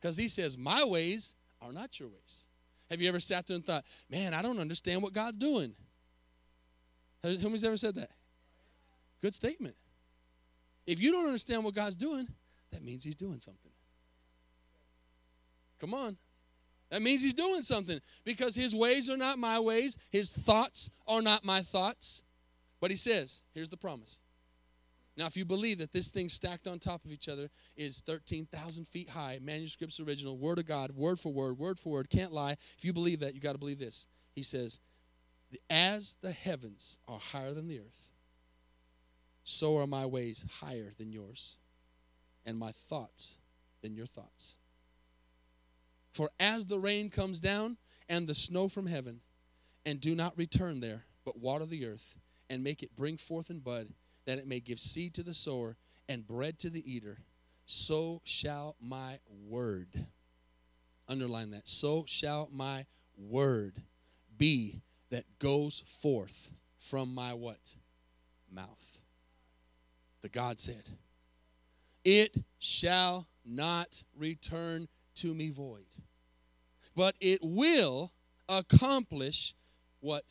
Because 0.00 0.16
he 0.16 0.28
says, 0.28 0.56
"My 0.56 0.84
ways 0.84 1.34
are 1.60 1.72
not 1.72 2.00
your 2.00 2.08
ways." 2.08 2.46
Have 2.88 3.02
you 3.02 3.08
ever 3.08 3.20
sat 3.20 3.46
there 3.46 3.56
and 3.56 3.64
thought, 3.64 3.84
"Man, 4.08 4.32
I 4.32 4.40
don't 4.40 4.58
understand 4.58 5.02
what 5.02 5.12
God's 5.12 5.36
doing." 5.36 5.76
Who's 7.24 7.64
ever 7.64 7.76
said 7.76 7.94
that? 7.94 8.10
Good 9.22 9.34
statement. 9.34 9.74
If 10.86 11.00
you 11.00 11.10
don't 11.10 11.26
understand 11.26 11.64
what 11.64 11.74
God's 11.74 11.96
doing, 11.96 12.28
that 12.70 12.84
means 12.84 13.02
He's 13.02 13.16
doing 13.16 13.40
something. 13.40 13.70
Come 15.80 15.94
on. 15.94 16.16
That 16.90 17.00
means 17.00 17.22
He's 17.22 17.34
doing 17.34 17.62
something 17.62 17.98
because 18.24 18.54
His 18.54 18.74
ways 18.74 19.08
are 19.08 19.16
not 19.16 19.38
my 19.38 19.58
ways, 19.58 19.96
His 20.10 20.30
thoughts 20.30 20.90
are 21.08 21.22
not 21.22 21.44
my 21.44 21.60
thoughts. 21.60 22.22
But 22.80 22.90
He 22.90 22.96
says, 22.96 23.44
here's 23.54 23.70
the 23.70 23.78
promise. 23.78 24.20
Now, 25.16 25.26
if 25.26 25.36
you 25.36 25.44
believe 25.44 25.78
that 25.78 25.92
this 25.92 26.10
thing 26.10 26.28
stacked 26.28 26.66
on 26.66 26.78
top 26.78 27.04
of 27.04 27.12
each 27.12 27.28
other 27.28 27.48
is 27.76 28.02
13,000 28.04 28.84
feet 28.84 29.08
high, 29.08 29.38
manuscripts 29.40 30.00
original, 30.00 30.36
word 30.36 30.58
of 30.58 30.66
God, 30.66 30.90
word 30.90 31.20
for 31.20 31.32
word, 31.32 31.56
word 31.56 31.78
for 31.78 31.92
word, 31.92 32.10
can't 32.10 32.32
lie. 32.32 32.56
If 32.76 32.84
you 32.84 32.92
believe 32.92 33.20
that, 33.20 33.32
you 33.32 33.40
got 33.40 33.52
to 33.52 33.58
believe 33.58 33.78
this. 33.78 34.08
He 34.34 34.42
says, 34.42 34.80
as 35.68 36.16
the 36.22 36.32
heavens 36.32 36.98
are 37.08 37.18
higher 37.18 37.52
than 37.52 37.68
the 37.68 37.80
earth, 37.80 38.10
so 39.44 39.76
are 39.76 39.86
my 39.86 40.06
ways 40.06 40.44
higher 40.60 40.90
than 40.98 41.10
yours, 41.10 41.58
and 42.46 42.58
my 42.58 42.70
thoughts 42.72 43.38
than 43.82 43.94
your 43.94 44.06
thoughts. 44.06 44.58
For 46.12 46.30
as 46.38 46.66
the 46.66 46.78
rain 46.78 47.10
comes 47.10 47.40
down 47.40 47.76
and 48.08 48.26
the 48.26 48.34
snow 48.34 48.68
from 48.68 48.86
heaven, 48.86 49.20
and 49.84 50.00
do 50.00 50.14
not 50.14 50.38
return 50.38 50.80
there, 50.80 51.04
but 51.24 51.38
water 51.38 51.66
the 51.66 51.86
earth, 51.86 52.16
and 52.48 52.62
make 52.62 52.82
it 52.82 52.96
bring 52.96 53.16
forth 53.16 53.50
and 53.50 53.62
bud, 53.62 53.88
that 54.26 54.38
it 54.38 54.46
may 54.46 54.60
give 54.60 54.78
seed 54.78 55.14
to 55.14 55.22
the 55.22 55.34
sower 55.34 55.76
and 56.08 56.26
bread 56.26 56.58
to 56.60 56.70
the 56.70 56.90
eater, 56.90 57.18
so 57.66 58.20
shall 58.24 58.76
my 58.80 59.18
word, 59.48 59.88
underline 61.08 61.50
that, 61.50 61.66
so 61.68 62.04
shall 62.06 62.48
my 62.52 62.86
word 63.18 63.74
be 64.36 64.80
that 65.10 65.24
goes 65.38 65.80
forth 66.02 66.52
from 66.78 67.14
my 67.14 67.32
what? 67.34 67.74
Mouth. 68.50 69.00
the 70.22 70.28
God 70.28 70.60
said, 70.60 70.88
It 72.04 72.36
shall 72.58 73.26
not 73.44 74.02
return 74.16 74.88
to 75.16 75.34
me 75.34 75.50
void, 75.50 75.86
but 76.94 77.14
it 77.20 77.40
will 77.42 78.12
accomplish 78.48 79.54
what 80.00 80.22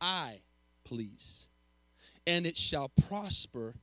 I 0.00 0.42
please, 0.84 1.48
and 2.26 2.46
it 2.46 2.56
shall 2.56 2.90
prosper 3.08 3.74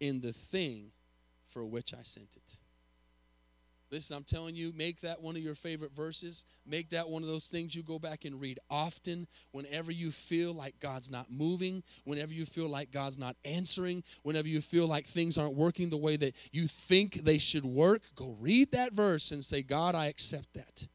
in 0.00 0.20
the 0.20 0.32
thing 0.32 0.92
for 1.46 1.66
which 1.66 1.94
I 1.94 2.02
sent 2.02 2.36
it. 2.36 2.56
Listen, 3.90 4.18
I'm 4.18 4.24
telling 4.24 4.54
you, 4.54 4.72
make 4.76 5.00
that 5.00 5.22
one 5.22 5.34
of 5.34 5.42
your 5.42 5.54
favorite 5.54 5.92
verses. 5.92 6.44
Make 6.66 6.90
that 6.90 7.08
one 7.08 7.22
of 7.22 7.28
those 7.28 7.48
things 7.48 7.74
you 7.74 7.82
go 7.82 7.98
back 7.98 8.24
and 8.26 8.40
read 8.40 8.58
often. 8.70 9.26
Whenever 9.52 9.90
you 9.90 10.10
feel 10.10 10.52
like 10.52 10.78
God's 10.78 11.10
not 11.10 11.26
moving, 11.30 11.82
whenever 12.04 12.32
you 12.32 12.44
feel 12.44 12.68
like 12.68 12.90
God's 12.90 13.18
not 13.18 13.36
answering, 13.44 14.02
whenever 14.22 14.48
you 14.48 14.60
feel 14.60 14.86
like 14.86 15.06
things 15.06 15.38
aren't 15.38 15.56
working 15.56 15.88
the 15.88 15.96
way 15.96 16.16
that 16.16 16.34
you 16.52 16.66
think 16.66 17.14
they 17.14 17.38
should 17.38 17.64
work, 17.64 18.02
go 18.14 18.36
read 18.38 18.72
that 18.72 18.92
verse 18.92 19.32
and 19.32 19.42
say, 19.42 19.62
God, 19.62 19.94
I 19.94 20.06
accept 20.06 20.52
that. 20.54 20.86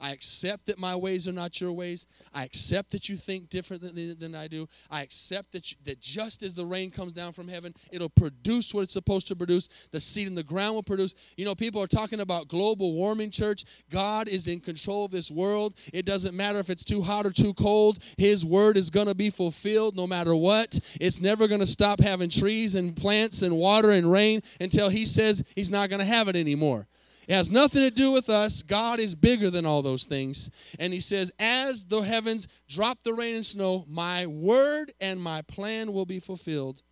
I 0.00 0.12
accept 0.12 0.66
that 0.66 0.78
my 0.78 0.94
ways 0.94 1.26
are 1.26 1.32
not 1.32 1.60
your 1.60 1.72
ways. 1.72 2.06
I 2.34 2.44
accept 2.44 2.90
that 2.92 3.08
you 3.08 3.16
think 3.16 3.50
different 3.50 3.82
than, 3.82 4.18
than 4.18 4.34
I 4.34 4.46
do. 4.46 4.66
I 4.90 5.02
accept 5.02 5.52
that, 5.52 5.70
you, 5.70 5.78
that 5.84 6.00
just 6.00 6.42
as 6.42 6.54
the 6.54 6.64
rain 6.64 6.90
comes 6.90 7.12
down 7.12 7.32
from 7.32 7.48
heaven, 7.48 7.74
it'll 7.90 8.08
produce 8.08 8.72
what 8.72 8.82
it's 8.82 8.92
supposed 8.92 9.28
to 9.28 9.36
produce. 9.36 9.68
The 9.90 10.00
seed 10.00 10.26
in 10.26 10.34
the 10.34 10.42
ground 10.42 10.74
will 10.74 10.82
produce. 10.82 11.34
You 11.36 11.44
know, 11.44 11.54
people 11.54 11.82
are 11.82 11.86
talking 11.86 12.20
about 12.20 12.48
global 12.48 12.94
warming, 12.94 13.30
church. 13.30 13.64
God 13.90 14.28
is 14.28 14.48
in 14.48 14.60
control 14.60 15.04
of 15.04 15.10
this 15.10 15.30
world. 15.30 15.74
It 15.92 16.06
doesn't 16.06 16.36
matter 16.36 16.58
if 16.58 16.70
it's 16.70 16.84
too 16.84 17.02
hot 17.02 17.26
or 17.26 17.30
too 17.30 17.54
cold. 17.54 17.98
His 18.16 18.44
word 18.44 18.76
is 18.76 18.90
going 18.90 19.08
to 19.08 19.14
be 19.14 19.30
fulfilled 19.30 19.96
no 19.96 20.06
matter 20.06 20.34
what. 20.34 20.78
It's 21.00 21.20
never 21.20 21.48
going 21.48 21.60
to 21.60 21.66
stop 21.66 22.00
having 22.00 22.30
trees 22.30 22.74
and 22.74 22.94
plants 22.96 23.42
and 23.42 23.56
water 23.56 23.90
and 23.90 24.10
rain 24.10 24.42
until 24.60 24.88
He 24.90 25.06
says 25.06 25.44
He's 25.54 25.72
not 25.72 25.88
going 25.88 26.00
to 26.00 26.06
have 26.06 26.28
it 26.28 26.36
anymore. 26.36 26.86
It 27.28 27.34
has 27.34 27.52
nothing 27.52 27.82
to 27.82 27.90
do 27.90 28.14
with 28.14 28.30
us. 28.30 28.62
God 28.62 28.98
is 28.98 29.14
bigger 29.14 29.50
than 29.50 29.66
all 29.66 29.82
those 29.82 30.04
things. 30.04 30.74
And 30.80 30.94
he 30.94 31.00
says, 31.00 31.30
As 31.38 31.84
the 31.84 32.00
heavens 32.00 32.48
drop 32.68 32.96
the 33.04 33.12
rain 33.12 33.34
and 33.34 33.44
snow, 33.44 33.84
my 33.86 34.24
word 34.26 34.90
and 34.98 35.20
my 35.20 35.42
plan 35.42 35.92
will 35.92 36.06
be 36.06 36.20
fulfilled 36.20 36.82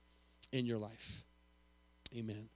in 0.52 0.66
your 0.66 0.76
life. 0.76 1.24
Amen. 2.14 2.50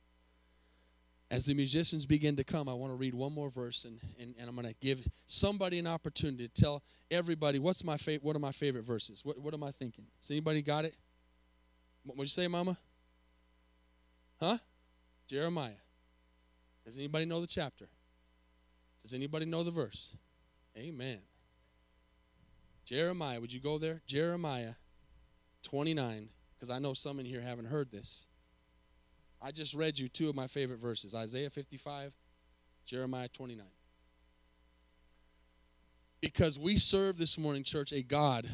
As 1.31 1.47
the 1.47 1.55
musicians 1.55 2.05
begin 2.05 2.37
to 2.37 2.45
come, 2.45 2.69
I 2.69 2.75
want 2.75 2.93
to 2.93 2.97
read 2.97 3.15
one 3.15 3.33
more 3.33 3.49
verse 3.49 3.87
and, 3.87 3.99
and, 4.21 4.35
and 4.39 4.47
I'm 4.47 4.57
going 4.57 4.69
to 4.69 4.75
give 4.83 5.07
somebody 5.25 5.79
an 5.79 5.87
opportunity 5.87 6.49
to 6.49 6.63
tell 6.63 6.83
everybody 7.11 7.59
what's 7.59 7.83
my 7.83 7.97
favorite, 7.97 8.25
what 8.25 8.37
are 8.37 8.41
my 8.41 8.53
favorite 8.53 8.85
verses? 8.85 9.25
What, 9.25 9.39
what 9.39 9.55
am 9.55 9.65
I 9.65 9.71
thinking? 9.71 10.05
Has 10.19 10.31
anybody 10.31 10.61
got 10.61 10.85
it? 10.85 10.95
What'd 12.05 12.25
you 12.25 12.27
say, 12.27 12.47
Mama? 12.47 12.77
Huh? 14.39 14.59
Jeremiah. 15.29 15.71
Does 16.85 16.99
anybody 16.99 17.25
know 17.25 17.41
the 17.41 17.47
chapter? 17.47 17.89
Does 19.03 19.15
anybody 19.15 19.47
know 19.47 19.63
the 19.63 19.71
verse? 19.71 20.17
Amen. 20.77 21.19
Jeremiah, 22.85 23.41
would 23.41 23.53
you 23.53 23.61
go 23.61 23.79
there? 23.79 24.03
Jeremiah 24.07 24.73
29, 25.63 26.29
because 26.55 26.71
I 26.71 26.79
know 26.79 26.93
some 26.93 27.21
in 27.21 27.27
here 27.27 27.41
haven't 27.41 27.67
heard 27.67 27.91
this. 27.91 28.27
I 29.43 29.53
just 29.53 29.75
read 29.75 29.99
you 29.99 30.09
two 30.09 30.29
of 30.29 30.35
my 30.35 30.47
favorite 30.47 30.81
verses 30.81 31.15
Isaiah 31.15 31.51
55, 31.51 32.13
Jeremiah 32.85 33.29
29. 33.29 33.65
Because 36.21 36.59
we 36.59 36.77
serve 36.77 37.17
this 37.17 37.39
morning, 37.39 37.63
church, 37.63 37.93
a 37.93 38.03
God 38.03 38.47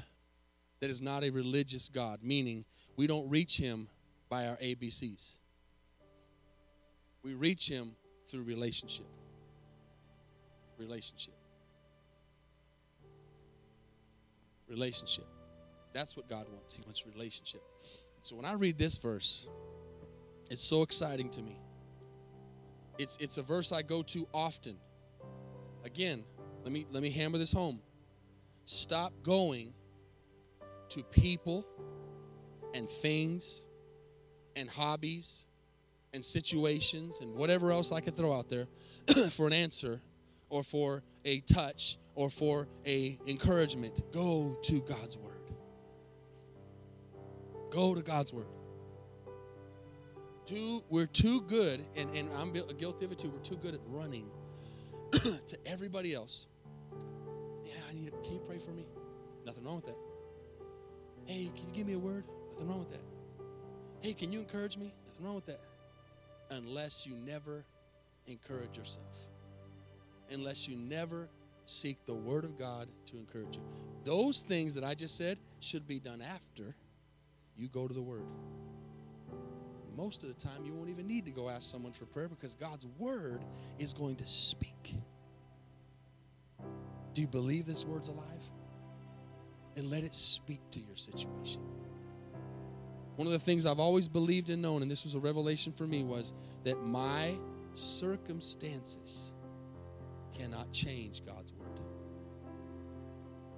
that 0.81 0.91
is 0.91 1.03
not 1.03 1.25
a 1.25 1.31
religious 1.31 1.89
God, 1.89 2.21
meaning 2.23 2.65
we 2.97 3.07
don't 3.07 3.29
reach 3.29 3.59
Him 3.59 3.89
by 4.29 4.47
our 4.47 4.57
ABCs. 4.57 5.39
We 7.25 7.35
reach 7.35 7.69
Him 7.69 7.97
through 8.27 8.45
relationship. 8.45 9.07
Relationship. 10.79 11.35
Relationship. 14.69 15.25
That's 15.93 16.17
what 16.17 16.29
God 16.29 16.47
wants. 16.53 16.75
He 16.75 16.83
wants 16.85 17.07
relationship. 17.07 17.63
So 18.23 18.37
when 18.37 18.45
I 18.45 18.55
read 18.55 18.77
this 18.77 18.99
verse, 18.99 19.49
it's 20.51 20.63
so 20.63 20.83
exciting 20.83 21.31
to 21.31 21.43
me. 21.43 21.59
It's 22.99 23.17
it's 23.19 23.39
a 23.39 23.43
verse 23.43 23.73
I 23.73 23.83
go 23.83 24.03
to 24.03 24.27
often. 24.35 24.77
Again, 25.85 26.25
let 26.65 26.73
me 26.73 26.87
let 26.91 27.03
me 27.03 27.11
hammer 27.11 27.39
this 27.39 27.53
home. 27.53 27.81
Stop 28.65 29.13
going 29.23 29.73
to 30.91 31.03
people 31.05 31.65
and 32.75 32.89
things 32.89 33.67
and 34.57 34.69
hobbies 34.69 35.47
and 36.17 36.25
situations 36.25 37.21
and 37.21 37.33
whatever 37.35 37.71
else 37.71 37.93
I 37.93 38.01
could 38.01 38.17
throw 38.17 38.37
out 38.37 38.49
there 38.49 38.67
for 39.31 39.47
an 39.47 39.53
answer 39.53 40.01
or 40.49 40.65
for 40.65 41.05
a 41.25 41.41
touch 41.41 41.99
or 42.17 42.31
for 42.31 42.67
a 42.87 43.17
encouragement. 43.29 44.03
Go 44.13 44.57
to 44.65 44.81
God's 44.81 45.17
word. 45.19 45.35
Go 47.71 47.95
to 47.95 48.03
God's 48.03 48.33
word. 48.33 48.47
Too, 50.47 50.81
we're 50.89 51.07
too 51.07 51.41
good, 51.49 51.85
and, 51.97 52.09
and 52.17 52.29
I'm 52.39 52.53
guilty 52.53 53.05
of 53.05 53.13
it 53.13 53.19
too. 53.19 53.31
We're 53.31 53.41
too 53.41 53.57
good 53.57 53.75
at 53.75 53.81
running 53.89 54.31
to 55.13 55.59
everybody 55.67 56.15
else. 56.15 56.49
Yeah, 57.65 57.75
I 57.91 57.95
need. 57.95 58.13
Can 58.25 58.35
you 58.35 58.43
pray 58.47 58.59
for 58.59 58.71
me? 58.71 58.87
Nothing 59.45 59.65
wrong 59.65 59.77
with 59.77 59.87
that. 59.87 59.97
Hey, 61.27 61.51
can 61.57 61.69
you 61.69 61.75
give 61.75 61.87
me 61.87 61.95
a 61.95 61.99
word? 61.99 62.25
Nothing 62.53 62.69
wrong 62.69 62.79
with 62.79 62.93
that. 62.93 63.03
Hey, 64.01 64.13
can 64.13 64.31
you 64.31 64.39
encourage 64.39 64.79
me? 64.79 64.95
Nothing 65.09 65.27
wrong 65.27 65.35
with 65.35 65.47
that 65.47 65.61
unless 66.51 67.07
you 67.07 67.15
never 67.25 67.65
encourage 68.27 68.77
yourself, 68.77 69.29
unless 70.31 70.69
you 70.69 70.77
never 70.77 71.29
seek 71.65 72.05
the 72.07 72.15
Word 72.15 72.45
of 72.45 72.59
God 72.59 72.89
to 73.07 73.19
encourage 73.19 73.57
you. 73.57 73.63
Those 74.05 74.43
things 74.43 74.75
that 74.75 74.85
I 74.85 74.95
just 74.95 75.17
said 75.17 75.39
should 75.61 75.87
be 75.87 75.99
done 75.99 76.23
after 76.23 76.75
you 77.57 77.69
go 77.69 77.89
to 77.89 77.95
the 77.95 78.03
Word. 78.03 78.27
Most 79.97 80.23
of 80.23 80.29
the 80.29 80.35
time, 80.35 80.65
you 80.65 80.75
won't 80.75 80.91
even 80.91 81.09
need 81.09 81.25
to 81.25 81.31
go 81.31 81.49
ask 81.49 81.63
someone 81.63 81.93
for 81.93 82.05
prayer 82.05 82.29
because 82.29 82.55
God's 82.55 82.87
Word 82.99 83.43
is 83.79 83.95
going 83.95 84.17
to 84.17 84.27
speak. 84.27 84.95
Do 87.15 87.23
you 87.23 87.29
believe 87.29 87.65
this 87.65 87.87
Word's 87.87 88.09
alive? 88.09 88.51
And 89.77 89.91
let 89.91 90.05
it 90.05 90.15
speak 90.15 90.61
to 90.73 90.81
your 90.81 90.97
situation. 90.97 91.63
One 93.17 93.27
of 93.27 93.33
the 93.33 93.39
things 93.39 93.65
I've 93.65 93.81
always 93.81 94.09
believed 94.09 94.51
and 94.51 94.61
known, 94.61 94.83
and 94.83 94.91
this 94.91 95.05
was 95.05 95.15
a 95.15 95.19
revelation 95.19 95.73
for 95.73 95.85
me, 95.85 96.05
was 96.05 96.35
that 96.65 96.83
my 96.83 97.35
circumstances 97.75 99.35
cannot 100.33 100.71
change 100.71 101.25
God's 101.25 101.55
word. 101.55 101.81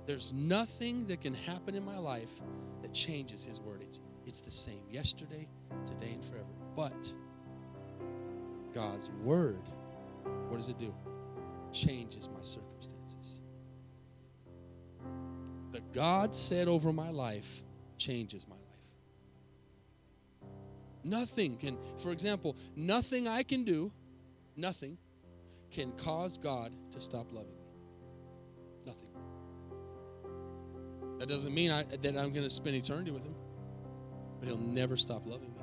There's 0.07 0.33
nothing 0.33 1.07
that 1.07 1.21
can 1.21 1.35
happen 1.35 1.75
in 1.75 1.85
my 1.85 1.99
life 1.99 2.41
that 2.83 2.95
changes 2.95 3.45
his 3.45 3.61
word. 3.61 3.83
It's, 3.83 4.01
it's 4.27 4.41
the 4.41 4.51
same 4.51 4.81
yesterday, 4.91 5.49
today, 5.87 6.13
and 6.13 6.25
forever. 6.25 6.47
But 6.77 7.13
God's 8.73 9.11
word, 9.23 9.61
what 10.49 10.57
does 10.57 10.69
it 10.69 10.79
do? 10.79 10.95
Changes 11.73 12.29
my 12.33 12.43
circumstances. 12.43 13.43
The 15.73 15.81
God 15.93 16.35
said 16.35 16.69
over 16.69 16.93
my 16.93 17.11
life 17.11 17.63
changes 17.99 18.47
my. 18.49 18.57
Nothing 21.09 21.57
can, 21.57 21.79
for 21.97 22.13
example, 22.13 22.55
nothing 22.77 23.27
I 23.27 23.43
can 23.43 23.65
do, 23.65 23.91
nothing 24.57 24.99
can 25.71 25.93
cause 25.93 26.37
God 26.37 26.75
to 26.91 27.01
stop 27.01 27.33
loving 27.33 27.55
me. 27.55 27.71
Nothing. 28.85 29.11
That 31.19 31.29
doesn't 31.29 31.55
mean 31.55 31.71
I, 31.71 31.85
that 31.85 32.17
I'm 32.17 32.33
going 32.33 32.45
to 32.45 32.51
spend 32.51 32.77
eternity 32.77 33.11
with 33.11 33.25
Him, 33.25 33.35
but 34.39 34.49
He'll 34.49 34.59
never 34.59 34.97
stop 34.97 35.27
loving 35.27 35.55
me. 35.55 35.63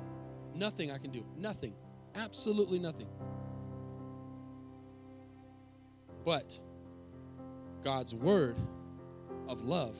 Nothing 0.56 0.90
I 0.90 0.98
can 0.98 1.12
do. 1.12 1.24
Nothing. 1.36 1.74
Absolutely 2.16 2.78
nothing. 2.78 3.08
But 6.24 6.58
God's 7.84 8.14
word 8.16 8.56
of 9.48 9.62
love 9.62 9.96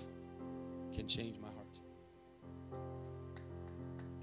can 0.92 1.06
change 1.06 1.38
my 1.38 1.45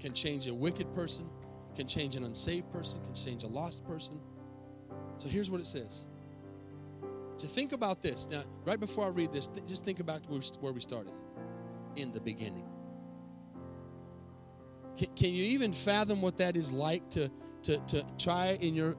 can 0.04 0.12
change 0.12 0.46
a 0.48 0.54
wicked 0.54 0.94
person, 0.94 1.26
can 1.74 1.86
change 1.86 2.14
an 2.14 2.24
unsaved 2.24 2.70
person, 2.70 3.02
can 3.04 3.14
change 3.14 3.42
a 3.42 3.46
lost 3.46 3.86
person. 3.86 4.20
So 5.16 5.30
here's 5.30 5.50
what 5.50 5.62
it 5.62 5.66
says. 5.66 6.06
To 7.38 7.46
think 7.46 7.72
about 7.72 8.02
this, 8.02 8.28
now, 8.28 8.42
right 8.66 8.78
before 8.78 9.06
I 9.06 9.08
read 9.08 9.32
this, 9.32 9.48
th- 9.48 9.66
just 9.66 9.82
think 9.82 10.00
about 10.00 10.20
where 10.28 10.72
we 10.74 10.80
started 10.80 11.14
in 11.96 12.12
the 12.12 12.20
beginning. 12.20 12.68
Can, 14.98 15.08
can 15.16 15.30
you 15.30 15.42
even 15.44 15.72
fathom 15.72 16.20
what 16.20 16.36
that 16.36 16.54
is 16.54 16.70
like 16.70 17.08
to, 17.12 17.30
to, 17.62 17.78
to 17.86 18.04
try 18.18 18.58
in 18.60 18.74
your 18.74 18.96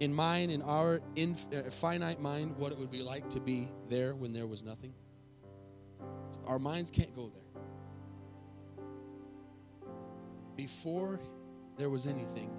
in 0.00 0.12
mine, 0.12 0.50
in 0.50 0.62
our 0.62 0.98
in, 1.14 1.36
uh, 1.56 1.70
finite 1.70 2.20
mind, 2.20 2.56
what 2.56 2.72
it 2.72 2.78
would 2.78 2.90
be 2.90 3.04
like 3.04 3.30
to 3.30 3.40
be 3.40 3.68
there 3.88 4.16
when 4.16 4.32
there 4.32 4.48
was 4.48 4.64
nothing? 4.64 4.92
Our 6.48 6.58
minds 6.58 6.90
can't 6.90 7.14
go 7.14 7.28
there. 7.28 7.43
Before 10.56 11.20
there 11.76 11.90
was 11.90 12.06
anything, 12.06 12.50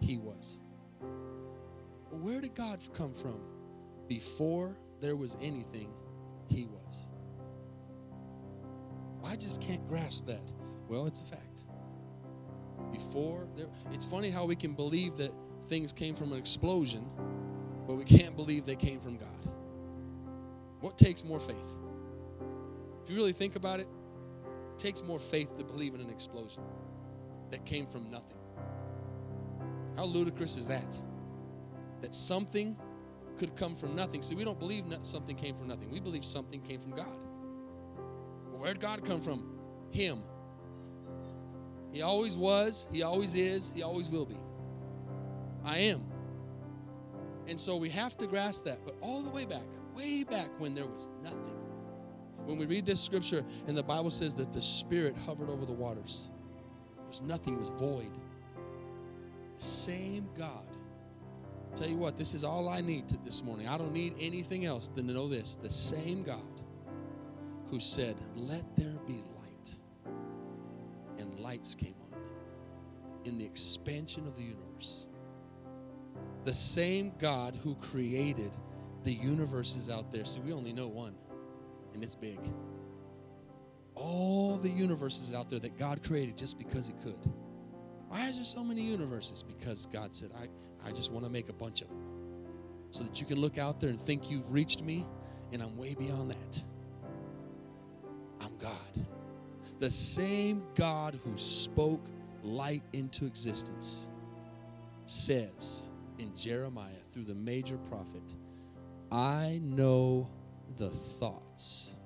he 0.00 0.18
was. 0.18 0.60
Where 2.10 2.40
did 2.40 2.54
God 2.54 2.80
come 2.94 3.12
from? 3.12 3.40
Before 4.08 4.76
there 5.00 5.16
was 5.16 5.36
anything, 5.40 5.92
he 6.48 6.66
was. 6.66 7.08
I 9.24 9.36
just 9.36 9.62
can't 9.62 9.86
grasp 9.88 10.26
that. 10.26 10.52
Well, 10.88 11.06
it's 11.06 11.22
a 11.22 11.26
fact. 11.26 11.64
Before 12.90 13.46
there, 13.54 13.66
it's 13.92 14.04
funny 14.04 14.30
how 14.30 14.46
we 14.46 14.56
can 14.56 14.72
believe 14.72 15.16
that 15.18 15.32
things 15.64 15.92
came 15.92 16.14
from 16.14 16.32
an 16.32 16.38
explosion, 16.38 17.06
but 17.86 17.94
we 17.94 18.04
can't 18.04 18.34
believe 18.36 18.64
they 18.64 18.76
came 18.76 18.98
from 18.98 19.16
God. 19.16 19.28
What 20.80 20.96
takes 20.96 21.24
more 21.24 21.38
faith? 21.38 21.78
If 23.04 23.10
you 23.10 23.16
really 23.16 23.32
think 23.32 23.54
about 23.56 23.80
it, 23.80 23.86
it 24.72 24.78
takes 24.78 25.04
more 25.04 25.18
faith 25.18 25.56
to 25.58 25.64
believe 25.64 25.94
in 25.94 26.00
an 26.00 26.10
explosion 26.10 26.62
that 27.50 27.64
came 27.64 27.86
from 27.86 28.10
nothing. 28.10 28.36
How 29.96 30.04
ludicrous 30.04 30.56
is 30.56 30.68
that? 30.68 31.00
That 32.02 32.14
something 32.14 32.76
could 33.36 33.56
come 33.56 33.74
from 33.74 33.94
nothing. 33.96 34.22
See, 34.22 34.34
we 34.34 34.44
don't 34.44 34.58
believe 34.58 34.84
something 35.02 35.36
came 35.36 35.54
from 35.56 35.68
nothing. 35.68 35.90
We 35.90 36.00
believe 36.00 36.24
something 36.24 36.60
came 36.60 36.80
from 36.80 36.92
God. 36.92 37.24
Well, 38.50 38.60
where 38.60 38.72
did 38.72 38.82
God 38.82 39.04
come 39.04 39.20
from? 39.20 39.58
Him. 39.90 40.22
He 41.92 42.02
always 42.02 42.36
was, 42.36 42.88
He 42.92 43.02
always 43.02 43.34
is, 43.34 43.72
He 43.72 43.82
always 43.82 44.10
will 44.10 44.26
be. 44.26 44.36
I 45.64 45.78
am. 45.78 46.02
And 47.48 47.58
so 47.58 47.76
we 47.76 47.88
have 47.90 48.16
to 48.18 48.26
grasp 48.26 48.64
that. 48.66 48.78
But 48.84 48.94
all 49.00 49.22
the 49.22 49.30
way 49.30 49.44
back, 49.44 49.64
way 49.94 50.24
back 50.24 50.48
when 50.58 50.74
there 50.74 50.86
was 50.86 51.08
nothing. 51.22 51.56
When 52.44 52.58
we 52.58 52.66
read 52.66 52.86
this 52.86 53.00
scripture 53.00 53.44
and 53.66 53.76
the 53.76 53.82
Bible 53.82 54.10
says 54.10 54.34
that 54.36 54.52
the 54.52 54.62
Spirit 54.62 55.16
hovered 55.26 55.50
over 55.50 55.66
the 55.66 55.72
waters, 55.72 56.30
was 57.10 57.22
nothing, 57.22 57.54
it 57.54 57.58
was 57.58 57.70
void. 57.70 58.10
The 59.56 59.62
same 59.62 60.28
God. 60.38 60.64
Tell 61.74 61.88
you 61.88 61.96
what, 61.96 62.16
this 62.16 62.34
is 62.34 62.44
all 62.44 62.68
I 62.68 62.80
need 62.80 63.08
to, 63.08 63.18
this 63.24 63.44
morning. 63.44 63.68
I 63.68 63.78
don't 63.78 63.92
need 63.92 64.14
anything 64.18 64.64
else 64.64 64.88
than 64.88 65.06
to 65.06 65.12
know 65.12 65.28
this. 65.28 65.56
The 65.56 65.70
same 65.70 66.22
God 66.22 66.38
who 67.68 67.78
said, 67.78 68.16
Let 68.36 68.64
there 68.76 68.98
be 69.06 69.22
light, 69.36 69.76
and 71.18 71.38
lights 71.40 71.74
came 71.74 71.94
on 72.12 72.18
in 73.24 73.38
the 73.38 73.44
expansion 73.44 74.26
of 74.26 74.36
the 74.36 74.42
universe. 74.42 75.06
The 76.44 76.54
same 76.54 77.12
God 77.18 77.54
who 77.54 77.74
created 77.76 78.50
the 79.04 79.12
universes 79.12 79.90
out 79.90 80.10
there. 80.10 80.24
See, 80.24 80.40
we 80.40 80.52
only 80.52 80.72
know 80.72 80.88
one, 80.88 81.14
and 81.94 82.02
it's 82.02 82.14
big. 82.14 82.38
All 83.94 84.56
the 84.56 84.68
universes 84.68 85.34
out 85.34 85.50
there 85.50 85.58
that 85.58 85.78
God 85.78 86.02
created 86.02 86.36
just 86.36 86.58
because 86.58 86.88
He 86.88 86.94
could. 86.94 87.32
Why 88.08 88.20
is 88.28 88.36
there 88.36 88.44
so 88.44 88.64
many 88.64 88.82
universes? 88.82 89.42
Because 89.42 89.86
God 89.86 90.14
said, 90.14 90.30
I, 90.36 90.48
I 90.88 90.90
just 90.90 91.12
want 91.12 91.24
to 91.24 91.30
make 91.30 91.48
a 91.48 91.52
bunch 91.52 91.82
of 91.82 91.88
them. 91.88 91.98
So 92.90 93.04
that 93.04 93.20
you 93.20 93.26
can 93.26 93.40
look 93.40 93.56
out 93.56 93.80
there 93.80 93.90
and 93.90 93.98
think 93.98 94.30
you've 94.30 94.52
reached 94.52 94.82
me, 94.82 95.06
and 95.52 95.62
I'm 95.62 95.76
way 95.76 95.94
beyond 95.94 96.32
that. 96.32 96.62
I'm 98.40 98.56
God. 98.58 99.06
The 99.78 99.90
same 99.90 100.62
God 100.74 101.18
who 101.24 101.36
spoke 101.38 102.04
light 102.42 102.82
into 102.92 103.26
existence 103.26 104.08
says 105.06 105.88
in 106.18 106.34
Jeremiah 106.34 106.90
through 107.10 107.24
the 107.24 107.34
major 107.34 107.78
prophet, 107.78 108.34
I 109.12 109.60
know 109.62 110.28
the 110.76 110.90
thoughts 110.90 111.96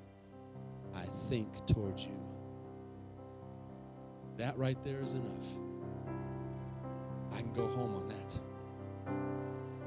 I 0.97 1.05
think 1.29 1.49
towards 1.67 2.05
you. 2.05 2.19
That 4.37 4.57
right 4.59 4.83
there 4.83 5.01
is 5.01 5.15
enough. 5.15 5.49
I 7.33 7.39
can 7.39 7.53
go 7.53 7.67
home 7.67 7.95
on 7.95 8.09
that. 8.09 8.41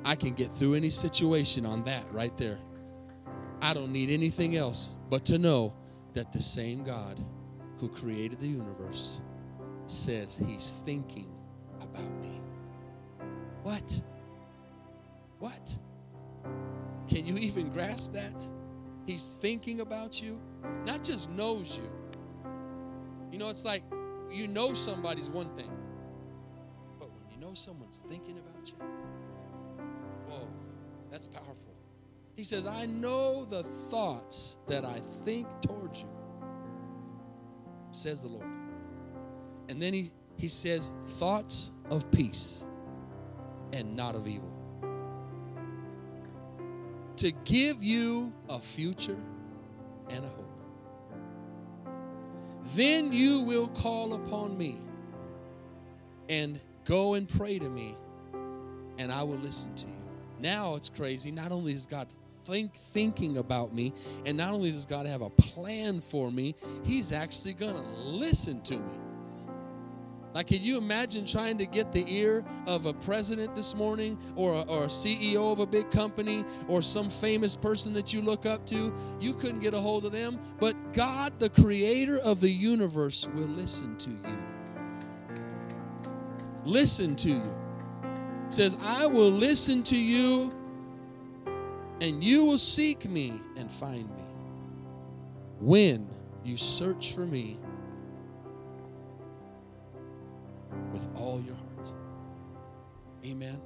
I 0.06 0.16
can 0.16 0.34
get 0.34 0.50
through 0.50 0.76
any 0.76 0.90
situation 0.90 1.66
on 1.66 1.84
that 1.84 2.04
right 2.12 2.36
there. 2.38 2.58
I 3.62 3.74
don't 3.74 3.92
need 3.92 4.10
anything 4.10 4.56
else 4.56 4.98
but 5.10 5.26
to 5.26 5.38
know 5.38 5.74
that 6.14 6.32
the 6.32 6.42
same 6.42 6.84
God 6.84 7.20
who 7.80 7.90
created 7.90 8.40
the 8.40 8.48
universe 8.48 9.22
says 9.88 10.38
he's 10.38 10.82
thinking 10.86 11.32
about 11.82 12.12
me. 12.22 12.42
What? 13.64 14.02
What? 15.40 15.78
Can 17.08 17.26
you 17.26 17.38
even 17.38 17.70
grasp 17.70 18.14
that? 18.14 18.50
He's 19.08 19.26
thinking 19.26 19.80
about 19.80 20.22
you, 20.22 20.38
not 20.86 21.02
just 21.02 21.32
knows 21.32 21.78
you. 21.78 21.90
You 23.32 23.40
know, 23.40 23.50
it's 23.50 23.64
like 23.64 23.82
you 24.30 24.50
know 24.50 24.74
somebody's 24.74 25.30
one 25.30 25.48
thing, 25.56 25.72
but 27.00 27.10
when 27.10 27.24
you 27.32 27.40
know 27.40 27.54
someone's 27.54 28.04
thinking 28.06 28.38
about 28.38 28.70
you, 28.70 28.76
oh, 30.34 30.50
that's 31.10 31.26
powerful. 31.26 31.74
He 32.36 32.44
says, 32.44 32.68
I 32.68 32.86
know 32.88 33.46
the 33.46 33.64
thoughts 33.64 34.58
that 34.68 34.84
I 34.84 35.00
think 35.24 35.48
towards 35.62 36.02
you, 36.04 36.10
says 37.92 38.24
the 38.24 38.30
Lord. 38.30 38.46
And 39.70 39.82
then 39.82 39.94
he, 39.94 40.12
he 40.38 40.50
says, 40.50 40.94
thoughts 41.02 41.72
of 41.90 42.12
peace 42.12 42.68
and 43.72 43.96
not 43.96 44.16
of 44.16 44.28
evil 44.28 44.57
to 47.18 47.32
give 47.46 47.84
you 47.84 48.32
a 48.50 48.60
future 48.60 49.18
and 50.10 50.24
a 50.24 50.28
hope. 50.28 50.48
Then 52.76 53.12
you 53.12 53.44
will 53.44 53.68
call 53.70 54.14
upon 54.14 54.58
me 54.58 54.78
and 56.30 56.60
go 56.86 57.16
and 57.16 57.28
pray 57.28 57.60
to 57.60 57.70
me, 57.70 57.96
and 59.00 59.12
I 59.12 59.24
will 59.24 59.38
listen 59.38 59.74
to 59.76 59.88
you. 59.88 59.94
Now 60.40 60.76
it's 60.76 60.90
crazy. 60.90 61.32
Not 61.32 61.52
only 61.52 61.72
is 61.72 61.86
God 61.86 62.08
think, 62.46 62.74
thinking 62.74 63.38
about 63.38 63.74
me, 63.74 63.94
and 64.26 64.38
not 64.38 64.54
only 64.54 64.72
does 64.72 64.86
God 64.86 65.06
have 65.06 65.22
a 65.22 65.30
plan 65.30 66.00
for 66.00 66.32
me, 66.32 66.56
He's 66.84 67.12
actually 67.12 67.54
going 67.54 67.76
to 67.76 67.82
listen 68.00 68.62
to 68.64 68.76
me. 68.76 69.00
Like, 70.38 70.46
can 70.46 70.62
you 70.62 70.78
imagine 70.78 71.26
trying 71.26 71.58
to 71.58 71.66
get 71.66 71.92
the 71.92 72.06
ear 72.08 72.46
of 72.68 72.86
a 72.86 72.94
president 72.94 73.56
this 73.56 73.76
morning 73.76 74.20
or 74.36 74.54
a, 74.54 74.62
or 74.70 74.84
a 74.84 74.88
CEO 74.88 75.52
of 75.52 75.58
a 75.58 75.66
big 75.66 75.90
company 75.90 76.46
or 76.68 76.84
some 76.84 77.10
famous 77.10 77.56
person 77.56 77.92
that 77.94 78.14
you 78.14 78.22
look 78.22 78.46
up 78.46 78.64
to? 78.68 78.94
You 79.20 79.34
couldn't 79.34 79.62
get 79.62 79.74
a 79.74 79.80
hold 79.80 80.06
of 80.06 80.12
them, 80.12 80.40
but 80.60 80.76
God, 80.94 81.40
the 81.40 81.50
creator 81.50 82.20
of 82.24 82.40
the 82.40 82.52
universe, 82.52 83.28
will 83.34 83.48
listen 83.48 83.98
to 83.98 84.12
you. 84.12 84.38
Listen 86.66 87.16
to 87.16 87.30
you. 87.30 87.58
says, 88.50 88.80
I 88.86 89.08
will 89.08 89.32
listen 89.32 89.82
to 89.86 90.00
you 90.00 90.54
and 92.00 92.24
you 92.24 92.46
will 92.46 92.60
seek 92.60 93.10
me 93.10 93.42
and 93.58 93.72
find 93.72 94.08
me 94.16 94.24
when 95.60 96.08
you 96.44 96.58
search 96.58 97.16
for 97.16 97.26
me 97.26 97.58
with 100.92 101.10
all 101.16 101.42
your 101.42 101.56
heart. 101.56 101.92
Amen. 103.26 103.62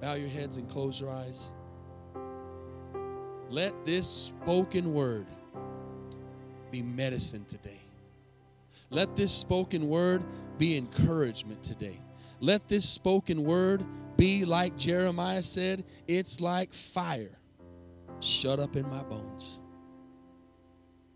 Bow 0.00 0.14
your 0.14 0.28
heads 0.28 0.58
and 0.58 0.68
close 0.68 1.00
your 1.00 1.10
eyes. 1.10 1.52
Let 3.48 3.84
this 3.84 4.08
spoken 4.08 4.92
word 4.92 5.26
be 6.70 6.82
medicine 6.82 7.44
today. 7.46 7.80
Let 8.90 9.16
this 9.16 9.32
spoken 9.32 9.88
word 9.88 10.24
be 10.58 10.76
encouragement 10.76 11.62
today. 11.62 12.00
Let 12.40 12.68
this 12.68 12.88
spoken 12.88 13.44
word 13.44 13.84
be 14.16 14.44
like 14.44 14.76
Jeremiah 14.76 15.42
said, 15.42 15.84
it's 16.06 16.40
like 16.40 16.72
fire 16.72 17.36
shut 18.20 18.58
up 18.58 18.76
in 18.76 18.88
my 18.90 19.02
bones. 19.04 19.60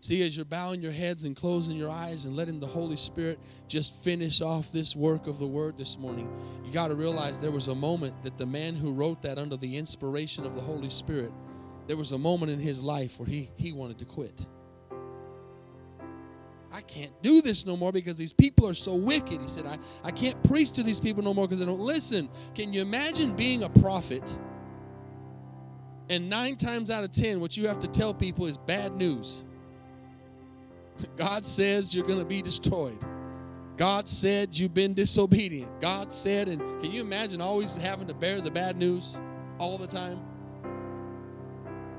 See, 0.01 0.25
as 0.25 0.35
you're 0.35 0.47
bowing 0.47 0.81
your 0.81 0.91
heads 0.91 1.25
and 1.25 1.35
closing 1.35 1.77
your 1.77 1.91
eyes 1.91 2.25
and 2.25 2.35
letting 2.35 2.59
the 2.59 2.65
Holy 2.65 2.95
Spirit 2.95 3.39
just 3.67 4.03
finish 4.03 4.41
off 4.41 4.71
this 4.71 4.95
work 4.95 5.27
of 5.27 5.37
the 5.37 5.45
Word 5.45 5.77
this 5.77 5.99
morning, 5.99 6.27
you 6.65 6.71
got 6.71 6.87
to 6.87 6.95
realize 6.95 7.39
there 7.39 7.51
was 7.51 7.67
a 7.67 7.75
moment 7.75 8.23
that 8.23 8.35
the 8.39 8.47
man 8.47 8.73
who 8.73 8.93
wrote 8.93 9.21
that 9.21 9.37
under 9.37 9.57
the 9.57 9.77
inspiration 9.77 10.43
of 10.43 10.55
the 10.55 10.61
Holy 10.61 10.89
Spirit, 10.89 11.31
there 11.85 11.97
was 11.97 12.13
a 12.13 12.17
moment 12.17 12.51
in 12.51 12.59
his 12.59 12.83
life 12.83 13.19
where 13.19 13.29
he, 13.29 13.51
he 13.57 13.73
wanted 13.73 13.99
to 13.99 14.05
quit. 14.05 14.47
I 16.73 16.81
can't 16.81 17.13
do 17.21 17.41
this 17.41 17.67
no 17.67 17.77
more 17.77 17.91
because 17.91 18.17
these 18.17 18.33
people 18.33 18.67
are 18.67 18.73
so 18.73 18.95
wicked. 18.95 19.39
He 19.39 19.47
said, 19.47 19.67
I, 19.67 19.77
I 20.03 20.09
can't 20.09 20.41
preach 20.45 20.71
to 20.73 20.83
these 20.83 20.99
people 20.99 21.21
no 21.21 21.35
more 21.35 21.45
because 21.45 21.59
they 21.59 21.65
don't 21.65 21.79
listen. 21.79 22.27
Can 22.55 22.73
you 22.73 22.81
imagine 22.81 23.35
being 23.35 23.61
a 23.61 23.69
prophet? 23.69 24.35
And 26.09 26.27
nine 26.27 26.55
times 26.55 26.89
out 26.89 27.03
of 27.03 27.11
ten, 27.11 27.39
what 27.39 27.55
you 27.55 27.67
have 27.67 27.77
to 27.79 27.87
tell 27.87 28.15
people 28.15 28.47
is 28.47 28.57
bad 28.57 28.93
news. 28.93 29.45
God 31.17 31.45
says 31.45 31.95
you're 31.95 32.07
going 32.07 32.19
to 32.19 32.25
be 32.25 32.41
destroyed. 32.41 32.97
God 33.77 34.07
said 34.07 34.57
you've 34.57 34.73
been 34.73 34.93
disobedient. 34.93 35.81
God 35.81 36.11
said, 36.11 36.47
and 36.47 36.59
can 36.81 36.91
you 36.91 37.01
imagine 37.01 37.41
always 37.41 37.73
having 37.73 38.07
to 38.07 38.13
bear 38.13 38.39
the 38.41 38.51
bad 38.51 38.77
news 38.77 39.21
all 39.57 39.77
the 39.77 39.87
time? 39.87 40.19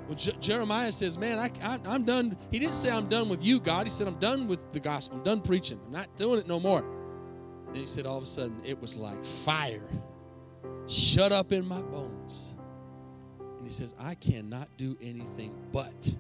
Well, 0.07 0.17
Je- 0.17 0.37
Jeremiah 0.41 0.93
says, 0.93 1.19
Man, 1.19 1.39
I, 1.39 1.51
I, 1.65 1.95
am 1.95 2.05
done. 2.05 2.37
He 2.51 2.59
didn't 2.59 2.75
say, 2.75 2.91
I'm 2.91 3.09
done 3.09 3.29
with 3.29 3.45
you, 3.45 3.61
God. 3.61 3.85
He 3.85 3.91
said, 3.91 4.07
I'm 4.07 4.19
done 4.19 4.47
with 4.47 4.73
the 4.73 4.81
gospel. 4.81 5.19
I'm 5.19 5.25
done 5.25 5.41
preaching. 5.41 5.81
I'm 5.87 5.93
not 5.93 6.09
doing 6.17 6.39
it 6.39 6.47
no 6.47 6.61
more. 6.61 6.85
And 7.69 7.77
he 7.77 7.87
said, 7.87 8.07
All 8.07 8.19
of 8.19 8.23
a 8.23 8.27
sudden, 8.27 8.61
it 8.65 8.81
was 8.81 8.97
like 8.97 9.25
fire 9.25 9.89
shut 10.87 11.33
up 11.33 11.53
in 11.53 11.67
my 11.67 11.81
bones. 11.83 12.57
And 13.59 13.67
he 13.67 13.73
says, 13.73 13.95
I 14.01 14.15
cannot 14.15 14.69
do 14.77 14.97
anything 15.01 15.55
but 15.73 16.15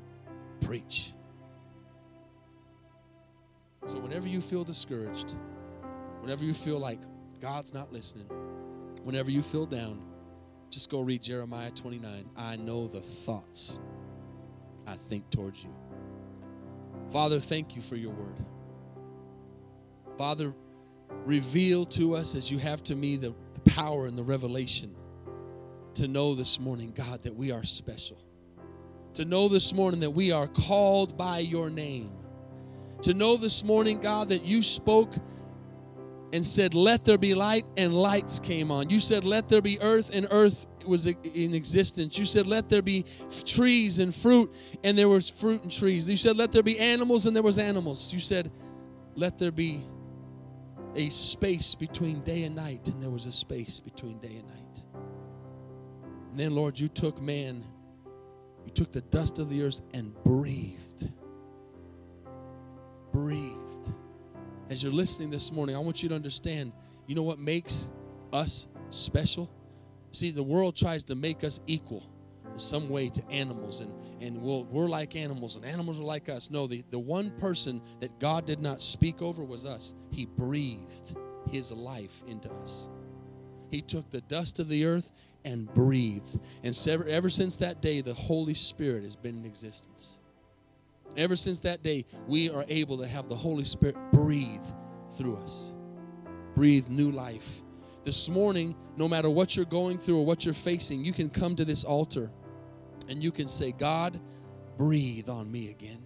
preach. 0.61 1.12
So, 3.87 3.99
whenever 3.99 4.28
you 4.28 4.41
feel 4.41 4.64
discouraged, 4.64 5.37
whenever 6.20 6.45
you 6.45 6.53
feel 6.53 6.78
like 6.78 7.01
God's 7.41 7.74
not 7.74 7.93
listening, 7.93 8.26
whenever 9.03 9.30
you 9.30 9.43
feel 9.43 9.66
down, 9.66 10.01
just 10.70 10.91
go 10.91 11.03
read 11.03 11.22
Jeremiah 11.22 11.70
29. 11.70 12.24
I 12.37 12.57
know 12.57 12.87
the 12.87 13.01
thoughts 13.01 13.80
I 14.87 14.95
think 14.95 15.28
towards 15.30 15.64
you. 15.64 15.74
Father, 17.11 17.39
thank 17.39 17.76
you 17.76 17.83
for 17.83 17.97
your 17.97 18.12
word. 18.12 18.39
Father, 20.16 20.55
reveal 21.26 21.85
to 21.85 22.14
us 22.14 22.35
as 22.35 22.51
you 22.51 22.59
have 22.59 22.83
to 22.85 22.95
me 22.95 23.16
the 23.16 23.35
power 23.74 24.07
and 24.07 24.16
the 24.16 24.22
revelation 24.22 24.95
to 25.95 26.09
know 26.09 26.35
this 26.35 26.59
morning, 26.59 26.93
God, 26.95 27.22
that 27.24 27.35
we 27.35 27.53
are 27.53 27.64
special. 27.64 28.18
To 29.14 29.24
know 29.24 29.49
this 29.49 29.74
morning 29.74 30.01
that 30.01 30.11
we 30.11 30.33
are 30.33 30.47
called 30.47 31.18
by 31.18 31.41
your 31.41 31.68
name. 31.68 32.12
To 33.03 33.14
know 33.14 33.36
this 33.36 33.64
morning, 33.64 34.00
God, 34.00 34.28
that 34.28 34.44
you 34.44 34.62
spoke 34.62 35.12
and 36.32 36.44
said, 36.44 36.74
Let 36.74 37.05
there 37.05 37.18
be 37.18 37.34
light, 37.34 37.64
and 37.76 37.94
lights 37.94 38.38
came 38.38 38.70
on. 38.70 38.90
You 38.90 38.98
said, 38.98 39.24
Let 39.24 39.48
there 39.48 39.62
be 39.62 39.80
earth, 39.80 40.14
and 40.14 40.26
earth 40.30 40.66
was 40.86 41.07
in 41.07 41.55
existence. 41.55 42.18
You 42.18 42.24
said, 42.24 42.46
Let 42.46 42.68
there 42.68 42.82
be 42.82 43.05
trees 43.44 43.98
and 43.98 44.14
fruit, 44.14 44.50
and 44.82 44.96
there 44.96 45.09
was 45.09 45.28
fruit 45.28 45.62
and 45.62 45.70
trees. 45.70 46.09
You 46.09 46.16
said, 46.16 46.36
Let 46.36 46.53
there 46.53 46.62
be 46.62 46.78
animals, 46.78 47.26
and 47.26 47.36
there 47.36 47.42
was 47.42 47.59
animals. 47.59 48.12
You 48.12 48.18
said, 48.18 48.50
Let 49.14 49.38
there 49.38 49.53
be 49.53 49.84
a 50.94 51.09
space 51.09 51.74
between 51.74 52.20
day 52.20 52.44
and 52.44 52.55
night, 52.55 52.88
and 52.88 53.03
there 53.03 53.11
was 53.11 53.26
a 53.26 53.32
space 53.32 53.80
between 53.80 54.18
day 54.18 54.36
and 54.36 54.46
night. 54.48 54.82
And 56.30 56.40
then, 56.40 56.55
Lord, 56.55 56.78
you 56.78 56.88
took 56.88 57.20
man, 57.20 57.62
you 58.64 58.70
took 58.72 58.92
the 58.92 59.03
dust 59.03 59.38
of 59.38 59.50
the 59.50 59.64
earth 59.64 59.80
and 59.92 60.14
breathed. 60.24 61.11
Breathed 63.13 63.95
as 64.73 64.83
you're 64.83 64.93
listening 64.93 65.31
this 65.31 65.53
morning, 65.53 65.77
I 65.77 65.79
want 65.81 66.03
you 66.03 66.09
to 66.09 66.15
understand 66.15 66.73
you 67.07 67.15
know 67.15 67.23
what 67.23 67.39
makes 67.39 67.93
us 68.33 68.69
special? 68.89 69.53
See, 70.13 70.31
the 70.31 70.43
world 70.43 70.77
tries 70.77 71.05
to 71.05 71.15
make 71.15 71.45
us 71.45 71.61
equal 71.67 72.03
in 72.51 72.59
some 72.59 72.89
way 72.89 73.11
to 73.11 73.23
animals, 73.31 73.83
and, 73.83 73.93
and 74.23 74.41
we'll, 74.41 74.65
we're 74.65 74.89
like 74.89 75.15
animals, 75.15 75.57
and 75.57 75.65
animals 75.67 76.01
are 76.01 76.05
like 76.05 76.31
us. 76.31 76.51
No, 76.51 76.67
the, 76.67 76.83
the 76.91 76.99
one 76.99 77.31
person 77.33 77.83
that 78.01 78.19
God 78.19 78.47
did 78.47 78.61
not 78.61 78.81
speak 78.81 79.21
over 79.21 79.45
was 79.45 79.67
us. 79.67 79.95
He 80.11 80.25
breathed 80.25 81.17
his 81.51 81.71
life 81.71 82.23
into 82.27 82.51
us. 82.55 82.89
He 83.71 83.83
took 83.83 84.11
the 84.11 84.23
dust 84.23 84.59
of 84.59 84.69
the 84.69 84.87
earth 84.87 85.13
and 85.45 85.73
breathed. 85.75 86.41
And 86.65 86.75
ever, 86.89 87.05
ever 87.07 87.29
since 87.29 87.59
that 87.59 87.83
day, 87.83 88.01
the 88.01 88.15
Holy 88.15 88.55
Spirit 88.55 89.03
has 89.03 89.17
been 89.17 89.37
in 89.37 89.45
existence. 89.45 90.22
Ever 91.17 91.37
since 91.37 91.61
that 91.61 91.83
day, 91.83 92.07
we 92.27 92.51
are 92.51 92.65
able 92.69 92.99
to 92.99 93.07
have 93.07 93.29
the 93.29 93.35
Holy 93.35 93.65
Spirit 93.65 93.97
breathe 94.13 94.65
through 95.11 95.37
us, 95.37 95.75
breathe 96.55 96.89
new 96.89 97.11
life. 97.11 97.61
This 98.05 98.29
morning, 98.29 98.75
no 98.97 99.07
matter 99.07 99.31
what 99.31 99.55
you're 99.55 99.65
going 99.67 99.99
through 99.99 100.21
or 100.21 100.27
what 100.27 100.45
you're 100.45 100.55
facing, 100.55 101.05
you 101.05 101.13
can 101.13 101.29
come 101.29 101.55
to 101.57 101.65
this 101.65 101.85
altar 101.85 102.31
and 103.09 103.23
you 103.23 103.31
can 103.31 103.47
say, 103.47 103.73
God, 103.73 104.19
breathe 104.79 105.29
on 105.29 105.51
me 105.51 105.71
again. 105.71 106.05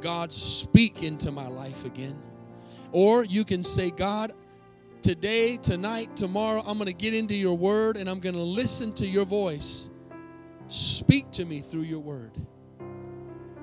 God, 0.00 0.32
speak 0.32 1.02
into 1.02 1.30
my 1.30 1.48
life 1.48 1.84
again. 1.84 2.18
Or 2.92 3.24
you 3.24 3.44
can 3.44 3.62
say, 3.62 3.90
God, 3.90 4.32
today, 5.02 5.56
tonight, 5.56 6.16
tomorrow, 6.16 6.62
I'm 6.66 6.78
going 6.78 6.88
to 6.88 6.92
get 6.92 7.14
into 7.14 7.34
your 7.34 7.56
word 7.56 7.96
and 7.96 8.08
I'm 8.08 8.20
going 8.20 8.34
to 8.34 8.42
listen 8.42 8.92
to 8.94 9.06
your 9.06 9.24
voice. 9.24 9.90
Speak 10.66 11.30
to 11.32 11.44
me 11.44 11.60
through 11.60 11.82
your 11.82 12.00
word. 12.00 12.32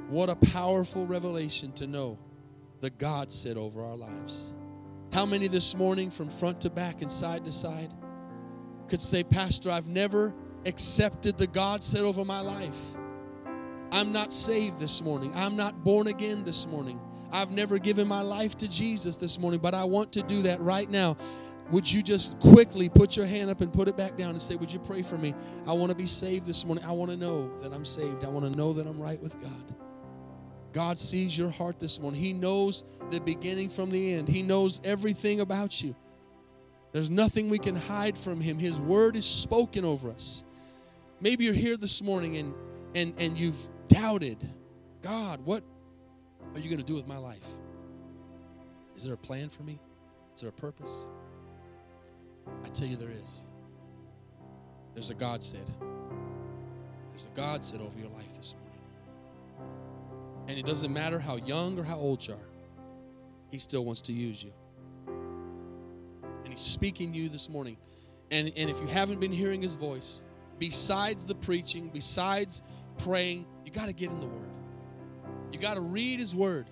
What 0.09 0.29
a 0.29 0.35
powerful 0.53 1.05
revelation 1.05 1.73
to 1.73 1.87
know 1.87 2.17
the 2.81 2.89
God 2.91 3.31
said 3.31 3.57
over 3.57 3.83
our 3.83 3.97
lives. 3.97 4.53
How 5.13 5.25
many 5.25 5.47
this 5.47 5.75
morning, 5.75 6.11
from 6.11 6.29
front 6.29 6.61
to 6.61 6.69
back 6.69 7.01
and 7.01 7.11
side 7.11 7.43
to 7.45 7.51
side, 7.51 7.93
could 8.87 9.01
say, 9.01 9.23
Pastor, 9.23 9.69
I've 9.69 9.87
never 9.87 10.33
accepted 10.65 11.37
the 11.37 11.47
God 11.47 11.83
said 11.83 12.03
over 12.03 12.23
my 12.23 12.41
life. 12.41 12.95
I'm 13.91 14.11
not 14.11 14.31
saved 14.31 14.79
this 14.79 15.03
morning. 15.03 15.31
I'm 15.35 15.55
not 15.55 15.83
born 15.83 16.07
again 16.07 16.43
this 16.43 16.67
morning. 16.67 16.99
I've 17.31 17.51
never 17.51 17.77
given 17.77 18.07
my 18.07 18.21
life 18.21 18.55
to 18.57 18.69
Jesus 18.69 19.17
this 19.17 19.39
morning, 19.39 19.59
but 19.59 19.73
I 19.73 19.83
want 19.83 20.13
to 20.13 20.23
do 20.23 20.43
that 20.43 20.59
right 20.61 20.89
now. 20.89 21.17
Would 21.71 21.91
you 21.91 22.01
just 22.01 22.39
quickly 22.39 22.87
put 22.87 23.17
your 23.17 23.25
hand 23.25 23.49
up 23.49 23.59
and 23.59 23.73
put 23.73 23.89
it 23.89 23.97
back 23.97 24.15
down 24.15 24.29
and 24.29 24.41
say, 24.41 24.55
Would 24.55 24.71
you 24.71 24.79
pray 24.79 25.01
for 25.01 25.17
me? 25.17 25.33
I 25.67 25.73
want 25.73 25.91
to 25.91 25.97
be 25.97 26.05
saved 26.05 26.45
this 26.45 26.65
morning. 26.65 26.85
I 26.85 26.91
want 26.91 27.11
to 27.11 27.17
know 27.17 27.57
that 27.59 27.73
I'm 27.73 27.83
saved. 27.83 28.23
I 28.23 28.29
want 28.29 28.49
to 28.49 28.57
know 28.57 28.71
that 28.71 28.87
I'm 28.87 29.01
right 29.01 29.21
with 29.21 29.39
God. 29.41 29.76
God 30.77 30.99
sees 30.99 31.35
your 31.35 31.49
heart 31.49 31.79
this 31.79 31.99
morning. 31.99 32.21
He 32.21 32.33
knows 32.33 32.85
the 33.09 33.19
beginning 33.19 33.67
from 33.67 33.89
the 33.89 34.13
end, 34.13 34.27
He 34.27 34.43
knows 34.43 34.79
everything 34.83 35.39
about 35.41 35.81
you. 35.81 35.95
There's 36.91 37.09
nothing 37.09 37.49
we 37.49 37.57
can 37.57 37.75
hide 37.75 38.15
from 38.15 38.39
Him. 38.39 38.59
His 38.59 38.79
word 38.79 39.15
is 39.15 39.25
spoken 39.25 39.83
over 39.83 40.11
us. 40.11 40.43
Maybe 41.19 41.45
you're 41.45 41.55
here 41.55 41.77
this 41.77 42.03
morning 42.03 42.37
and, 42.37 42.53
and, 42.93 43.11
and 43.17 43.39
you've 43.39 43.57
doubted 43.87 44.37
God, 45.01 45.43
what 45.45 45.63
are 46.53 46.59
you 46.59 46.69
going 46.69 46.77
to 46.77 46.85
do 46.85 46.93
with 46.93 47.07
my 47.07 47.17
life? 47.17 47.47
Is 48.95 49.03
there 49.03 49.15
a 49.15 49.17
plan 49.17 49.49
for 49.49 49.63
me? 49.63 49.79
Is 50.35 50.41
there 50.41 50.51
a 50.51 50.53
purpose? 50.53 51.09
I 52.63 52.69
tell 52.69 52.87
you, 52.87 52.97
there 52.97 53.09
is. 53.23 53.47
There's 54.93 55.09
a 55.09 55.15
God 55.15 55.41
said. 55.41 55.65
There's 57.09 57.25
a 57.25 57.35
God 57.35 57.63
said 57.63 57.81
over 57.81 57.97
your 57.97 58.09
life 58.09 58.37
this 58.37 58.53
morning. 58.53 58.66
And 60.47 60.57
it 60.57 60.65
doesn't 60.65 60.93
matter 60.93 61.19
how 61.19 61.37
young 61.37 61.77
or 61.77 61.83
how 61.83 61.97
old 61.97 62.25
you 62.25 62.33
are, 62.33 62.47
He 63.51 63.57
still 63.57 63.83
wants 63.83 64.01
to 64.03 64.13
use 64.13 64.43
you. 64.43 64.53
And 65.07 66.47
He's 66.47 66.59
speaking 66.59 67.11
to 67.11 67.17
you 67.17 67.29
this 67.29 67.49
morning. 67.49 67.77
And, 68.31 68.51
and 68.55 68.69
if 68.69 68.79
you 68.79 68.87
haven't 68.87 69.19
been 69.19 69.31
hearing 69.31 69.61
His 69.61 69.75
voice, 69.75 70.21
besides 70.59 71.25
the 71.25 71.35
preaching, 71.35 71.89
besides 71.93 72.63
praying, 73.03 73.45
you 73.65 73.71
got 73.71 73.87
to 73.87 73.93
get 73.93 74.09
in 74.09 74.19
the 74.19 74.27
Word. 74.27 74.51
You 75.51 75.59
got 75.59 75.75
to 75.75 75.81
read 75.81 76.19
His 76.19 76.35
Word. 76.35 76.67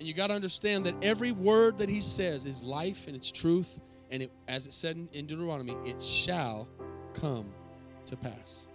And 0.00 0.08
you 0.08 0.14
got 0.14 0.28
to 0.28 0.34
understand 0.34 0.86
that 0.86 0.94
every 1.02 1.30
word 1.30 1.78
that 1.78 1.88
He 1.88 2.00
says 2.00 2.44
is 2.46 2.64
life 2.64 3.06
and 3.06 3.14
it's 3.14 3.30
truth. 3.30 3.78
And 4.10 4.24
it, 4.24 4.32
as 4.48 4.66
it 4.66 4.72
said 4.72 4.96
in, 4.96 5.08
in 5.12 5.26
Deuteronomy, 5.26 5.76
it 5.84 6.02
shall 6.02 6.68
come 7.14 7.46
to 8.06 8.16
pass. 8.16 8.66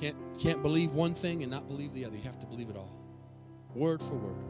Can't, 0.00 0.16
can't 0.38 0.62
believe 0.62 0.92
one 0.92 1.14
thing 1.14 1.42
and 1.42 1.50
not 1.50 1.68
believe 1.68 1.92
the 1.92 2.04
other. 2.04 2.16
You 2.16 2.22
have 2.22 2.38
to 2.40 2.46
believe 2.46 2.70
it 2.70 2.76
all, 2.76 3.02
word 3.74 4.02
for 4.02 4.16
word. 4.16 4.44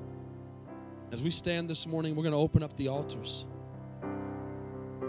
As 1.11 1.23
we 1.23 1.31
stand 1.31 1.71
this 1.71 1.87
morning, 1.87 2.15
we're 2.15 2.23
going 2.23 2.35
to 2.35 2.39
open 2.39 2.63
up 2.63 2.77
the 2.77 2.89
altars. 2.89 3.47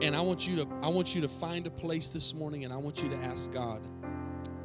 And 0.02 0.16
I 0.16 0.22
want 0.22 0.48
you 0.48 0.56
to 0.64 0.68
I 0.82 0.88
want 0.88 1.14
you 1.14 1.22
to 1.22 1.28
find 1.28 1.68
a 1.68 1.70
place 1.70 2.10
this 2.10 2.34
morning 2.34 2.64
and 2.64 2.74
I 2.74 2.78
want 2.78 3.04
you 3.04 3.10
to 3.10 3.18
ask 3.18 3.52
God, 3.52 3.82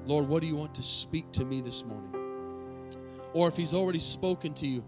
Lord, 0.06 0.28
what 0.28 0.42
do 0.42 0.48
you 0.48 0.56
want 0.56 0.76
to 0.76 0.82
speak 0.82 1.32
to 1.32 1.44
me 1.44 1.60
this 1.60 1.84
morning? 1.84 2.14
Or 3.34 3.48
if 3.48 3.56
he's 3.56 3.74
already 3.74 3.98
spoken 3.98 4.54
to 4.54 4.66
you, 4.66 4.84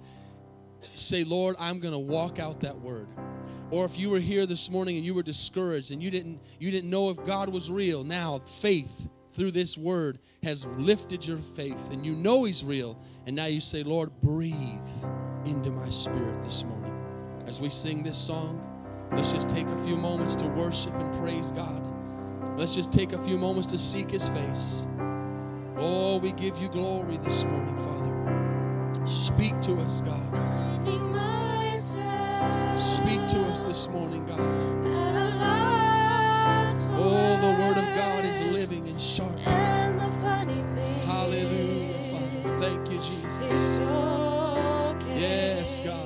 say, 0.94 1.24
Lord, 1.24 1.57
I'm 1.59 1.80
going 1.80 1.94
to 1.94 1.98
walk 1.98 2.38
out 2.38 2.61
that 2.61 2.78
word. 2.78 3.09
Or 3.72 3.84
if 3.84 3.98
you 3.98 4.11
were 4.11 4.20
here 4.20 4.46
this 4.46 4.70
morning 4.70 4.96
and 4.96 5.04
you 5.04 5.14
were 5.14 5.24
discouraged 5.24 5.90
and 5.90 6.00
you 6.00 6.12
didn't 6.12 6.40
you 6.61 6.70
didn't 6.70 6.90
know 6.90 7.11
if 7.11 7.24
God 7.24 7.48
was 7.52 7.70
real, 7.70 8.04
now 8.04 8.38
faith 8.38 9.09
through 9.37 9.51
this 9.51 9.76
word 9.76 10.18
has 10.43 10.66
lifted 10.78 11.26
your 11.26 11.37
faith 11.37 11.93
and 11.93 12.05
you 12.05 12.14
know 12.14 12.45
He's 12.45 12.64
real. 12.64 12.99
And 13.26 13.37
now 13.37 13.47
you 13.47 13.61
say, 13.61 13.82
Lord, 13.82 14.11
breathe 14.22 14.55
into 15.45 15.70
my 15.70 15.89
spirit 15.89 16.43
this 16.43 16.64
morning. 16.64 16.93
As 17.47 17.61
we 17.61 17.68
sing 17.68 18.03
this 18.03 18.16
song, 18.16 18.61
let's 19.12 19.32
just 19.32 19.51
take 19.51 19.68
a 19.68 19.76
few 19.84 19.97
moments 19.97 20.34
to 20.37 20.49
worship 20.49 20.95
and 20.95 21.14
praise 21.14 21.53
God. 21.53 21.82
Let's 22.59 22.74
just 22.74 22.93
take 22.93 23.12
a 23.12 23.18
few 23.18 23.37
moments 23.37 23.68
to 23.68 23.78
seek 23.78 24.11
His 24.11 24.28
face. 24.28 24.87
Oh, 25.78 26.18
we 26.22 26.32
give 26.32 26.57
you 26.59 26.68
glory 26.68 27.18
this 27.18 27.45
morning, 27.45 27.76
Father. 27.76 29.07
Speak 29.07 29.61
to 29.61 29.72
us, 29.82 30.01
God. 30.01 30.22
Speak 32.78 33.26
to 33.28 33.41
us 33.51 33.62
this 33.62 33.89
morning, 33.91 34.24
God. 34.26 34.75
Is 38.26 38.42
living 38.52 38.88
and 38.88 39.00
sharp. 39.00 39.38
Hallelujah, 41.06 41.94
Father. 42.10 42.58
Thank 42.60 42.90
you, 42.90 42.98
Jesus. 42.98 43.82
Yes, 45.14 45.80
God. 45.84 46.05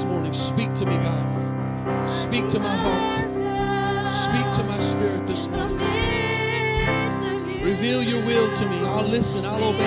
This 0.00 0.08
morning, 0.10 0.32
speak 0.32 0.72
to 0.72 0.86
me, 0.86 0.96
God. 0.96 2.08
Speak 2.08 2.48
to 2.48 2.58
my 2.58 2.74
heart. 2.74 3.12
Speak 4.08 4.50
to 4.52 4.64
my 4.64 4.78
spirit 4.78 5.26
this 5.26 5.50
morning. 5.50 5.76
Reveal 7.60 8.02
your 8.04 8.24
will 8.24 8.50
to 8.50 8.66
me. 8.70 8.78
I'll 8.80 9.06
listen, 9.06 9.44
I'll 9.44 9.62
obey. 9.62 9.84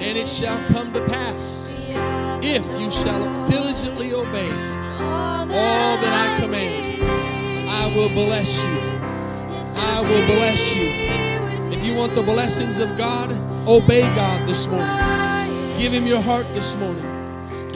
And 0.00 0.16
it 0.16 0.26
shall 0.26 0.56
come 0.68 0.90
to 0.94 1.04
pass 1.04 1.76
if 2.40 2.80
you 2.80 2.90
shall 2.90 3.20
diligently 3.44 4.14
obey 4.14 4.52
all 5.02 5.98
that 6.00 6.14
I 6.16 6.40
command. 6.40 7.02
I 7.68 7.92
will 7.94 8.08
bless 8.08 8.64
you. 8.64 8.80
I 9.76 10.00
will 10.00 10.26
bless 10.34 10.74
you. 10.74 10.88
If 11.76 11.84
you 11.84 11.94
want 11.94 12.14
the 12.14 12.22
blessings 12.22 12.78
of 12.80 12.96
God, 12.96 13.32
obey 13.68 14.00
God 14.00 14.48
this 14.48 14.66
morning. 14.66 15.76
Give 15.76 15.92
Him 15.92 16.06
your 16.06 16.22
heart 16.22 16.46
this 16.54 16.74
morning. 16.76 17.17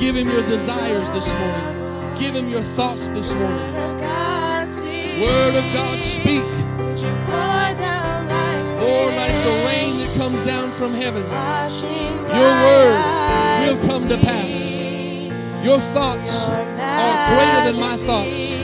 Give 0.02 0.16
Him 0.16 0.28
your 0.30 0.42
desires 0.48 1.08
this 1.12 1.32
morning. 1.32 2.16
Give 2.18 2.34
Him 2.34 2.48
your 2.48 2.60
thoughts 2.60 3.10
this 3.10 3.36
morning. 3.36 3.72
Word 5.22 5.54
of 5.54 5.64
God, 5.72 6.00
speak. 6.00 6.42
Lord, 8.82 9.14
like 9.14 9.36
the 9.46 9.54
rain 9.64 9.98
that 9.98 10.12
comes 10.16 10.42
down 10.42 10.72
from 10.72 10.92
heaven, 10.92 11.22
your 12.34 12.52
word 12.66 12.98
will 13.62 13.78
come 13.86 14.08
to 14.08 14.18
pass. 14.26 14.82
Your 15.62 15.78
thoughts 15.78 16.50
are 16.50 17.36
greater 17.36 17.70
than 17.70 17.80
my 17.80 17.96
thoughts. 17.98 18.58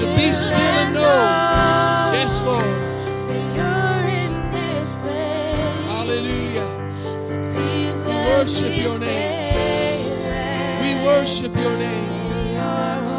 To 0.00 0.06
be 0.16 0.32
still 0.32 0.58
and 0.58 0.94
know, 0.94 1.02
yes, 2.14 2.42
Lord. 2.46 2.64
Hallelujah. 5.92 6.68
We 8.06 8.14
worship 8.30 8.74
your 8.74 8.98
name. 8.98 9.43
Worship 11.04 11.54
your 11.56 11.76
name. 11.78 12.08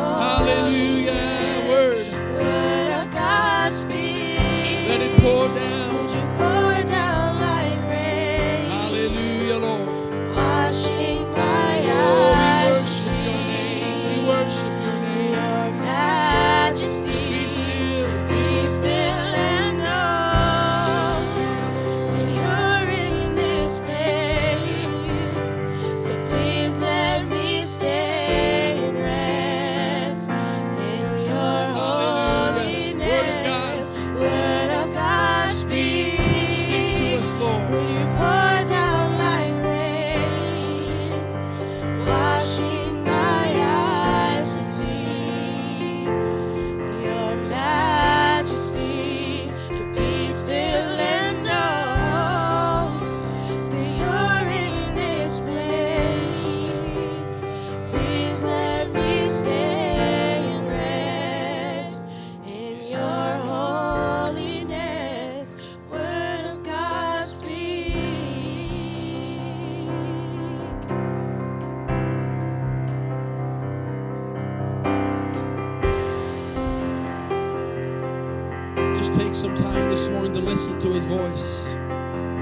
Hallelujah. 0.06 1.14
Word, 1.70 2.08
Word 2.34 2.90
of 2.92 3.12
God 3.12 3.74
speak. 3.74 4.90
let 4.90 5.02
it 5.02 5.22
pour 5.22 5.48
down. 5.56 5.85
Voice. 81.06 81.74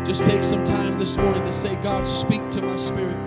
Just 0.05 0.23
take 0.23 0.43
some 0.43 0.63
time 0.63 0.97
this 0.99 1.17
morning 1.17 1.43
to 1.43 1.53
say, 1.53 1.75
God, 1.83 2.05
speak 2.05 2.49
to 2.51 2.61
my 2.61 2.75
spirit. 2.75 3.17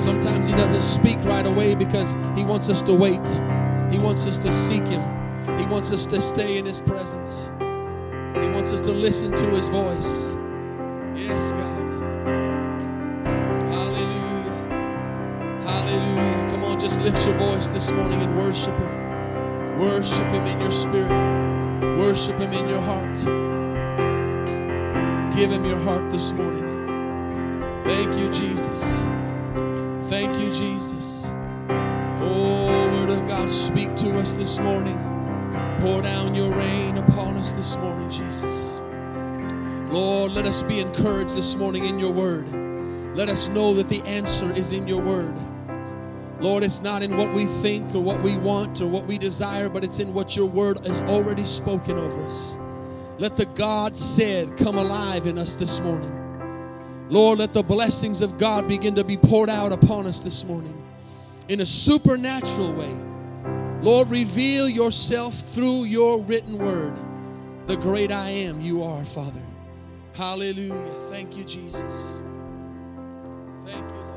Sometimes 0.00 0.46
he 0.46 0.54
doesn't 0.54 0.82
speak 0.82 1.18
right 1.24 1.46
away 1.46 1.74
because 1.74 2.14
he 2.34 2.44
wants 2.44 2.68
us 2.68 2.82
to 2.82 2.94
wait. 2.94 3.28
He 3.92 3.98
wants 3.98 4.26
us 4.26 4.38
to 4.40 4.52
seek 4.52 4.86
him. 4.86 5.02
He 5.58 5.66
wants 5.66 5.92
us 5.92 6.06
to 6.06 6.20
stay 6.20 6.58
in 6.58 6.66
his 6.66 6.80
presence. 6.80 7.50
He 7.58 8.48
wants 8.48 8.72
us 8.72 8.80
to 8.82 8.92
listen 8.92 9.30
to 9.36 9.46
his 9.50 9.68
voice. 9.68 10.36
Yes, 11.14 11.52
God. 11.52 11.82
Hallelujah. 13.62 14.50
Hallelujah. 15.62 16.50
Come 16.50 16.64
on, 16.64 16.78
just 16.78 17.00
lift 17.02 17.24
your 17.26 17.36
voice 17.36 17.68
this 17.68 17.92
morning 17.92 18.20
and 18.20 18.36
worship 18.36 18.76
him. 18.76 19.78
Worship 19.78 20.26
him 20.32 20.46
in 20.46 20.60
your 20.60 20.70
spirit. 20.70 21.44
Worship 21.96 22.36
Him 22.38 22.52
in 22.52 22.68
your 22.68 22.80
heart. 22.80 23.53
Give 25.36 25.50
Him 25.50 25.64
your 25.64 25.78
heart 25.80 26.10
this 26.12 26.32
morning. 26.32 27.82
Thank 27.84 28.14
you, 28.16 28.30
Jesus. 28.30 29.04
Thank 30.08 30.38
you, 30.38 30.52
Jesus. 30.52 31.32
Oh, 32.20 32.88
Word 32.92 33.10
of 33.10 33.26
God, 33.26 33.50
speak 33.50 33.96
to 33.96 34.16
us 34.18 34.36
this 34.36 34.60
morning. 34.60 34.96
Pour 35.80 36.02
down 36.02 36.36
your 36.36 36.54
rain 36.54 36.98
upon 36.98 37.34
us 37.36 37.52
this 37.52 37.76
morning, 37.78 38.08
Jesus. 38.08 38.80
Lord, 39.92 40.32
let 40.32 40.46
us 40.46 40.62
be 40.62 40.78
encouraged 40.78 41.34
this 41.34 41.56
morning 41.56 41.84
in 41.86 41.98
your 41.98 42.12
Word. 42.12 42.48
Let 43.16 43.28
us 43.28 43.48
know 43.48 43.74
that 43.74 43.88
the 43.88 44.02
answer 44.02 44.52
is 44.56 44.72
in 44.72 44.86
your 44.86 45.02
Word. 45.02 45.34
Lord, 46.40 46.62
it's 46.62 46.82
not 46.82 47.02
in 47.02 47.16
what 47.16 47.32
we 47.32 47.46
think 47.46 47.92
or 47.94 48.02
what 48.02 48.20
we 48.20 48.36
want 48.38 48.80
or 48.80 48.88
what 48.88 49.06
we 49.06 49.18
desire, 49.18 49.68
but 49.68 49.82
it's 49.82 49.98
in 49.98 50.12
what 50.12 50.36
your 50.36 50.46
word 50.46 50.84
has 50.86 51.00
already 51.02 51.44
spoken 51.44 51.96
over 51.96 52.22
us. 52.24 52.58
Let 53.18 53.36
the 53.36 53.46
God 53.54 53.96
said 53.96 54.56
come 54.56 54.76
alive 54.76 55.26
in 55.26 55.38
us 55.38 55.56
this 55.56 55.80
morning. 55.80 56.10
Lord, 57.10 57.38
let 57.38 57.54
the 57.54 57.62
blessings 57.62 58.22
of 58.22 58.38
God 58.38 58.66
begin 58.66 58.94
to 58.96 59.04
be 59.04 59.16
poured 59.16 59.48
out 59.50 59.72
upon 59.72 60.06
us 60.06 60.20
this 60.20 60.44
morning 60.44 60.82
in 61.48 61.60
a 61.60 61.66
supernatural 61.66 62.74
way. 62.74 62.94
Lord, 63.82 64.08
reveal 64.08 64.68
yourself 64.68 65.34
through 65.34 65.84
your 65.84 66.20
written 66.22 66.58
word. 66.58 66.94
The 67.66 67.76
great 67.76 68.10
I 68.10 68.28
am, 68.28 68.60
you 68.60 68.82
are, 68.82 69.04
Father. 69.04 69.42
Hallelujah. 70.16 70.74
Thank 71.10 71.36
you, 71.36 71.44
Jesus. 71.44 72.20
Thank 73.64 73.88
you, 73.90 73.96
Lord. 73.96 74.13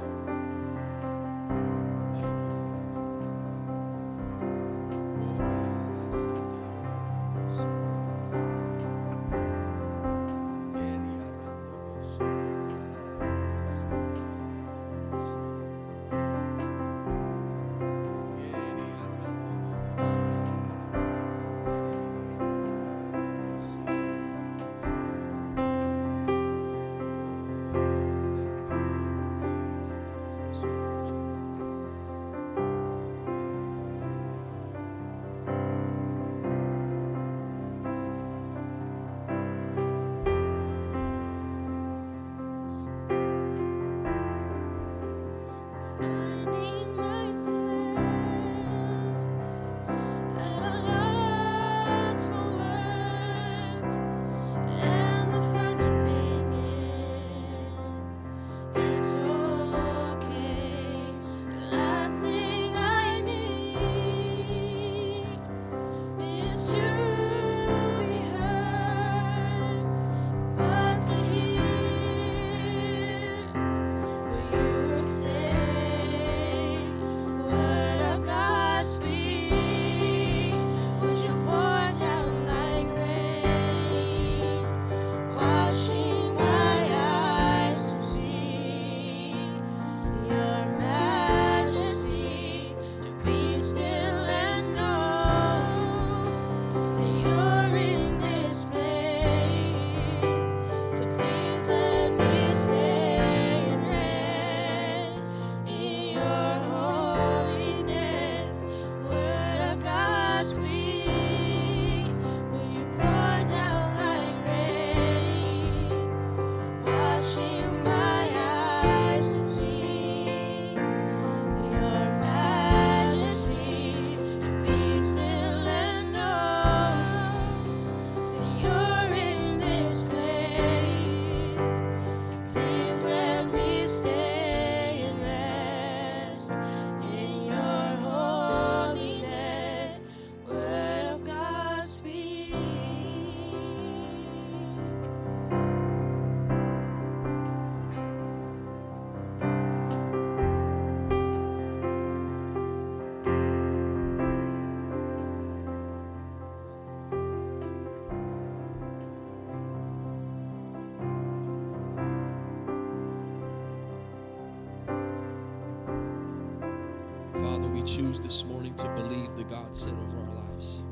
Choose 168.17 168.23
this 168.23 168.45
morning 168.45 168.73
to 168.75 168.87
believe 168.89 169.35
the 169.35 169.43
God 169.43 169.75
said 169.75 169.93
over 169.93 170.17
our 170.17 170.33
lives. 170.35 170.83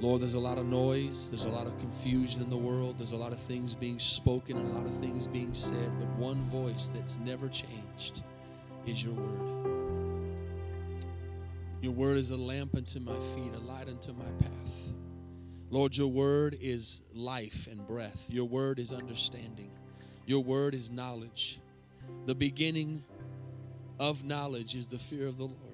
Lord, 0.00 0.20
there's 0.20 0.34
a 0.34 0.40
lot 0.40 0.58
of 0.58 0.66
noise, 0.66 1.30
there's 1.30 1.44
a 1.44 1.50
lot 1.50 1.66
of 1.66 1.78
confusion 1.78 2.42
in 2.42 2.50
the 2.50 2.56
world, 2.56 2.98
there's 2.98 3.12
a 3.12 3.16
lot 3.16 3.32
of 3.32 3.38
things 3.38 3.74
being 3.74 3.98
spoken, 3.98 4.56
and 4.56 4.68
a 4.68 4.72
lot 4.72 4.84
of 4.84 4.94
things 4.94 5.26
being 5.26 5.54
said, 5.54 5.92
but 5.98 6.08
one 6.16 6.42
voice 6.44 6.88
that's 6.88 7.18
never 7.18 7.48
changed 7.48 8.24
is 8.84 9.02
your 9.02 9.14
word. 9.14 9.70
Your 11.80 11.92
word 11.92 12.18
is 12.18 12.30
a 12.30 12.36
lamp 12.36 12.76
unto 12.76 13.00
my 13.00 13.18
feet, 13.18 13.52
a 13.54 13.58
light 13.60 13.88
unto 13.88 14.12
my 14.12 14.30
path. 14.40 14.92
Lord, 15.70 15.96
your 15.96 16.08
word 16.08 16.56
is 16.60 17.02
life 17.14 17.66
and 17.70 17.86
breath. 17.86 18.28
Your 18.28 18.46
word 18.46 18.78
is 18.78 18.92
understanding. 18.92 19.70
Your 20.26 20.42
word 20.42 20.74
is 20.74 20.90
knowledge. 20.90 21.60
The 22.26 22.34
beginning 22.34 23.02
of 23.98 24.24
knowledge 24.24 24.74
is 24.74 24.88
the 24.88 24.98
fear 24.98 25.26
of 25.26 25.38
the 25.38 25.44
Lord. 25.44 25.71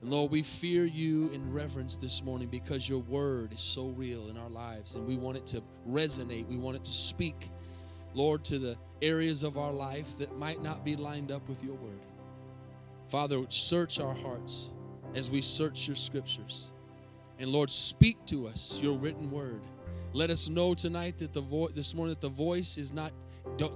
And 0.00 0.10
Lord, 0.10 0.30
we 0.30 0.42
fear 0.42 0.84
you 0.84 1.28
in 1.30 1.52
reverence 1.52 1.96
this 1.96 2.24
morning 2.24 2.48
because 2.48 2.88
your 2.88 3.00
word 3.00 3.52
is 3.52 3.60
so 3.60 3.88
real 3.88 4.28
in 4.28 4.38
our 4.38 4.50
lives 4.50 4.94
and 4.94 5.06
we 5.06 5.16
want 5.16 5.36
it 5.36 5.46
to 5.48 5.62
resonate. 5.88 6.46
We 6.46 6.56
want 6.56 6.76
it 6.76 6.84
to 6.84 6.92
speak, 6.92 7.48
Lord, 8.14 8.44
to 8.44 8.58
the 8.58 8.76
areas 9.02 9.42
of 9.42 9.58
our 9.58 9.72
life 9.72 10.16
that 10.18 10.38
might 10.38 10.62
not 10.62 10.84
be 10.84 10.94
lined 10.94 11.32
up 11.32 11.48
with 11.48 11.64
your 11.64 11.74
word. 11.74 12.06
Father, 13.08 13.40
search 13.48 14.00
our 14.00 14.14
hearts 14.14 14.72
as 15.16 15.30
we 15.30 15.40
search 15.40 15.88
your 15.88 15.96
scriptures. 15.96 16.72
And 17.40 17.50
Lord, 17.50 17.70
speak 17.70 18.24
to 18.26 18.46
us 18.46 18.80
your 18.82 18.98
written 18.98 19.30
word. 19.30 19.62
Let 20.12 20.30
us 20.30 20.48
know 20.48 20.74
tonight 20.74 21.18
that 21.18 21.32
the 21.32 21.40
voice 21.40 21.72
this 21.72 21.94
morning 21.94 22.14
that 22.14 22.20
the 22.20 22.28
voice 22.28 22.78
is 22.78 22.92
not 22.92 23.12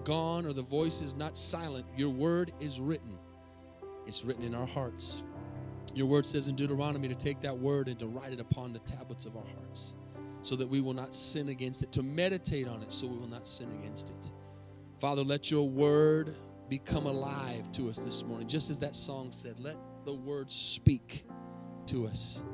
gone 0.04 0.46
or 0.46 0.52
the 0.52 0.62
voice 0.62 1.02
is 1.02 1.16
not 1.16 1.36
silent. 1.36 1.86
Your 1.96 2.10
word 2.10 2.52
is 2.60 2.78
written. 2.78 3.18
It's 4.06 4.24
written 4.24 4.44
in 4.44 4.54
our 4.54 4.66
hearts. 4.66 5.24
Your 5.94 6.06
word 6.06 6.24
says 6.24 6.48
in 6.48 6.56
Deuteronomy 6.56 7.08
to 7.08 7.14
take 7.14 7.40
that 7.42 7.56
word 7.56 7.88
and 7.88 7.98
to 7.98 8.06
write 8.06 8.32
it 8.32 8.40
upon 8.40 8.72
the 8.72 8.78
tablets 8.80 9.26
of 9.26 9.36
our 9.36 9.44
hearts 9.44 9.96
so 10.40 10.56
that 10.56 10.68
we 10.68 10.80
will 10.80 10.94
not 10.94 11.14
sin 11.14 11.50
against 11.50 11.82
it, 11.82 11.92
to 11.92 12.02
meditate 12.02 12.66
on 12.66 12.82
it 12.82 12.92
so 12.92 13.06
we 13.06 13.16
will 13.16 13.28
not 13.28 13.46
sin 13.46 13.68
against 13.78 14.10
it. 14.10 14.30
Father, 15.00 15.22
let 15.22 15.50
your 15.50 15.68
word 15.68 16.34
become 16.68 17.06
alive 17.06 17.70
to 17.72 17.88
us 17.88 17.98
this 17.98 18.24
morning. 18.24 18.48
Just 18.48 18.70
as 18.70 18.78
that 18.80 18.94
song 18.94 19.30
said, 19.30 19.60
let 19.60 19.76
the 20.04 20.14
word 20.14 20.50
speak 20.50 21.24
to 21.86 22.06
us 22.06 22.44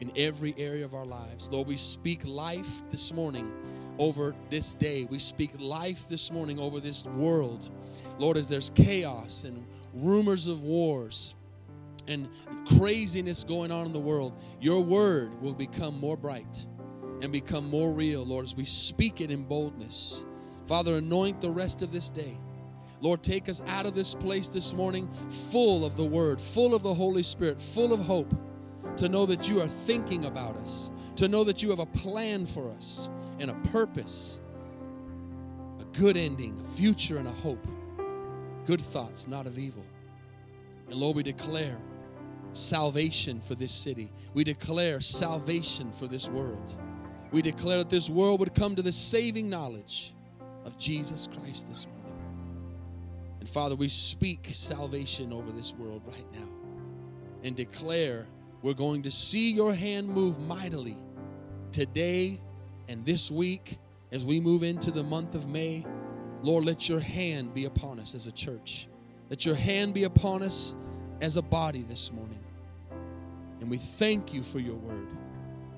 in 0.00 0.10
every 0.16 0.54
area 0.58 0.84
of 0.84 0.94
our 0.94 1.06
lives. 1.06 1.48
Lord, 1.52 1.68
we 1.68 1.76
speak 1.76 2.26
life 2.26 2.82
this 2.90 3.14
morning 3.14 3.52
over 3.98 4.34
this 4.50 4.74
day. 4.74 5.06
We 5.08 5.18
speak 5.18 5.52
life 5.58 6.08
this 6.08 6.32
morning 6.32 6.58
over 6.58 6.80
this 6.80 7.06
world. 7.06 7.70
Lord, 8.18 8.36
as 8.36 8.48
there's 8.48 8.70
chaos 8.70 9.44
and 9.44 9.64
rumors 9.94 10.48
of 10.48 10.64
wars, 10.64 11.36
and 12.08 12.28
craziness 12.78 13.44
going 13.44 13.70
on 13.70 13.86
in 13.86 13.92
the 13.92 14.00
world, 14.00 14.40
your 14.60 14.82
word 14.82 15.40
will 15.40 15.54
become 15.54 15.98
more 16.00 16.16
bright 16.16 16.66
and 17.22 17.32
become 17.32 17.68
more 17.70 17.92
real, 17.92 18.24
Lord, 18.24 18.44
as 18.44 18.56
we 18.56 18.64
speak 18.64 19.20
it 19.20 19.30
in 19.30 19.44
boldness. 19.44 20.26
Father, 20.66 20.94
anoint 20.94 21.40
the 21.40 21.50
rest 21.50 21.82
of 21.82 21.92
this 21.92 22.10
day. 22.10 22.38
Lord, 23.00 23.22
take 23.22 23.48
us 23.48 23.62
out 23.68 23.86
of 23.86 23.94
this 23.94 24.14
place 24.14 24.48
this 24.48 24.74
morning 24.74 25.08
full 25.30 25.84
of 25.84 25.96
the 25.96 26.04
word, 26.04 26.40
full 26.40 26.74
of 26.74 26.82
the 26.82 26.94
Holy 26.94 27.22
Spirit, 27.22 27.60
full 27.60 27.92
of 27.92 28.00
hope, 28.00 28.32
to 28.96 29.08
know 29.08 29.26
that 29.26 29.48
you 29.48 29.60
are 29.60 29.66
thinking 29.66 30.26
about 30.26 30.56
us, 30.56 30.90
to 31.16 31.28
know 31.28 31.44
that 31.44 31.62
you 31.62 31.70
have 31.70 31.80
a 31.80 31.86
plan 31.86 32.46
for 32.46 32.70
us 32.70 33.08
and 33.40 33.50
a 33.50 33.54
purpose, 33.70 34.40
a 35.80 35.84
good 35.98 36.16
ending, 36.16 36.60
a 36.60 36.64
future, 36.64 37.18
and 37.18 37.26
a 37.26 37.32
hope. 37.32 37.66
Good 38.66 38.80
thoughts, 38.80 39.26
not 39.26 39.46
of 39.46 39.58
evil. 39.58 39.84
And 40.88 40.94
Lord, 40.94 41.16
we 41.16 41.22
declare 41.22 41.78
salvation 42.52 43.40
for 43.40 43.54
this 43.54 43.72
city. 43.72 44.10
We 44.34 44.44
declare 44.44 45.00
salvation 45.00 45.92
for 45.92 46.06
this 46.06 46.28
world. 46.28 46.76
We 47.30 47.42
declare 47.42 47.78
that 47.78 47.90
this 47.90 48.10
world 48.10 48.40
would 48.40 48.54
come 48.54 48.76
to 48.76 48.82
the 48.82 48.92
saving 48.92 49.48
knowledge 49.48 50.14
of 50.64 50.76
Jesus 50.76 51.26
Christ 51.26 51.68
this 51.68 51.86
morning. 51.86 52.02
And 53.40 53.48
Father, 53.48 53.74
we 53.74 53.88
speak 53.88 54.46
salvation 54.52 55.32
over 55.32 55.50
this 55.50 55.74
world 55.74 56.02
right 56.06 56.26
now 56.32 56.48
and 57.42 57.56
declare 57.56 58.26
we're 58.62 58.74
going 58.74 59.02
to 59.02 59.10
see 59.10 59.52
your 59.52 59.74
hand 59.74 60.08
move 60.08 60.40
mightily 60.40 60.96
today 61.72 62.40
and 62.88 63.04
this 63.04 63.30
week 63.30 63.78
as 64.12 64.24
we 64.24 64.38
move 64.38 64.62
into 64.62 64.90
the 64.90 65.02
month 65.02 65.34
of 65.34 65.48
May. 65.48 65.84
Lord, 66.42 66.64
let 66.64 66.88
your 66.88 67.00
hand 67.00 67.54
be 67.54 67.64
upon 67.64 67.98
us 67.98 68.14
as 68.14 68.26
a 68.26 68.32
church. 68.32 68.88
Let 69.30 69.46
your 69.46 69.54
hand 69.54 69.94
be 69.94 70.04
upon 70.04 70.42
us 70.42 70.76
as 71.20 71.36
a 71.36 71.42
body 71.42 71.82
this 71.82 72.12
morning. 72.12 72.41
And 73.62 73.70
we 73.70 73.76
thank 73.76 74.34
you 74.34 74.42
for 74.42 74.58
your 74.58 74.74
word. 74.74 75.06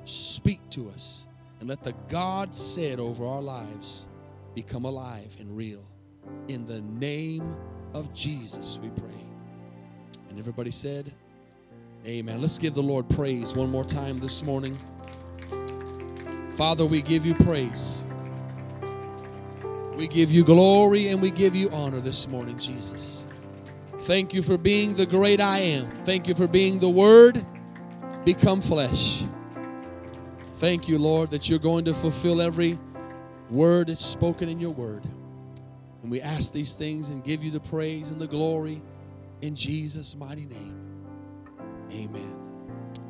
Speak 0.07 0.59
to 0.71 0.89
us 0.89 1.29
and 1.61 1.69
let 1.69 1.85
the 1.85 1.93
God 2.09 2.55
said 2.55 2.99
over 2.99 3.27
our 3.27 3.43
lives 3.43 4.09
become 4.55 4.87
alive 4.87 5.37
and 5.39 5.55
real. 5.55 5.85
In 6.49 6.65
the 6.65 6.81
name 6.81 7.55
of 7.93 8.11
Jesus, 8.15 8.79
we 8.83 8.89
pray. 8.89 9.23
And 10.31 10.39
everybody 10.39 10.71
said, 10.71 11.13
Amen. 12.07 12.41
Let's 12.41 12.57
give 12.57 12.73
the 12.73 12.83
Lord 12.83 13.07
praise 13.11 13.55
one 13.55 13.71
more 13.71 13.85
time 13.85 14.19
this 14.19 14.43
morning. 14.43 14.79
Father, 16.57 16.87
we 16.87 17.03
give 17.03 17.27
you 17.27 17.35
praise. 17.35 18.07
We 19.95 20.09
give 20.09 20.31
you 20.31 20.43
glory 20.43 21.09
and 21.09 21.21
we 21.21 21.31
give 21.31 21.55
you 21.55 21.69
honor 21.69 22.01
this 22.01 22.31
morning, 22.31 22.57
Jesus. 22.57 23.27
Thank 24.01 24.33
you 24.33 24.41
for 24.41 24.57
being 24.57 24.95
the 24.95 25.05
great 25.05 25.39
I 25.39 25.59
am. 25.59 25.85
Thank 26.01 26.29
you 26.29 26.35
for 26.35 26.49
being 26.49 26.79
the 26.79 26.89
Word 26.89 27.45
become 28.25 28.61
flesh. 28.61 29.25
Thank 30.55 30.89
you, 30.89 30.99
Lord, 30.99 31.31
that 31.31 31.51
you're 31.51 31.59
going 31.59 31.85
to 31.87 31.95
fulfill 31.95 32.41
every 32.41 32.79
word 33.51 33.89
that's 33.89 34.05
spoken 34.05 34.49
in 34.49 34.61
your 34.61 34.73
word. 34.73 35.05
And 36.03 36.11
we 36.11 36.21
ask 36.21 36.53
these 36.53 36.75
things 36.75 37.11
and 37.11 37.25
give 37.25 37.43
you 37.43 37.51
the 37.51 37.61
praise 37.61 38.11
and 38.11 38.21
the 38.21 38.27
glory 38.27 38.81
in 39.43 39.55
Jesus' 39.55 40.17
mighty 40.17 40.47
name. 40.47 40.81
Amen. 41.93 42.41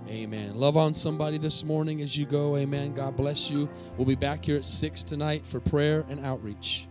Amen. 0.08 0.56
Love 0.56 0.76
on 0.76 0.94
somebody 0.94 1.38
this 1.38 1.64
morning 1.64 2.00
as 2.02 2.16
you 2.16 2.26
go. 2.26 2.56
Amen. 2.56 2.94
God 2.94 3.16
bless 3.16 3.50
you. 3.50 3.68
We'll 3.96 4.06
be 4.06 4.14
back 4.14 4.44
here 4.44 4.56
at 4.56 4.66
6 4.66 5.02
tonight 5.04 5.46
for 5.46 5.60
prayer 5.60 6.04
and 6.08 6.20
outreach. 6.20 6.88